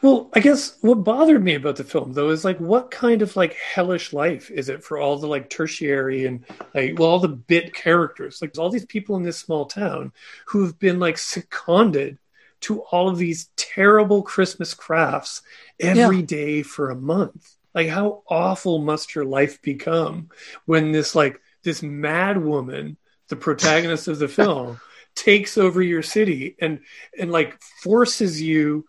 Well, 0.00 0.30
I 0.34 0.40
guess 0.40 0.78
what 0.80 1.04
bothered 1.04 1.44
me 1.44 1.54
about 1.54 1.76
the 1.76 1.84
film 1.84 2.12
though 2.12 2.30
is 2.30 2.44
like 2.44 2.58
what 2.58 2.90
kind 2.90 3.22
of 3.22 3.36
like 3.36 3.54
hellish 3.54 4.12
life 4.12 4.50
is 4.50 4.68
it 4.68 4.82
for 4.82 4.98
all 4.98 5.18
the 5.18 5.26
like 5.26 5.50
tertiary 5.50 6.24
and 6.24 6.44
like 6.74 6.98
well 6.98 7.10
all 7.10 7.18
the 7.18 7.28
bit 7.28 7.74
characters 7.74 8.40
like 8.40 8.56
all 8.56 8.70
these 8.70 8.86
people 8.86 9.16
in 9.16 9.22
this 9.22 9.38
small 9.38 9.66
town 9.66 10.10
who 10.46 10.64
have 10.64 10.78
been 10.78 10.98
like 10.98 11.18
seconded 11.18 12.18
to 12.60 12.80
all 12.82 13.08
of 13.08 13.18
these 13.18 13.50
terrible 13.56 14.22
Christmas 14.22 14.74
crafts 14.74 15.42
every 15.78 16.22
day 16.22 16.62
for 16.62 16.90
a 16.90 16.96
month. 16.96 17.54
Like 17.74 17.88
how 17.88 18.22
awful 18.28 18.78
must 18.78 19.14
your 19.14 19.24
life 19.24 19.62
become 19.62 20.30
when 20.66 20.92
this 20.92 21.14
like 21.14 21.40
this 21.62 21.82
mad 21.82 22.42
woman, 22.42 22.96
the 23.28 23.36
protagonist 23.36 24.08
of 24.08 24.18
the 24.18 24.28
film, 24.28 24.80
takes 25.14 25.58
over 25.58 25.82
your 25.82 26.02
city 26.02 26.56
and 26.60 26.80
and 27.18 27.30
like 27.30 27.60
forces 27.82 28.40
you 28.40 28.86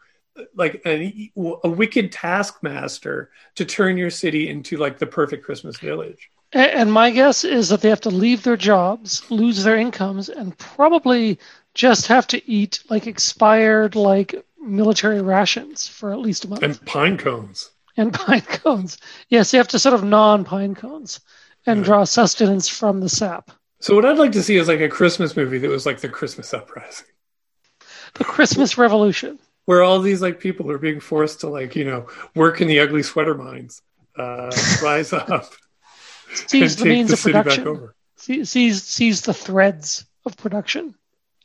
like 0.55 0.81
an, 0.85 1.29
a 1.63 1.69
wicked 1.69 2.11
taskmaster 2.11 3.31
to 3.55 3.65
turn 3.65 3.97
your 3.97 4.09
city 4.09 4.49
into 4.49 4.77
like 4.77 4.97
the 4.97 5.05
perfect 5.07 5.43
Christmas 5.45 5.77
village. 5.77 6.29
And 6.53 6.91
my 6.91 7.11
guess 7.11 7.43
is 7.43 7.69
that 7.69 7.81
they 7.81 7.89
have 7.89 8.01
to 8.01 8.09
leave 8.09 8.41
their 8.43 8.57
jobs, 8.57 9.29
lose 9.29 9.63
their 9.63 9.77
incomes, 9.77 10.29
and 10.29 10.57
probably 10.57 11.37
just 11.75 12.07
have 12.07 12.25
to 12.27 12.49
eat 12.49 12.83
like 12.89 13.05
expired 13.05 13.95
like 13.95 14.33
military 14.59 15.21
rations 15.21 15.87
for 15.87 16.11
at 16.11 16.19
least 16.19 16.45
a 16.45 16.49
month. 16.49 16.63
And 16.63 16.83
pine 16.85 17.17
cones. 17.17 17.69
And 17.97 18.13
pine 18.27 18.41
cones. 18.41 18.97
Yes, 19.29 19.53
you 19.53 19.57
have 19.57 19.67
to 19.69 19.79
sort 19.79 19.93
of 19.93 20.03
non 20.03 20.43
pine 20.43 20.73
cones 20.73 21.19
and 21.67 21.79
Yeah. 21.79 21.85
draw 21.85 22.03
sustenance 22.03 22.67
from 22.67 22.99
the 22.99 23.09
sap. 23.09 23.51
So 23.79 23.95
what 23.95 24.05
I'd 24.05 24.17
like 24.17 24.31
to 24.33 24.43
see 24.43 24.57
is 24.57 24.67
like 24.67 24.81
a 24.81 24.89
Christmas 24.89 25.37
movie 25.37 25.59
that 25.59 25.69
was 25.69 25.85
like 25.85 25.99
the 25.99 26.09
Christmas 26.09 26.53
uprising. 26.53 27.07
The 28.15 28.23
Christmas 28.23 28.77
Revolution. 28.77 29.39
Where 29.69 29.83
all 29.83 29.99
these 30.01 30.19
like 30.19 30.39
people 30.39 30.71
are 30.71 30.79
being 30.79 30.99
forced 30.99 31.41
to 31.41 31.47
like, 31.47 31.75
you 31.75 31.85
know, 31.85 32.07
work 32.33 32.59
in 32.59 32.67
the 32.67 32.79
ugly 32.79 33.03
sweater 33.03 33.35
mines, 33.35 33.83
uh, 34.17 34.49
rise 34.81 35.13
up 35.13 35.53
Seize 36.33 36.81
and 36.81 36.85
the 36.85 36.89
means 36.89 37.09
the 37.09 37.13
of 37.13 37.19
city 37.19 37.33
back 37.33 37.43
production. 37.43 37.89
Seize, 38.15 38.83
seize 38.83 39.21
the 39.21 39.33
threads 39.33 40.05
of 40.25 40.35
production. 40.37 40.95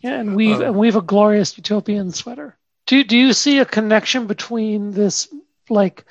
Yeah, 0.00 0.20
and 0.20 0.34
weave 0.34 0.60
Oh. 0.60 0.64
and 0.64 0.76
weave 0.76 0.96
a 0.96 1.02
glorious 1.02 1.56
utopian 1.58 2.12
sweater. 2.12 2.56
Do 2.86 3.04
do 3.04 3.18
you 3.18 3.34
see 3.34 3.58
a 3.58 3.66
connection 3.66 4.26
between 4.26 4.92
this 4.92 5.28
like 5.68 6.06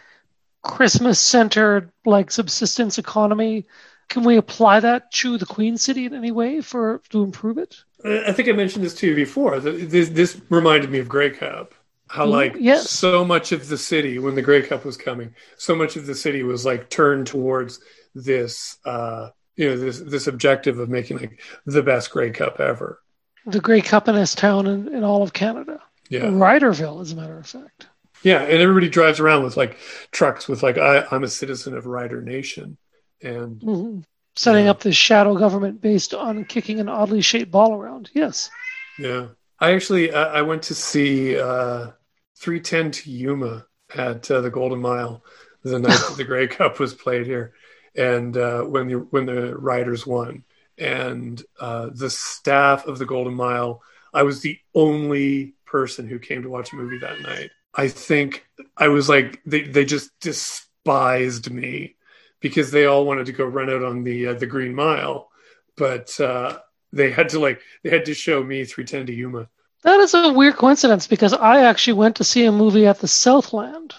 Christmas 0.62 1.20
centered 1.20 1.92
like 2.06 2.30
subsistence 2.30 3.00
economy 3.00 3.66
can 4.10 4.24
we 4.24 4.38
apply 4.38 4.80
that 4.82 5.12
to 5.14 5.40
the 5.40 5.46
Queen 5.48 5.78
City 5.78 6.06
in 6.06 6.14
any 6.14 6.32
way 6.32 6.62
for 6.62 7.02
to 7.10 7.24
improve 7.24 7.58
it? 7.58 7.78
I 8.06 8.26
I 8.28 8.32
think 8.34 8.50
I 8.50 8.52
mentioned 8.52 8.86
this 8.86 8.94
to 8.96 9.08
you 9.08 9.16
before. 9.16 9.60
This, 9.60 10.10
this 10.10 10.40
reminded 10.50 10.92
me 10.92 11.00
of 11.00 11.10
Grey 11.10 11.32
Cup. 11.32 11.74
How 12.14 12.28
like 12.28 12.58
yes. 12.60 12.92
so 12.92 13.26
much 13.26 13.52
of 13.52 13.68
the 13.68 13.78
city 13.78 14.20
when 14.20 14.36
the 14.36 14.44
Grey 14.44 14.62
Cup 14.62 14.86
was 14.86 14.98
coming, 14.98 15.34
so 15.58 15.76
much 15.76 15.96
of 15.96 16.06
the 16.06 16.14
city 16.14 16.44
was 16.44 16.64
like 16.64 16.88
turned 16.92 17.26
towards 17.26 17.80
this, 18.14 18.78
uh, 18.86 19.30
you 19.56 19.70
know, 19.70 19.78
this 19.78 20.00
this 20.00 20.28
objective 20.28 20.78
of 20.78 20.90
making 20.90 21.18
like 21.18 21.42
the 21.66 21.82
best 21.82 22.12
Grey 22.12 22.30
Cup 22.30 22.60
ever. 22.60 23.00
The 23.48 23.60
great 23.60 23.90
this 23.90 24.36
town 24.36 24.68
in, 24.68 24.94
in 24.94 25.04
all 25.04 25.24
of 25.24 25.34
Canada. 25.34 25.80
Yeah, 26.08 26.26
Riderville, 26.26 27.02
as 27.02 27.14
a 27.14 27.16
matter 27.16 27.40
of 27.40 27.48
fact. 27.48 27.88
yeah, 28.22 28.44
and 28.44 28.62
everybody 28.62 28.90
drives 28.90 29.20
around 29.20 29.44
with 29.44 29.58
like 29.58 29.80
trucks 30.12 30.48
with 30.48 30.62
like 30.62 30.78
I, 30.78 31.06
I'm 31.10 31.24
a 31.24 31.28
citizen 31.28 31.76
of 31.76 31.88
Rider 31.88 32.22
Nation, 32.22 32.78
and 33.24 33.60
hmm 33.60 34.00
Setting 34.36 34.66
Yeah. 34.66 34.72
up 34.72 34.82
this 34.82 34.96
shadow 34.96 35.36
government 35.36 35.82
based 35.82 36.14
on 36.14 36.46
kicking 36.46 36.80
an 36.80 36.90
oddly 36.90 37.22
shaped 37.22 37.52
ball 37.52 37.74
around. 37.74 38.10
Yes. 38.14 38.52
Yeah, 39.00 39.30
I 39.60 39.74
actually 39.74 40.14
I, 40.14 40.40
I 40.40 40.42
went 40.44 40.64
to 40.64 40.76
see 40.76 41.40
uh, 41.40 41.88
310 42.36 42.92
to 42.92 43.12
Yuma 43.12 43.66
at 43.96 44.30
uh, 44.30 44.42
the 44.42 44.50
Golden 44.50 44.80
Mile 44.80 45.24
the 45.64 45.80
night 45.80 46.00
that 46.08 46.18
the 46.18 46.24
Grey 46.24 46.48
Cup 46.48 46.80
was 46.80 46.94
played 46.94 47.26
here, 47.26 47.54
and 47.96 48.36
uh, 48.38 48.64
when 48.64 48.88
the 48.88 48.94
when 48.96 49.26
the 49.26 49.56
Riders 49.58 50.06
won, 50.06 50.44
and 50.78 51.42
uh, 51.60 51.90
the 51.94 52.10
staff 52.10 52.86
of 52.88 53.00
the 53.00 53.06
Golden 53.06 53.34
Mile, 53.34 53.82
I 54.14 54.24
was 54.24 54.42
the 54.42 54.60
only 54.76 55.56
person 55.66 56.08
who 56.08 56.20
came 56.20 56.44
to 56.44 56.50
watch 56.50 56.74
a 56.74 56.76
movie 56.76 57.00
that 57.00 57.22
night. 57.22 57.52
I 57.74 57.88
think 57.88 58.46
I 58.78 58.90
was 58.90 59.10
like 59.10 59.42
they 59.46 59.62
they 59.62 59.86
just 59.86 60.12
despised 60.20 61.50
me 61.52 61.96
because 62.40 62.72
they 62.72 62.86
all 62.86 63.06
wanted 63.06 63.26
to 63.28 63.32
go 63.32 63.46
run 63.46 63.70
out 63.70 63.84
on 63.84 64.04
the 64.04 64.28
uh, 64.28 64.34
the 64.34 64.48
Green 64.48 64.76
Mile, 64.76 65.30
but. 65.76 66.20
Uh, 66.20 66.60
they 66.94 67.12
had 67.12 67.30
to 67.30 67.40
like 67.40 67.60
they 67.84 67.90
had 67.90 68.06
to 68.06 68.14
show 68.14 68.44
me 68.44 68.64
310 68.64 69.08
to 69.08 69.14
Yuma. 69.14 69.50
That 69.84 70.00
is 70.00 70.14
a 70.14 70.32
weird 70.34 70.56
coincidence 70.56 71.08
because 71.08 71.34
I 71.34 71.64
actually 71.66 71.94
went 71.94 72.16
to 72.18 72.24
see 72.24 72.46
a 72.46 72.52
movie 72.52 72.88
at 72.88 73.00
the 73.00 73.08
Southland. 73.08 73.94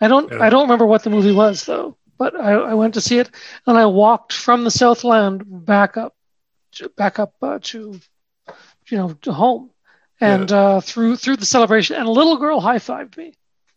I 0.00 0.08
don't 0.08 0.30
Yeah. 0.30 0.40
I 0.42 0.50
don't 0.50 0.62
remember 0.64 0.86
what 0.86 1.02
the 1.02 1.10
movie 1.10 1.32
was 1.32 1.64
though, 1.64 1.96
but 2.18 2.38
I, 2.38 2.52
I 2.52 2.74
went 2.74 2.94
to 2.94 3.00
see 3.00 3.18
it 3.18 3.30
and 3.66 3.76
I 3.76 3.86
walked 3.86 4.32
from 4.32 4.64
the 4.64 4.70
Southland 4.70 5.42
back 5.46 5.96
up 5.96 6.14
back 6.96 7.18
up 7.18 7.34
uh, 7.42 7.58
to 7.62 8.00
you 8.88 8.96
know 8.98 9.12
to 9.22 9.32
home 9.32 9.70
and 10.20 10.50
uh, 10.52 10.80
through 10.80 11.16
through 11.16 11.36
the 11.36 11.46
celebration 11.46 11.96
and 11.96 12.06
a 12.06 12.10
little 12.10 12.36
girl 12.36 12.60
high 12.60 12.78
fived 12.78 13.16
me 13.16 13.34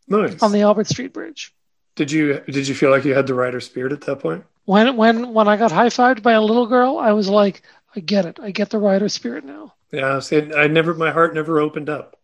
Nice. 0.08 0.42
on 0.42 0.52
the 0.52 0.62
Albert 0.62 0.88
Street 0.88 1.14
Bridge. 1.14 1.54
did 1.96 2.12
you 2.12 2.40
did 2.48 2.68
you 2.68 2.76
feel 2.76 2.92
like 2.92 3.06
you 3.06 3.14
had 3.14 3.28
the 3.28 3.34
rider 3.34 3.60
spirit 3.62 3.92
at 3.94 4.02
that 4.02 4.20
point? 4.20 4.44
When 4.66 4.98
when 4.98 5.34
when 5.34 5.48
I 5.48 5.58
got 5.58 5.72
high 5.72 5.88
fived 5.90 6.22
by 6.22 6.34
a 6.34 6.42
little 6.42 6.68
girl, 6.68 6.98
I 6.98 7.14
was 7.14 7.30
like, 7.30 7.62
I 7.96 8.00
get 8.00 8.26
it. 8.26 8.40
I 8.42 8.52
get 8.52 8.70
the 8.70 8.80
rider 8.80 9.10
spirit 9.10 9.44
now. 9.46 9.74
Yeah, 9.92 10.20
see, 10.20 10.54
I 10.54 10.68
never 10.68 10.94
my 10.94 11.12
heart 11.12 11.34
never 11.34 11.60
opened 11.60 11.90
up 11.90 12.18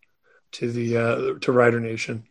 to 0.54 0.72
the 0.72 0.98
uh, 0.98 1.34
to 1.42 1.52
Rider 1.52 1.80
Nation. 1.80 2.26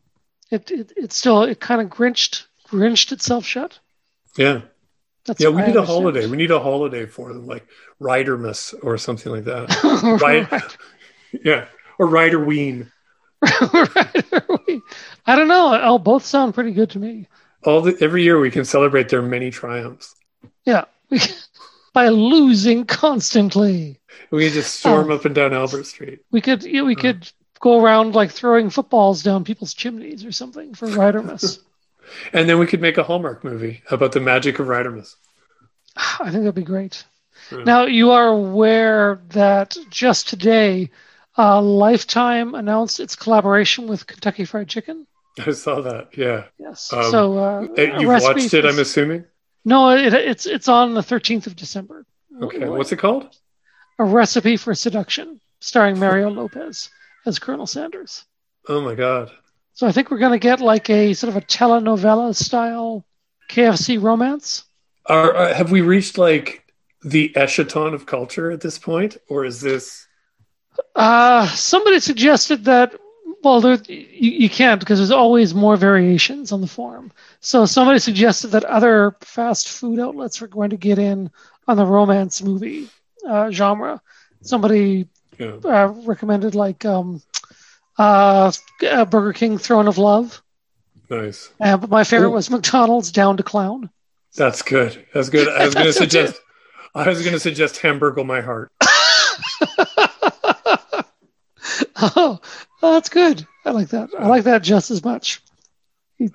It 0.50 0.70
it, 0.70 0.92
it 0.96 1.12
still 1.12 1.42
it 1.42 1.60
kind 1.60 1.80
of 1.80 1.88
grinched 1.88 2.46
grinched 2.64 3.12
itself 3.12 3.44
shut. 3.44 3.78
Yeah, 4.36 4.62
That's 5.26 5.40
yeah. 5.40 5.48
We 5.48 5.62
I 5.62 5.68
need 5.68 5.76
a 5.76 5.84
holiday. 5.84 6.26
We 6.26 6.36
need 6.36 6.50
a 6.50 6.60
holiday 6.60 7.06
for 7.06 7.32
them, 7.32 7.46
like 7.46 7.66
Ridermas 8.00 8.74
or 8.82 8.98
something 8.98 9.32
like 9.32 9.44
that. 9.44 10.18
right. 10.22 10.50
Right. 10.50 10.76
yeah, 11.44 11.66
or 11.98 12.06
Rider 12.06 12.44
Ween. 12.44 12.90
right. 13.42 14.80
I 15.26 15.36
don't 15.36 15.48
know. 15.48 15.78
Oh, 15.82 15.98
both 15.98 16.24
sound 16.24 16.54
pretty 16.54 16.72
good 16.72 16.90
to 16.90 16.98
me. 16.98 17.28
All 17.64 17.80
the, 17.80 17.96
every 18.00 18.22
year 18.22 18.38
we 18.38 18.50
can 18.50 18.64
celebrate 18.64 19.08
their 19.08 19.22
many 19.22 19.50
triumphs. 19.50 20.14
Yeah. 20.64 20.84
By 21.92 22.08
losing 22.08 22.84
constantly. 22.86 24.00
We 24.30 24.44
can 24.46 24.54
just 24.54 24.76
storm 24.76 25.10
Oh. 25.10 25.14
up 25.16 25.24
and 25.24 25.34
down 25.34 25.52
Albert 25.52 25.86
Street. 25.86 26.20
We 26.30 26.40
could 26.40 26.62
yeah, 26.64 26.80
Hmm. 26.80 26.86
we 26.86 26.94
could 26.96 27.30
go 27.60 27.82
around 27.82 28.14
like 28.14 28.30
throwing 28.30 28.70
footballs 28.70 29.22
down 29.22 29.44
people's 29.44 29.74
chimneys 29.74 30.24
or 30.24 30.32
something 30.32 30.74
for 30.74 30.88
Ridermas. 30.88 31.58
And 32.34 32.46
then 32.46 32.58
we 32.58 32.66
could 32.66 32.82
make 32.82 32.98
a 32.98 33.02
Hallmark 33.04 33.42
movie 33.42 33.82
about 33.90 34.12
the 34.12 34.20
magic 34.20 34.58
of 34.58 34.66
Ridermas. 34.66 35.14
I 35.96 36.24
think 36.30 36.42
that'd 36.44 36.54
be 36.54 36.62
great. 36.62 37.04
Yeah. 37.50 37.64
Now 37.64 37.86
you 37.86 38.10
are 38.10 38.28
aware 38.28 39.20
that 39.30 39.76
just 39.88 40.28
today 40.28 40.90
uh, 41.38 41.62
Lifetime 41.62 42.54
announced 42.54 43.00
its 43.00 43.16
collaboration 43.16 43.86
with 43.86 44.06
Kentucky 44.06 44.44
Fried 44.44 44.68
Chicken. 44.68 45.06
I 45.46 45.52
saw 45.52 45.80
that. 45.80 46.08
Yeah. 46.16 46.44
Yes. 46.58 46.92
Um, 46.92 47.10
so 47.10 47.38
uh, 47.38 47.66
Eh, 47.78 47.98
You've 47.98 48.22
watched 48.22 48.52
it, 48.52 48.66
I'm 48.66 48.78
assuming. 48.78 49.24
No, 49.64 49.90
it, 49.90 50.12
it's 50.12 50.46
it's 50.46 50.68
on 50.68 50.94
the 50.94 51.00
13th 51.00 51.46
of 51.46 51.56
December. 51.56 52.04
Okay. 52.40 52.68
What's 52.68 52.92
it 52.92 52.98
called? 52.98 53.28
A 53.98 54.04
Recipe 54.04 54.56
for 54.56 54.74
Seduction, 54.74 55.40
starring 55.60 55.98
Mario 55.98 56.30
Lopez 56.30 56.90
as 57.26 57.38
Colonel 57.38 57.66
Sanders. 57.66 58.24
Oh 58.68 58.80
my 58.80 58.94
God. 58.94 59.30
So 59.74 59.86
I 59.86 59.92
think 59.92 60.10
we're 60.10 60.18
going 60.18 60.32
to 60.32 60.38
get 60.38 60.60
like 60.60 60.90
a 60.90 61.14
sort 61.14 61.28
of 61.30 61.36
a 61.36 61.46
telenovela 61.46 62.34
style 62.34 63.04
KFC 63.50 64.02
romance. 64.02 64.64
Are, 65.06 65.34
are, 65.34 65.54
have 65.54 65.70
we 65.70 65.80
reached 65.80 66.18
like 66.18 66.64
the 67.02 67.34
echelon 67.36 67.94
of 67.94 68.06
culture 68.06 68.50
at 68.50 68.60
this 68.60 68.78
point, 68.78 69.16
or 69.28 69.44
is 69.44 69.60
this? 69.60 70.06
Uh, 70.94 71.46
somebody 71.48 72.00
suggested 72.00 72.64
that, 72.64 72.94
well, 73.42 73.60
there, 73.60 73.78
you, 73.88 74.30
you 74.30 74.50
can't 74.50 74.80
because 74.80 74.98
there's 74.98 75.10
always 75.10 75.54
more 75.54 75.76
variations 75.76 76.52
on 76.52 76.60
the 76.60 76.66
form. 76.66 77.12
So 77.40 77.66
somebody 77.66 77.98
suggested 77.98 78.48
that 78.48 78.64
other 78.64 79.16
fast 79.20 79.68
food 79.68 79.98
outlets 79.98 80.40
were 80.40 80.46
going 80.46 80.70
to 80.70 80.76
get 80.76 80.98
in 80.98 81.30
on 81.66 81.76
the 81.76 81.86
romance 81.86 82.42
movie 82.42 82.88
uh, 83.26 83.50
genre. 83.50 84.00
Somebody 84.42 85.08
know, 85.38 85.60
uh, 85.64 85.88
recommended 86.04 86.54
like 86.54 86.84
um, 86.84 87.22
uh, 87.98 88.52
uh, 88.88 89.04
Burger 89.04 89.32
King 89.32 89.58
Throne 89.58 89.88
of 89.88 89.98
Love. 89.98 90.42
nice. 91.10 91.50
But 91.58 91.90
my 91.90 92.04
favorite 92.04 92.28
Ooh. 92.28 92.32
was 92.32 92.50
McDonald's 92.50 93.12
Down 93.12 93.36
to 93.36 93.42
Clown. 93.42 93.90
That's 94.34 94.62
good. 94.62 95.04
That's 95.12 95.28
good. 95.28 95.48
I 95.48 95.66
was 95.66 95.74
going 95.74 95.86
to 95.86 95.92
suggest. 95.92 96.40
I 96.94 97.08
was 97.08 97.20
going 97.20 97.32
to 97.32 97.40
suggest 97.40 97.78
Hamburgle 97.78 98.24
My 98.24 98.40
Heart. 98.40 98.70
oh, 102.02 102.40
that's 102.80 103.08
good. 103.08 103.46
I 103.64 103.70
like 103.70 103.88
that. 103.88 104.10
I 104.18 104.26
like 104.28 104.44
that 104.44 104.62
just 104.62 104.90
as 104.90 105.04
much. 105.04 105.40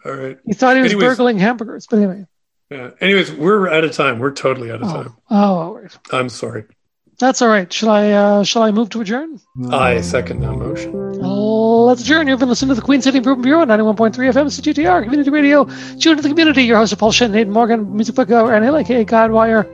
All 0.06 0.12
right. 0.12 0.38
He 0.46 0.54
thought 0.54 0.76
he 0.76 0.82
was 0.82 0.92
Anyways. 0.94 1.10
burgling 1.16 1.38
hamburgers, 1.38 1.88
but 1.88 1.98
anyway. 1.98 2.26
Yeah. 2.70 2.92
Anyways, 3.00 3.32
we're 3.32 3.70
out 3.70 3.84
of 3.86 3.94
time. 3.94 4.20
We're 4.20 4.34
totally 4.34 4.72
out 4.72 4.82
of 4.82 4.90
Oh, 4.90 4.94
time. 5.04 5.16
oh, 5.30 5.74
right. 5.76 5.98
I'm 6.12 6.30
sorry. 6.30 6.66
That's 7.20 7.42
all 7.42 7.48
right. 7.48 7.72
Shall 7.72 7.90
I? 7.90 8.12
Uh, 8.12 8.44
shall 8.44 8.62
I 8.62 8.70
move 8.72 8.90
to 8.92 9.02
adjourn? 9.02 9.40
I 9.72 10.02
second 10.02 10.42
that 10.42 10.52
motion. 10.52 10.92
Let's 10.94 12.02
adjourn. 12.02 12.28
You've 12.28 12.40
been 12.40 12.50
listening 12.50 12.70
to 12.70 12.76
the 12.76 12.82
Queen 12.86 13.02
City 13.02 13.18
Improvement 13.18 13.44
Bureau, 13.44 13.66
91.3 13.66 14.12
FM, 14.14 14.46
CJTR, 14.46 15.04
Community 15.04 15.30
Radio. 15.32 15.64
Tune 16.00 16.16
to 16.18 16.22
the 16.22 16.30
community. 16.30 16.64
Your 16.64 16.78
host, 16.78 16.96
Paul 17.00 17.12
Dechene, 17.12 17.34
Aidan 17.36 17.52
Morgan, 17.52 17.96
Music 17.96 18.14
Book 18.14 18.30
and 18.30 18.64
aka 18.66 19.04
Godwire. 19.04 19.66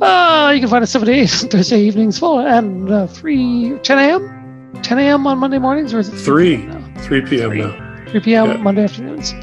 Uh, 0.00 0.52
you 0.52 0.60
can 0.60 0.70
find 0.70 0.82
us 0.82 0.90
7 0.90 1.04
to 1.06 1.12
8 1.12 1.26
Thursday 1.50 1.80
evenings, 1.80 2.18
full 2.18 2.38
and 2.40 2.90
uh, 2.90 3.06
3, 3.08 3.78
10 3.82 3.98
a.m. 3.98 4.39
10 4.82 4.98
a.m. 4.98 5.26
on 5.26 5.38
Monday 5.38 5.58
mornings, 5.58 5.92
or 5.94 5.98
is 5.98 6.08
it 6.08 6.16
Three. 6.16 6.58
No, 6.58 6.82
3 6.98 7.20
p.m. 7.22 7.50
Three. 7.50 7.62
now. 7.62 8.04
3 8.08 8.20
p.m. 8.20 8.46
Yeah. 8.46 8.56
Monday 8.58 8.84
afternoons. 8.84 9.34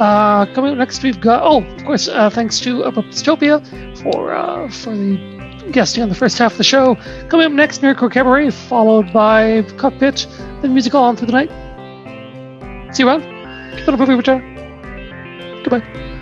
Uh, 0.00 0.46
coming 0.54 0.72
up 0.72 0.78
next, 0.78 1.02
we've 1.02 1.20
got 1.20 1.42
oh, 1.42 1.62
of 1.62 1.84
course, 1.84 2.08
uh, 2.08 2.30
thanks 2.30 2.58
to 2.60 2.82
Apoptopia 2.82 3.60
for 4.02 4.32
uh, 4.32 4.70
for 4.70 4.96
the 4.96 5.16
guesting 5.72 6.02
on 6.02 6.08
the 6.08 6.14
first 6.14 6.38
half 6.38 6.52
of 6.52 6.58
the 6.58 6.64
show. 6.64 6.94
Coming 7.28 7.46
up 7.46 7.52
next, 7.52 7.82
Miracle 7.82 8.08
Cabaret, 8.08 8.50
followed 8.50 9.12
by 9.12 9.62
Cockpit, 9.76 10.26
then 10.62 10.72
musical 10.72 11.02
on 11.02 11.16
through 11.16 11.26
the 11.26 11.32
night. 11.32 11.50
See 12.94 13.02
you 13.02 13.08
around. 13.08 13.22
Keep 13.76 13.88
on 13.88 13.94
improving, 13.94 14.16
return. 14.16 15.62
Goodbye. 15.62 16.18